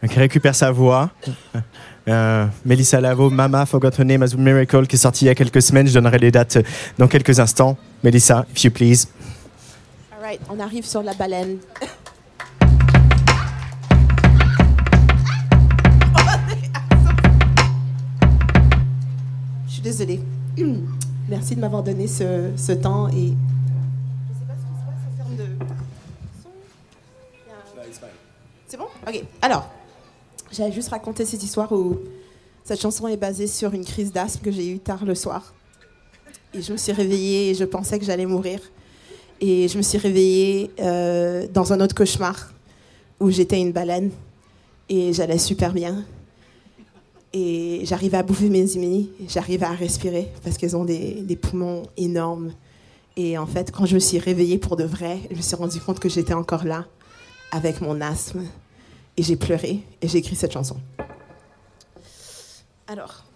qu'elle 0.07 0.19
récupère 0.19 0.53
sa 0.53 0.69
voix. 0.69 1.09
Euh, 2.07 2.45
Mélissa 2.63 3.01
Lavo, 3.01 3.31
Mama 3.31 3.65
Forgot 3.65 3.89
Her 3.97 4.05
Name 4.05 4.21
as 4.21 4.35
a 4.35 4.37
Miracle, 4.37 4.85
qui 4.85 4.97
est 4.97 4.99
sorti 4.99 5.25
il 5.25 5.29
y 5.29 5.31
a 5.31 5.35
quelques 5.35 5.63
semaines. 5.63 5.87
Je 5.87 5.95
donnerai 5.95 6.19
les 6.19 6.29
dates 6.29 6.59
dans 6.99 7.07
quelques 7.07 7.39
instants. 7.39 7.75
Mélissa, 8.03 8.45
if 8.55 8.63
you 8.63 8.69
please. 8.69 9.07
All 10.15 10.21
right, 10.21 10.39
on 10.47 10.59
arrive 10.59 10.85
sur 10.85 11.01
la 11.01 11.15
baleine. 11.15 11.57
Désolée. 19.91 20.19
Merci 21.29 21.55
de 21.55 21.61
m'avoir 21.61 21.81
donné 21.81 22.07
ce, 22.07 22.51
ce 22.57 22.73
temps 22.73 23.07
et. 23.07 23.13
Je 23.13 24.33
sais 24.33 24.45
pas 24.45 24.53
ce 24.53 24.65
qui 24.65 24.73
se 24.73 24.85
passe 24.85 25.03
en 25.07 25.17
termes 25.17 25.35
de 25.37 25.43
son. 26.43 26.49
Il 27.45 27.49
y 27.49 27.51
a 27.51 27.55
un- 27.55 28.09
C'est 28.67 28.75
bon? 28.77 28.87
Ok. 29.07 29.23
Alors, 29.41 29.69
j'allais 30.51 30.73
juste 30.73 30.89
raconter 30.89 31.23
cette 31.25 31.41
histoire 31.41 31.71
où 31.71 31.99
cette 32.65 32.81
chanson 32.81 33.07
est 33.07 33.15
basée 33.15 33.47
sur 33.47 33.73
une 33.73 33.85
crise 33.85 34.11
d'asthme 34.11 34.43
que 34.43 34.51
j'ai 34.51 34.69
eue 34.69 34.79
tard 34.79 35.05
le 35.05 35.15
soir. 35.15 35.53
Et 36.53 36.61
je 36.61 36.73
me 36.73 36.77
suis 36.77 36.91
réveillée 36.91 37.51
et 37.51 37.53
je 37.55 37.63
pensais 37.63 37.97
que 37.97 38.03
j'allais 38.05 38.25
mourir. 38.25 38.59
Et 39.39 39.69
je 39.69 39.77
me 39.77 39.83
suis 39.83 39.97
réveillée 39.99 40.71
euh, 40.81 41.47
dans 41.53 41.71
un 41.71 41.79
autre 41.79 41.95
cauchemar 41.95 42.51
où 43.21 43.29
j'étais 43.29 43.61
une 43.61 43.71
baleine 43.71 44.11
et 44.89 45.13
j'allais 45.13 45.37
super 45.37 45.71
bien. 45.71 46.03
Et 47.39 47.81
j'arrivais 47.83 48.17
à 48.17 48.23
bouffer 48.23 48.49
mes 48.49 48.75
amis, 48.75 49.11
j'arrivais 49.27 49.67
à 49.67 49.71
respirer 49.71 50.31
parce 50.43 50.57
qu'elles 50.57 50.75
ont 50.75 50.85
des, 50.85 51.21
des 51.21 51.35
poumons 51.35 51.83
énormes. 51.95 52.51
Et 53.15 53.37
en 53.37 53.45
fait, 53.45 53.71
quand 53.71 53.85
je 53.85 53.93
me 53.93 53.99
suis 53.99 54.17
réveillée 54.17 54.57
pour 54.57 54.75
de 54.75 54.83
vrai, 54.83 55.19
je 55.29 55.35
me 55.35 55.41
suis 55.43 55.55
rendu 55.55 55.79
compte 55.79 55.99
que 55.99 56.09
j'étais 56.09 56.33
encore 56.33 56.63
là 56.63 56.85
avec 57.51 57.79
mon 57.79 58.01
asthme. 58.01 58.43
Et 59.17 59.23
j'ai 59.23 59.35
pleuré 59.35 59.81
et 60.01 60.07
j'ai 60.07 60.17
écrit 60.17 60.35
cette 60.35 60.51
chanson. 60.51 60.77
Alors. 62.87 63.26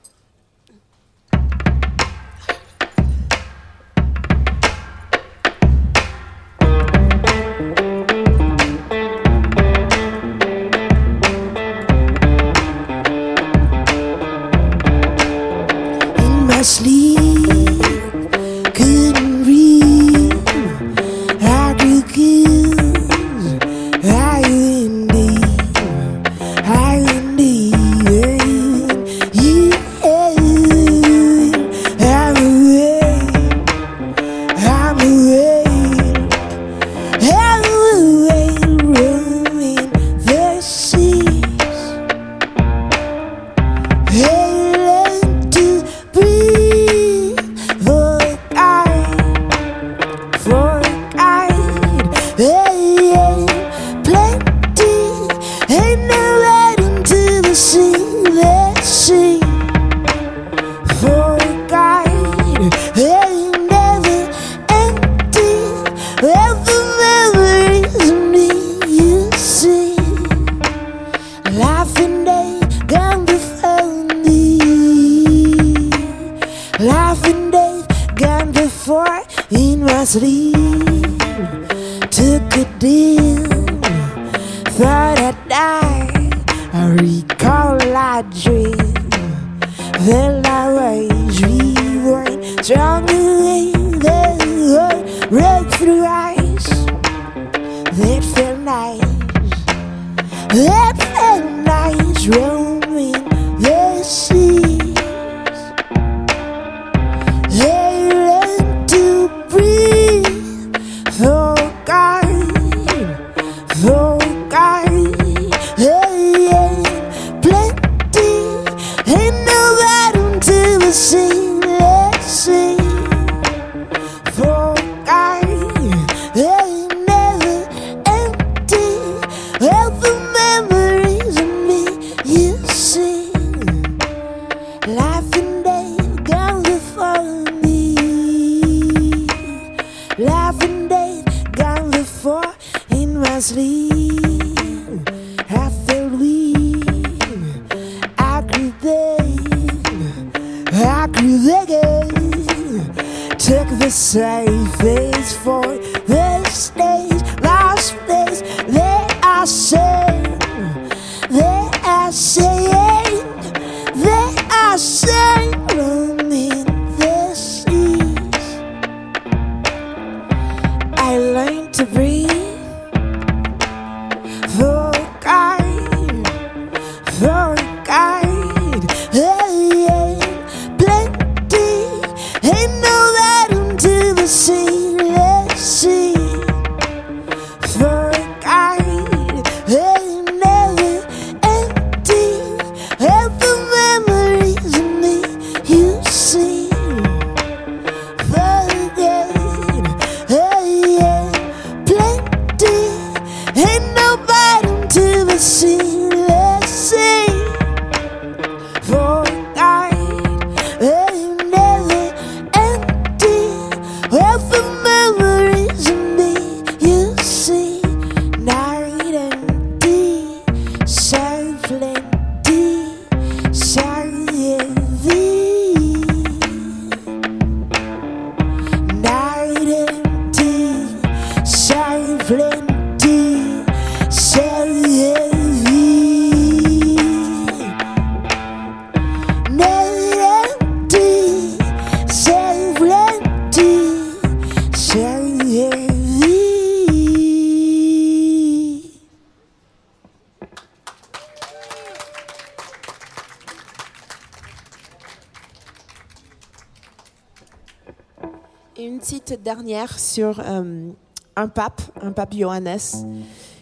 dernière 259.41 259.99
sur 259.99 260.39
euh, 260.39 260.91
un 261.35 261.47
pape, 261.47 261.81
un 262.01 262.11
pape 262.11 262.33
Johannes, 262.33 262.77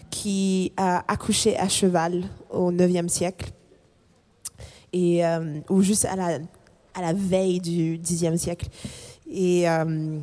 qui 0.10 0.74
a 0.78 1.04
accouché 1.12 1.58
à 1.58 1.70
cheval 1.70 2.24
au 2.50 2.72
9e 2.72 3.08
siècle, 3.08 3.52
et, 4.92 5.26
euh, 5.26 5.60
ou 5.70 5.82
juste 5.82 6.06
à 6.06 6.16
la, 6.16 6.40
à 6.94 7.02
la 7.02 7.14
veille 7.14 7.60
du 7.60 7.98
10e 7.98 8.38
siècle. 8.38 8.68
Et, 9.32 9.70
euh, 9.70 10.20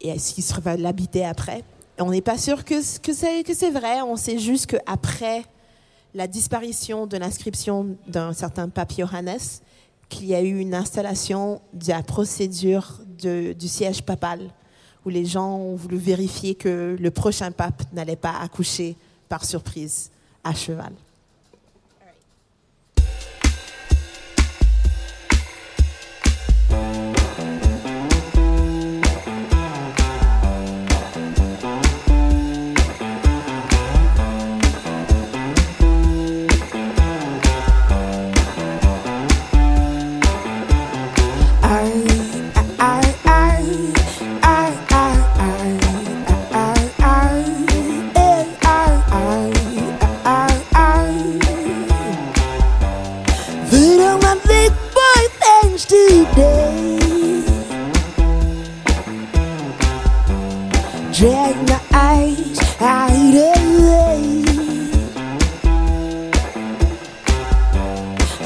et 0.00 0.08
est-ce 0.08 0.34
qu'il 0.34 0.62
va 0.62 0.76
l'habiter 0.76 1.24
après. 1.24 1.62
On 1.98 2.10
n'est 2.10 2.22
pas 2.22 2.38
sûr 2.38 2.64
que, 2.64 2.74
que 3.00 3.54
c'est 3.54 3.70
vrai, 3.70 4.02
on 4.02 4.16
sait 4.16 4.38
juste 4.38 4.66
qu'après 4.66 5.44
la 6.14 6.26
disparition 6.26 7.06
de 7.06 7.16
l'inscription 7.16 7.96
d'un 8.08 8.32
certain 8.32 8.68
pape 8.68 8.94
Johannes, 8.96 9.38
qu'il 10.08 10.26
y 10.26 10.34
a 10.34 10.42
eu 10.42 10.58
une 10.58 10.74
installation 10.74 11.60
de 11.72 11.88
la 11.88 12.02
procédure 12.02 13.00
du 13.18 13.68
siège 13.68 14.02
papal 14.02 14.50
où 15.04 15.10
les 15.10 15.24
gens 15.24 15.56
ont 15.56 15.76
voulu 15.76 15.96
vérifier 15.96 16.54
que 16.54 16.96
le 16.98 17.10
prochain 17.10 17.50
pape 17.52 17.82
n'allait 17.92 18.16
pas 18.16 18.38
accoucher 18.40 18.96
par 19.28 19.44
surprise 19.44 20.10
à 20.42 20.54
cheval. 20.54 20.92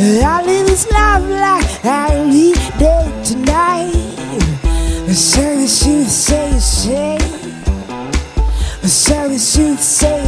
I 0.00 0.42
live 0.46 0.66
this 0.66 0.88
life 0.92 1.28
like 1.28 1.84
I 1.84 2.24
need 2.30 2.54
day 2.78 3.10
tonight. 3.24 3.92
Sorry, 5.12 5.66
truth, 5.66 6.08
say, 6.08 6.56
say. 6.60 7.18
Sorry, 8.86 9.38
truth, 9.38 9.80
say. 9.80 10.27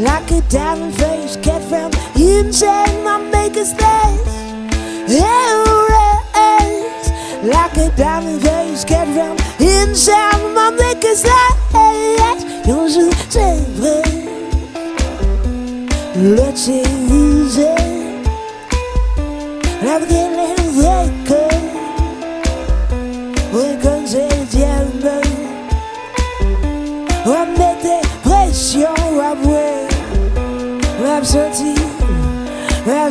Like 0.00 0.30
a 0.30 0.40
diamond 0.48 0.94
face 0.94 1.36
cut 1.36 1.62
from 1.64 1.92
inside 2.16 3.04
my 3.04 3.18
maker's 3.18 3.72
face. 3.74 5.20
Always 5.20 6.32
like 7.44 7.76
a 7.76 7.90
diamond 7.96 8.42
face 8.42 8.84
cut 8.84 9.06
from 9.08 9.36
inside 9.60 10.42
my 10.54 10.70
maker's 10.70 11.22
face. 11.22 12.44
Quand 12.64 12.88
je 12.88 13.10
sais 13.28 13.60
vrai, 13.76 14.02
le 16.16 16.52
c'est 16.54 16.82
la 19.82 19.98
vraie 19.98 20.54
vraie 20.72 21.10
que, 21.26 21.49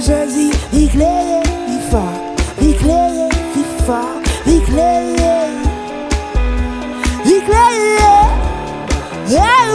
jersey, 0.01 0.51
vi 0.71 0.87
glädje, 0.87 1.43
vi 1.67 1.91
far, 1.91 2.35
vi 2.59 2.73
glädje, 2.73 3.29
vi 3.55 3.63
far, 3.85 4.23
vi 4.45 4.59
he 4.59 5.49
vi 7.23 7.35
yeah, 9.31 9.67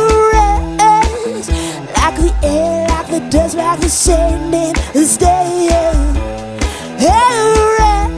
like 1.95 2.16
the 2.16 2.33
air, 2.43 2.89
like 2.89 3.09
the 3.09 3.20
dust, 3.31 3.57
like 3.57 3.81
the 3.81 3.89
sand 3.89 4.55
in 4.55 4.75
the 4.93 5.05
stay. 5.05 5.68
Alright, 7.01 8.11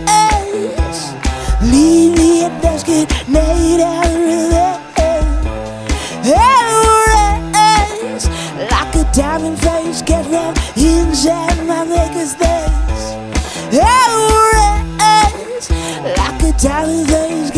leave 1.62 2.16
me 2.16 2.44
at 2.44 2.62
dusk 2.62 2.86
get 2.86 3.10
night 3.28 3.80
out 3.80 4.06
of 4.06 4.50
the 4.54 4.78
air. 5.02 5.22
Like 8.70 8.94
a 8.94 9.04
diamond 9.12 9.75
them 10.36 10.54
injured 10.76 11.58
my 11.66 11.82
niggas 11.92 12.34
days. 12.38 13.04
Oh, 13.72 14.50
red, 14.54 16.16
like 16.18 16.42
a 16.42 16.52
diamond. 16.62 17.55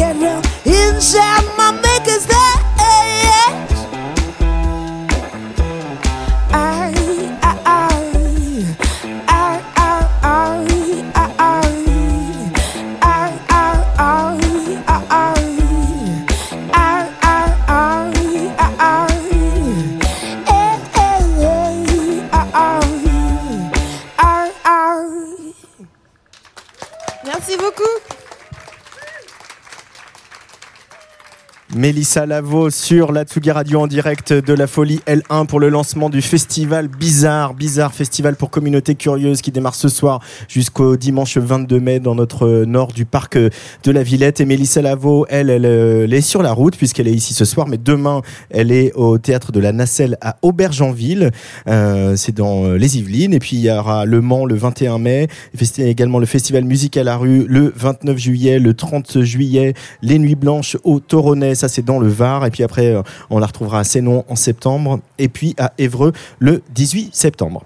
Mélissa 31.79 32.27
Lavo 32.27 32.71
sur 32.71 33.13
la 33.13 33.23
Tsugi 33.23 33.53
Radio 33.53 33.81
en 33.83 33.87
direct 33.87 34.33
de 34.33 34.53
la 34.53 34.67
Folie 34.67 34.99
L1 35.07 35.47
pour 35.47 35.61
le 35.61 35.69
lancement 35.69 36.11
du 36.11 36.23
festival 36.23 36.89
Bizarre. 36.89 37.55
Bizarre 37.55 37.95
Festival 37.95 38.35
pour 38.35 38.51
communauté 38.51 38.97
curieuse 38.97 39.43
qui 39.43 39.53
démarre 39.53 39.77
ce 39.77 39.89
soir 39.89 40.19
jusqu'au 40.49 40.97
dimanche 40.97 41.39
22 41.39 41.79
mai 41.79 42.01
dans 42.01 42.17
notre 42.17 42.65
nord 42.65 42.89
du 42.89 43.05
parc 43.05 43.39
de 43.39 43.93
la 43.93 44.03
Villette. 44.03 44.41
Et 44.41 44.45
Mélissa 44.45 44.83
Lavo, 44.83 45.25
elle, 45.29 45.51
elle, 45.51 46.13
est 46.13 46.21
sur 46.21 46.43
la 46.43 46.51
route 46.51 46.77
puisqu'elle 46.77 47.07
est 47.07 47.13
ici 47.13 47.33
ce 47.33 47.45
soir, 47.45 47.69
mais 47.69 47.79
demain, 47.79 48.23
elle 48.51 48.73
est 48.73 48.93
au 48.95 49.19
théâtre 49.19 49.53
de 49.53 49.61
la 49.61 49.71
Nacelle 49.71 50.19
à 50.21 50.37
Aubergenville. 50.43 51.31
Euh, 51.69 52.17
C'est 52.17 52.35
dans 52.35 52.73
les 52.73 52.99
Yvelines. 52.99 53.35
Et 53.35 53.39
puis 53.39 53.55
il 53.55 53.63
y 53.63 53.71
aura 53.71 54.05
Le 54.05 54.21
Mans 54.21 54.47
le 54.47 54.57
21 54.57 54.99
mai. 54.99 55.29
Il 55.55 55.85
y 55.85 55.87
a 55.87 55.91
également 55.91 56.19
le 56.19 56.27
festival 56.27 56.65
Musique 56.65 56.97
à 56.97 57.05
la 57.05 57.17
rue 57.17 57.47
le 57.47 57.73
29 57.77 58.19
juillet, 58.19 58.59
le 58.59 58.75
30 58.75 59.23
juillet, 59.23 59.75
les 60.03 60.19
Nuits 60.19 60.35
Blanches 60.35 60.77
au 60.83 60.99
Toronnet. 60.99 61.55
Ça, 61.55 61.68
c'est 61.69 61.85
dans 61.85 61.99
le 61.99 62.09
Var. 62.09 62.45
Et 62.47 62.51
puis 62.51 62.63
après, 62.63 62.95
euh, 62.95 63.03
on 63.31 63.39
la 63.39 63.47
retrouvera 63.47 63.81
à 63.81 63.85
Sénon 63.85 64.25
en 64.29 64.37
septembre. 64.37 65.01
Et 65.19 65.29
puis 65.29 65.55
à 65.59 65.73
Évreux 65.79 66.13
le 66.39 66.63
18 66.71 67.15
septembre. 67.15 67.65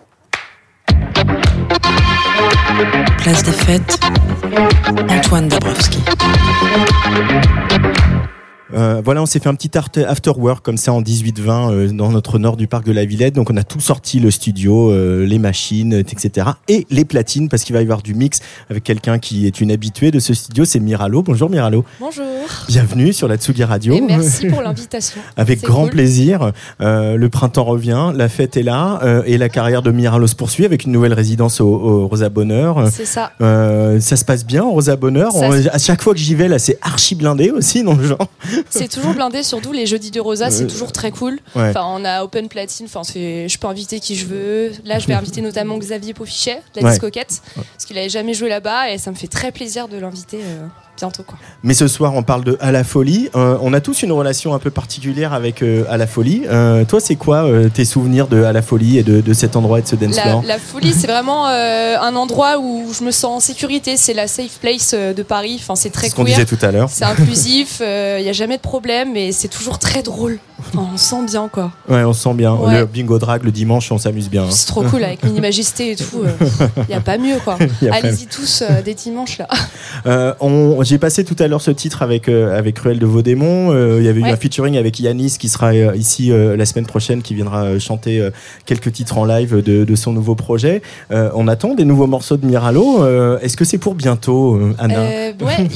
Place 3.18 3.42
des 3.44 3.52
fêtes, 3.52 4.00
Antoine 5.08 5.48
Dabrowski. 5.48 5.98
Euh, 8.74 9.02
voilà, 9.04 9.22
on 9.22 9.26
s'est 9.26 9.38
fait 9.38 9.48
un 9.48 9.54
petit 9.54 9.70
after 9.76 10.30
work 10.36 10.64
comme 10.64 10.76
ça 10.76 10.92
en 10.92 11.02
18-20 11.02 11.70
euh, 11.72 11.88
dans 11.92 12.10
notre 12.10 12.38
nord 12.38 12.56
du 12.56 12.66
parc 12.66 12.84
de 12.84 12.92
la 12.92 13.04
Villette. 13.04 13.34
Donc 13.34 13.50
on 13.50 13.56
a 13.56 13.64
tout 13.64 13.80
sorti, 13.80 14.20
le 14.20 14.30
studio, 14.30 14.90
euh, 14.90 15.24
les 15.26 15.38
machines, 15.38 15.92
etc. 15.92 16.48
Et 16.68 16.86
les 16.90 17.04
platines 17.04 17.48
parce 17.48 17.64
qu'il 17.64 17.74
va 17.74 17.80
y 17.80 17.84
avoir 17.84 18.02
du 18.02 18.14
mix 18.14 18.40
avec 18.70 18.84
quelqu'un 18.84 19.18
qui 19.18 19.46
est 19.46 19.60
une 19.60 19.70
habituée 19.70 20.10
de 20.10 20.18
ce 20.20 20.34
studio, 20.34 20.64
c'est 20.64 20.80
Miralo. 20.80 21.22
Bonjour 21.22 21.50
Miralo. 21.50 21.84
Bonjour. 22.00 22.24
Bienvenue 22.68 23.12
sur 23.12 23.28
la 23.28 23.36
Tsugi 23.36 23.64
Radio. 23.64 23.94
Et 23.94 24.00
merci 24.00 24.46
pour 24.46 24.62
l'invitation. 24.62 25.20
Avec 25.36 25.62
grand 25.62 25.82
cool. 25.82 25.90
plaisir. 25.90 26.52
Euh, 26.80 27.16
le 27.16 27.28
printemps 27.28 27.64
revient, 27.64 28.12
la 28.14 28.28
fête 28.28 28.56
est 28.56 28.62
là 28.62 29.00
euh, 29.02 29.22
et 29.26 29.38
la 29.38 29.48
carrière 29.48 29.82
de 29.82 29.90
Miralo 29.90 30.26
se 30.26 30.34
poursuit 30.34 30.64
avec 30.64 30.84
une 30.84 30.92
nouvelle 30.92 31.12
résidence 31.14 31.60
au, 31.60 31.66
au 31.68 32.06
Rosa 32.08 32.28
Bonheur. 32.28 32.88
C'est 32.90 33.04
ça. 33.06 33.32
Euh, 33.40 34.00
ça 34.00 34.16
se 34.16 34.24
passe 34.24 34.44
bien 34.46 34.64
au 34.64 34.70
Rosa 34.72 34.96
Bonheur. 34.96 35.34
On- 35.34 35.52
à 35.52 35.78
chaque 35.78 36.02
fois 36.02 36.12
que 36.14 36.18
j'y 36.20 36.34
vais, 36.34 36.48
là, 36.48 36.58
c'est 36.58 36.78
archi 36.82 37.14
blindé 37.14 37.50
aussi 37.50 37.82
dans 37.84 37.94
le 37.94 38.04
genre. 38.04 38.28
C'est 38.70 38.88
toujours 38.88 39.14
blindé, 39.14 39.42
surtout 39.42 39.72
les 39.72 39.86
jeudis 39.86 40.10
de 40.10 40.20
Rosa, 40.20 40.50
c'est 40.50 40.66
toujours 40.66 40.92
très 40.92 41.10
cool. 41.10 41.38
ouais. 41.54 41.68
Enfin, 41.70 41.84
on 41.88 42.04
a 42.04 42.22
open 42.24 42.48
platine, 42.48 42.86
enfin, 42.86 43.04
c'est- 43.04 43.48
je 43.48 43.58
peux 43.58 43.66
inviter 43.66 44.00
qui 44.00 44.16
je 44.16 44.26
veux. 44.26 44.72
Là, 44.84 44.98
je 44.98 45.06
vais 45.06 45.14
inviter 45.14 45.40
notamment 45.40 45.78
Xavier 45.78 46.14
Paufichet, 46.14 46.62
de 46.74 46.80
la 46.80 46.86
Ouais. 46.86 46.90
Discoquette, 46.90 47.42
parce 47.54 47.84
qu'il 47.86 47.96
avait 47.98 48.08
jamais 48.08 48.34
joué 48.34 48.48
là-bas 48.48 48.90
et 48.90 48.98
ça 48.98 49.10
me 49.10 49.16
fait 49.16 49.26
très 49.28 49.52
plaisir 49.52 49.88
de 49.88 49.96
l'inviter 49.98 50.38
euh, 50.42 50.66
bientôt. 50.96 51.22
Quoi. 51.22 51.38
Mais 51.62 51.74
ce 51.74 51.88
soir, 51.88 52.14
on 52.14 52.22
parle 52.22 52.44
de 52.44 52.56
À 52.60 52.72
la 52.72 52.84
folie. 52.84 53.28
Euh, 53.34 53.56
on 53.60 53.72
a 53.72 53.80
tous 53.80 54.02
une 54.02 54.12
relation 54.12 54.54
un 54.54 54.58
peu 54.58 54.70
particulière 54.70 55.32
avec 55.32 55.62
euh, 55.62 55.84
À 55.88 55.96
la 55.96 56.06
folie. 56.06 56.42
Euh, 56.46 56.84
toi, 56.84 57.00
c'est 57.00 57.16
quoi 57.16 57.44
euh, 57.44 57.68
tes 57.68 57.84
souvenirs 57.84 58.28
de 58.28 58.42
À 58.42 58.52
la 58.52 58.62
folie 58.62 58.98
et 58.98 59.02
de, 59.02 59.20
de 59.20 59.32
cet 59.32 59.56
endroit 59.56 59.78
et 59.78 59.82
de 59.82 59.88
ce 59.88 59.96
dance 59.96 60.16
La, 60.16 60.22
floor 60.22 60.44
la 60.46 60.58
folie, 60.58 60.92
c'est 60.92 61.06
vraiment 61.06 61.46
un 61.46 62.16
endroit 62.16 62.58
où 62.58 62.92
je 62.98 63.04
me 63.04 63.10
sens 63.10 63.36
en 63.36 63.40
sécurité. 63.40 63.96
C'est 63.96 64.14
la 64.14 64.28
safe 64.28 64.58
place 64.60 64.94
de 64.94 65.22
Paris. 65.22 65.58
Enfin, 65.60 65.74
c'est 65.74 65.90
très 65.90 66.04
C'est 66.04 66.10
ce 66.10 66.14
qu'on 66.14 66.24
disait 66.24 66.44
tout 66.44 66.58
à 66.62 66.70
l'heure. 66.70 66.88
C'est 66.90 67.04
inclusif, 67.04 67.80
il 67.80 68.22
n'y 68.22 68.28
a 68.28 68.32
jamais 68.32 68.56
de 68.56 68.62
problème 68.62 69.16
et 69.16 69.32
c'est 69.32 69.48
toujours 69.48 69.78
très 69.78 70.02
drôle. 70.02 70.38
On 70.76 70.96
sent 70.96 71.24
bien 71.26 71.48
quoi. 71.50 71.72
Ouais, 71.88 72.04
on 72.04 72.12
se 72.12 72.22
sent 72.22 72.34
bien. 72.34 72.54
Ouais. 72.54 72.80
Le 72.80 72.86
bingo 72.86 73.18
drag 73.18 73.42
le 73.44 73.50
dimanche, 73.50 73.90
on 73.92 73.98
s'amuse 73.98 74.28
bien. 74.30 74.44
hein. 74.44 74.50
C'est 74.50 74.66
trop 74.66 74.82
cool 74.82 75.04
avec 75.04 75.22
Mini 75.24 75.40
Majesté 75.40 75.92
et 75.92 75.96
tout. 75.96 76.22
Il 76.76 76.84
n'y 76.88 76.94
a 76.94 77.00
pas 77.00 77.18
mieux 77.18 77.36
quoi. 77.44 77.58
Allez-y 77.90 78.26
tous 78.26 78.62
euh, 78.62 78.82
des 78.82 78.94
dimanches 78.94 79.38
là. 79.38 79.48
Euh, 80.06 80.34
J'ai 80.82 80.98
passé 80.98 81.24
tout 81.24 81.36
à 81.38 81.48
l'heure 81.48 81.60
ce 81.62 81.70
titre 81.70 82.02
avec 82.02 82.28
euh, 82.28 82.56
avec 82.58 82.76
Cruel 82.76 82.98
de 82.98 83.06
Vaudémont. 83.06 83.72
Euh, 83.72 83.98
Il 84.00 84.04
y 84.04 84.08
avait 84.08 84.20
eu 84.20 84.24
un 84.24 84.36
featuring 84.36 84.76
avec 84.76 84.98
Yanis 85.00 85.36
qui 85.38 85.48
sera 85.48 85.72
euh, 85.72 85.94
ici 85.96 86.30
euh, 86.32 86.56
la 86.56 86.66
semaine 86.66 86.86
prochaine, 86.86 87.22
qui 87.22 87.34
viendra 87.34 87.64
euh, 87.64 87.78
chanter 87.78 88.20
euh, 88.20 88.30
quelques 88.66 88.92
titres 88.92 89.18
en 89.18 89.24
live 89.24 89.56
de, 89.62 89.84
de 89.84 89.94
son 89.94 90.12
nouveau 90.12 90.34
projet. 90.34 90.82
Euh, 91.10 91.30
on 91.34 91.48
attend 91.48 91.74
des 91.74 91.84
nouveaux 91.84 92.06
morceaux 92.06 92.36
de 92.36 92.46
Miralo. 92.46 93.02
Euh, 93.02 93.38
Est-ce 93.40 93.56
que 93.56 93.64
c'est 93.64 93.78
pour 93.78 93.94
bientôt, 93.94 94.54
euh, 94.56 94.74
Anna 94.78 95.00
Euh, 95.00 95.32
ouais, 95.44 95.68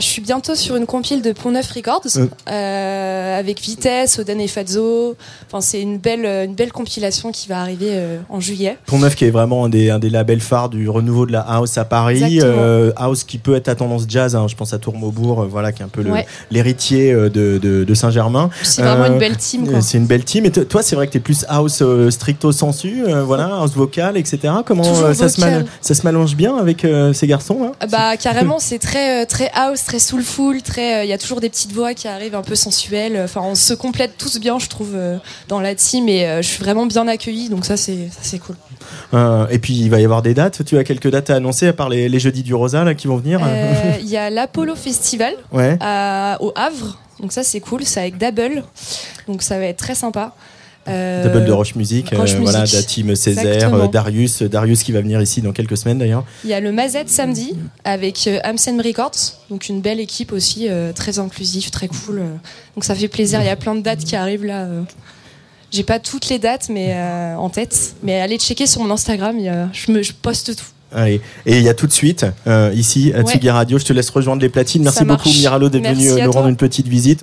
je 0.00 0.06
suis 0.06 0.22
bientôt 0.22 0.54
sur 0.54 0.76
une 0.76 0.86
compile 0.86 1.22
de 1.22 1.32
Pont 1.32 1.50
Neuf 1.50 1.70
Records 1.72 2.02
Euh. 2.16 2.26
euh, 2.50 3.38
avec 3.38 3.60
Vitesse, 3.60 4.18
Et 4.38 4.46
Fazzo. 4.48 5.16
Enfin, 5.46 5.60
c'est 5.60 5.80
une 5.80 5.98
belle, 5.98 6.24
une 6.24 6.54
belle 6.54 6.72
compilation 6.72 7.32
qui 7.32 7.48
va 7.48 7.60
arriver 7.60 7.88
euh, 7.90 8.18
en 8.28 8.38
juillet. 8.40 8.76
Pont 8.86 8.98
Neuf 8.98 9.14
qui 9.16 9.24
est 9.24 9.30
vraiment 9.30 9.64
un 9.64 9.68
des, 9.68 9.90
un 9.90 9.98
des 9.98 10.10
labels 10.10 10.40
phares 10.40 10.68
du 10.68 10.88
renouveau 10.88 11.26
de 11.26 11.32
la 11.32 11.40
house 11.40 11.76
à 11.78 11.84
Paris. 11.84 12.38
Euh, 12.42 12.92
house 12.96 13.24
qui 13.24 13.38
peut 13.38 13.54
être 13.56 13.68
à 13.68 13.74
tendance 13.74 14.04
jazz. 14.08 14.36
hein. 14.36 14.46
je 14.48 14.54
pense 14.56 14.72
à 14.72 14.78
Tourmaubourg, 14.78 15.42
euh, 15.42 15.46
voilà, 15.46 15.72
qui 15.72 15.82
est 15.82 15.84
un 15.84 15.88
peu 15.88 16.02
Ouais. 16.02 16.26
l'héritier 16.50 17.12
euh, 17.12 17.28
de, 17.28 17.58
de, 17.58 17.84
de 17.84 17.94
Saint-Germain. 17.94 18.50
C'est 18.62 18.82
vraiment 18.82 19.04
Euh, 19.04 19.12
une 19.12 19.18
belle 19.18 19.36
team. 19.36 19.80
C'est 19.80 19.98
une 19.98 20.06
belle 20.06 20.24
team. 20.24 20.44
Et 20.46 20.50
toi, 20.50 20.82
c'est 20.82 20.96
vrai 20.96 21.06
que 21.06 21.12
tu 21.12 21.18
es 21.18 21.20
plus 21.20 21.44
house 21.48 21.80
euh, 21.82 22.10
stricto 22.10 22.52
sensu, 22.52 23.04
euh, 23.06 23.22
voilà, 23.24 23.46
house 23.56 23.72
vocal, 23.74 24.16
etc. 24.16 24.54
Comment 24.66 24.82
euh, 24.86 25.14
ça, 25.14 25.28
se 25.28 25.36
vocal. 25.40 25.52
mal- 25.62 25.66
ça 25.80 25.94
se 25.94 26.06
mélange 26.06 26.34
bien 26.36 26.56
avec 26.56 26.84
euh, 26.84 27.12
ces 27.12 27.26
garçons 27.26 27.72
Ah 27.80 27.86
Bah 27.86 28.16
carrément, 28.16 28.58
c'est 28.58 28.78
très 28.78 29.22
euh, 29.22 29.26
très 29.26 29.50
house, 29.54 29.84
très 29.84 29.98
soulful, 29.98 30.62
très. 30.62 31.00
euh, 31.00 31.04
Il 31.04 31.10
y 31.10 31.12
a 31.12 31.18
toujours 31.18 31.40
des 31.40 31.48
petites 31.50 31.72
voix 31.72 31.94
qui 31.94 32.08
arrivent 32.08 32.34
un 32.34 32.42
peu 32.42 32.54
sensuelles. 32.54 33.20
Enfin, 33.24 33.40
on 33.44 33.54
se 33.54 33.74
complète 33.74 34.12
tous 34.20 34.38
bien, 34.38 34.58
je 34.58 34.68
trouve, 34.68 34.92
euh, 34.94 35.16
dans 35.48 35.60
la 35.60 35.74
team 35.74 36.08
et 36.08 36.26
euh, 36.26 36.42
je 36.42 36.48
suis 36.48 36.62
vraiment 36.62 36.86
bien 36.86 37.08
accueillie. 37.08 37.48
Donc 37.48 37.64
ça, 37.64 37.76
c'est 37.76 38.10
cool. 38.44 38.56
Euh, 39.14 39.46
Et 39.50 39.58
puis, 39.58 39.74
il 39.74 39.88
va 39.90 40.00
y 40.00 40.04
avoir 40.04 40.22
des 40.22 40.34
dates. 40.34 40.64
Tu 40.64 40.76
as 40.78 40.84
quelques 40.84 41.10
dates 41.10 41.30
à 41.30 41.36
annoncer, 41.36 41.66
à 41.68 41.72
part 41.72 41.88
les, 41.88 42.08
les 42.08 42.18
jeudis 42.20 42.42
du 42.42 42.54
Rosa 42.54 42.84
là, 42.84 42.94
qui 42.94 43.06
vont 43.06 43.16
venir 43.16 43.40
Euh, 43.42 43.92
Il 44.00 44.08
y 44.08 44.16
a 44.16 44.30
l'Apollo 44.36 44.74
Festival 44.76 45.34
Ouais. 45.52 45.76
à- 45.80 46.36
au 46.40 46.52
Havre. 46.54 46.98
Donc 47.20 47.32
ça, 47.32 47.42
c'est 47.42 47.60
cool. 47.60 47.82
C'est 47.84 48.00
avec 48.00 48.18
Double. 48.18 48.62
Donc 49.28 49.42
ça 49.42 49.58
va 49.58 49.64
être 49.66 49.76
très 49.78 49.94
sympa. 49.94 50.34
Euh, 50.90 51.24
Double 51.24 51.44
de 51.44 51.52
Roche 51.52 51.74
Music, 51.74 52.10
Roche 52.14 52.34
euh, 52.34 52.38
voilà, 52.40 52.64
team 52.66 53.14
Césaire, 53.14 53.74
euh, 53.74 53.86
Darius, 53.88 54.42
Darius 54.42 54.82
qui 54.82 54.92
va 54.92 55.00
venir 55.00 55.20
ici 55.20 55.40
dans 55.42 55.52
quelques 55.52 55.76
semaines 55.76 55.98
d'ailleurs. 55.98 56.24
Il 56.44 56.50
y 56.50 56.54
a 56.54 56.60
le 56.60 56.72
Mazette 56.72 57.08
samedi 57.08 57.54
avec 57.84 58.28
Amsen 58.44 58.80
Records, 58.80 59.38
donc 59.50 59.68
une 59.68 59.80
belle 59.80 60.00
équipe 60.00 60.32
aussi, 60.32 60.68
très 60.94 61.18
inclusive, 61.18 61.70
très 61.70 61.88
cool. 61.88 62.22
donc 62.74 62.84
ça 62.84 62.94
fait 62.94 63.08
plaisir. 63.08 63.40
Il 63.40 63.46
y 63.46 63.50
a 63.50 63.56
plein 63.56 63.74
de 63.74 63.80
dates 63.82 64.04
qui 64.04 64.16
arrivent 64.16 64.44
là. 64.44 64.66
J'ai 65.72 65.84
pas 65.84 65.98
toutes 66.00 66.28
les 66.28 66.38
dates 66.38 66.68
mais 66.68 66.94
euh, 66.94 67.36
en 67.36 67.48
tête, 67.48 67.94
mais 68.02 68.20
allez 68.20 68.38
checker 68.38 68.66
sur 68.66 68.82
mon 68.82 68.90
Instagram. 68.92 69.36
il 69.38 69.44
y 69.44 69.48
a- 69.48 69.68
je, 69.72 69.92
me, 69.92 70.02
je 70.02 70.12
poste 70.12 70.56
tout. 70.56 70.64
Allez. 70.92 71.20
Et 71.46 71.58
il 71.58 71.62
y 71.62 71.68
a 71.68 71.74
tout 71.74 71.86
de 71.86 71.92
suite, 71.92 72.26
euh, 72.48 72.72
ici, 72.74 73.12
à 73.14 73.18
Ouais. 73.18 73.24
Tsugi 73.24 73.48
Radio, 73.48 73.78
je 73.78 73.84
te 73.84 73.92
laisse 73.92 74.10
rejoindre 74.10 74.42
les 74.42 74.48
platines. 74.48 74.82
Merci 74.82 75.04
beaucoup. 75.04 75.28
Miralo, 75.28 75.68
d'être 75.68 75.86
venu 75.88 76.20
nous 76.24 76.32
rendre 76.32 76.48
une 76.48 76.56
petite 76.56 76.88
visite. 76.88 77.18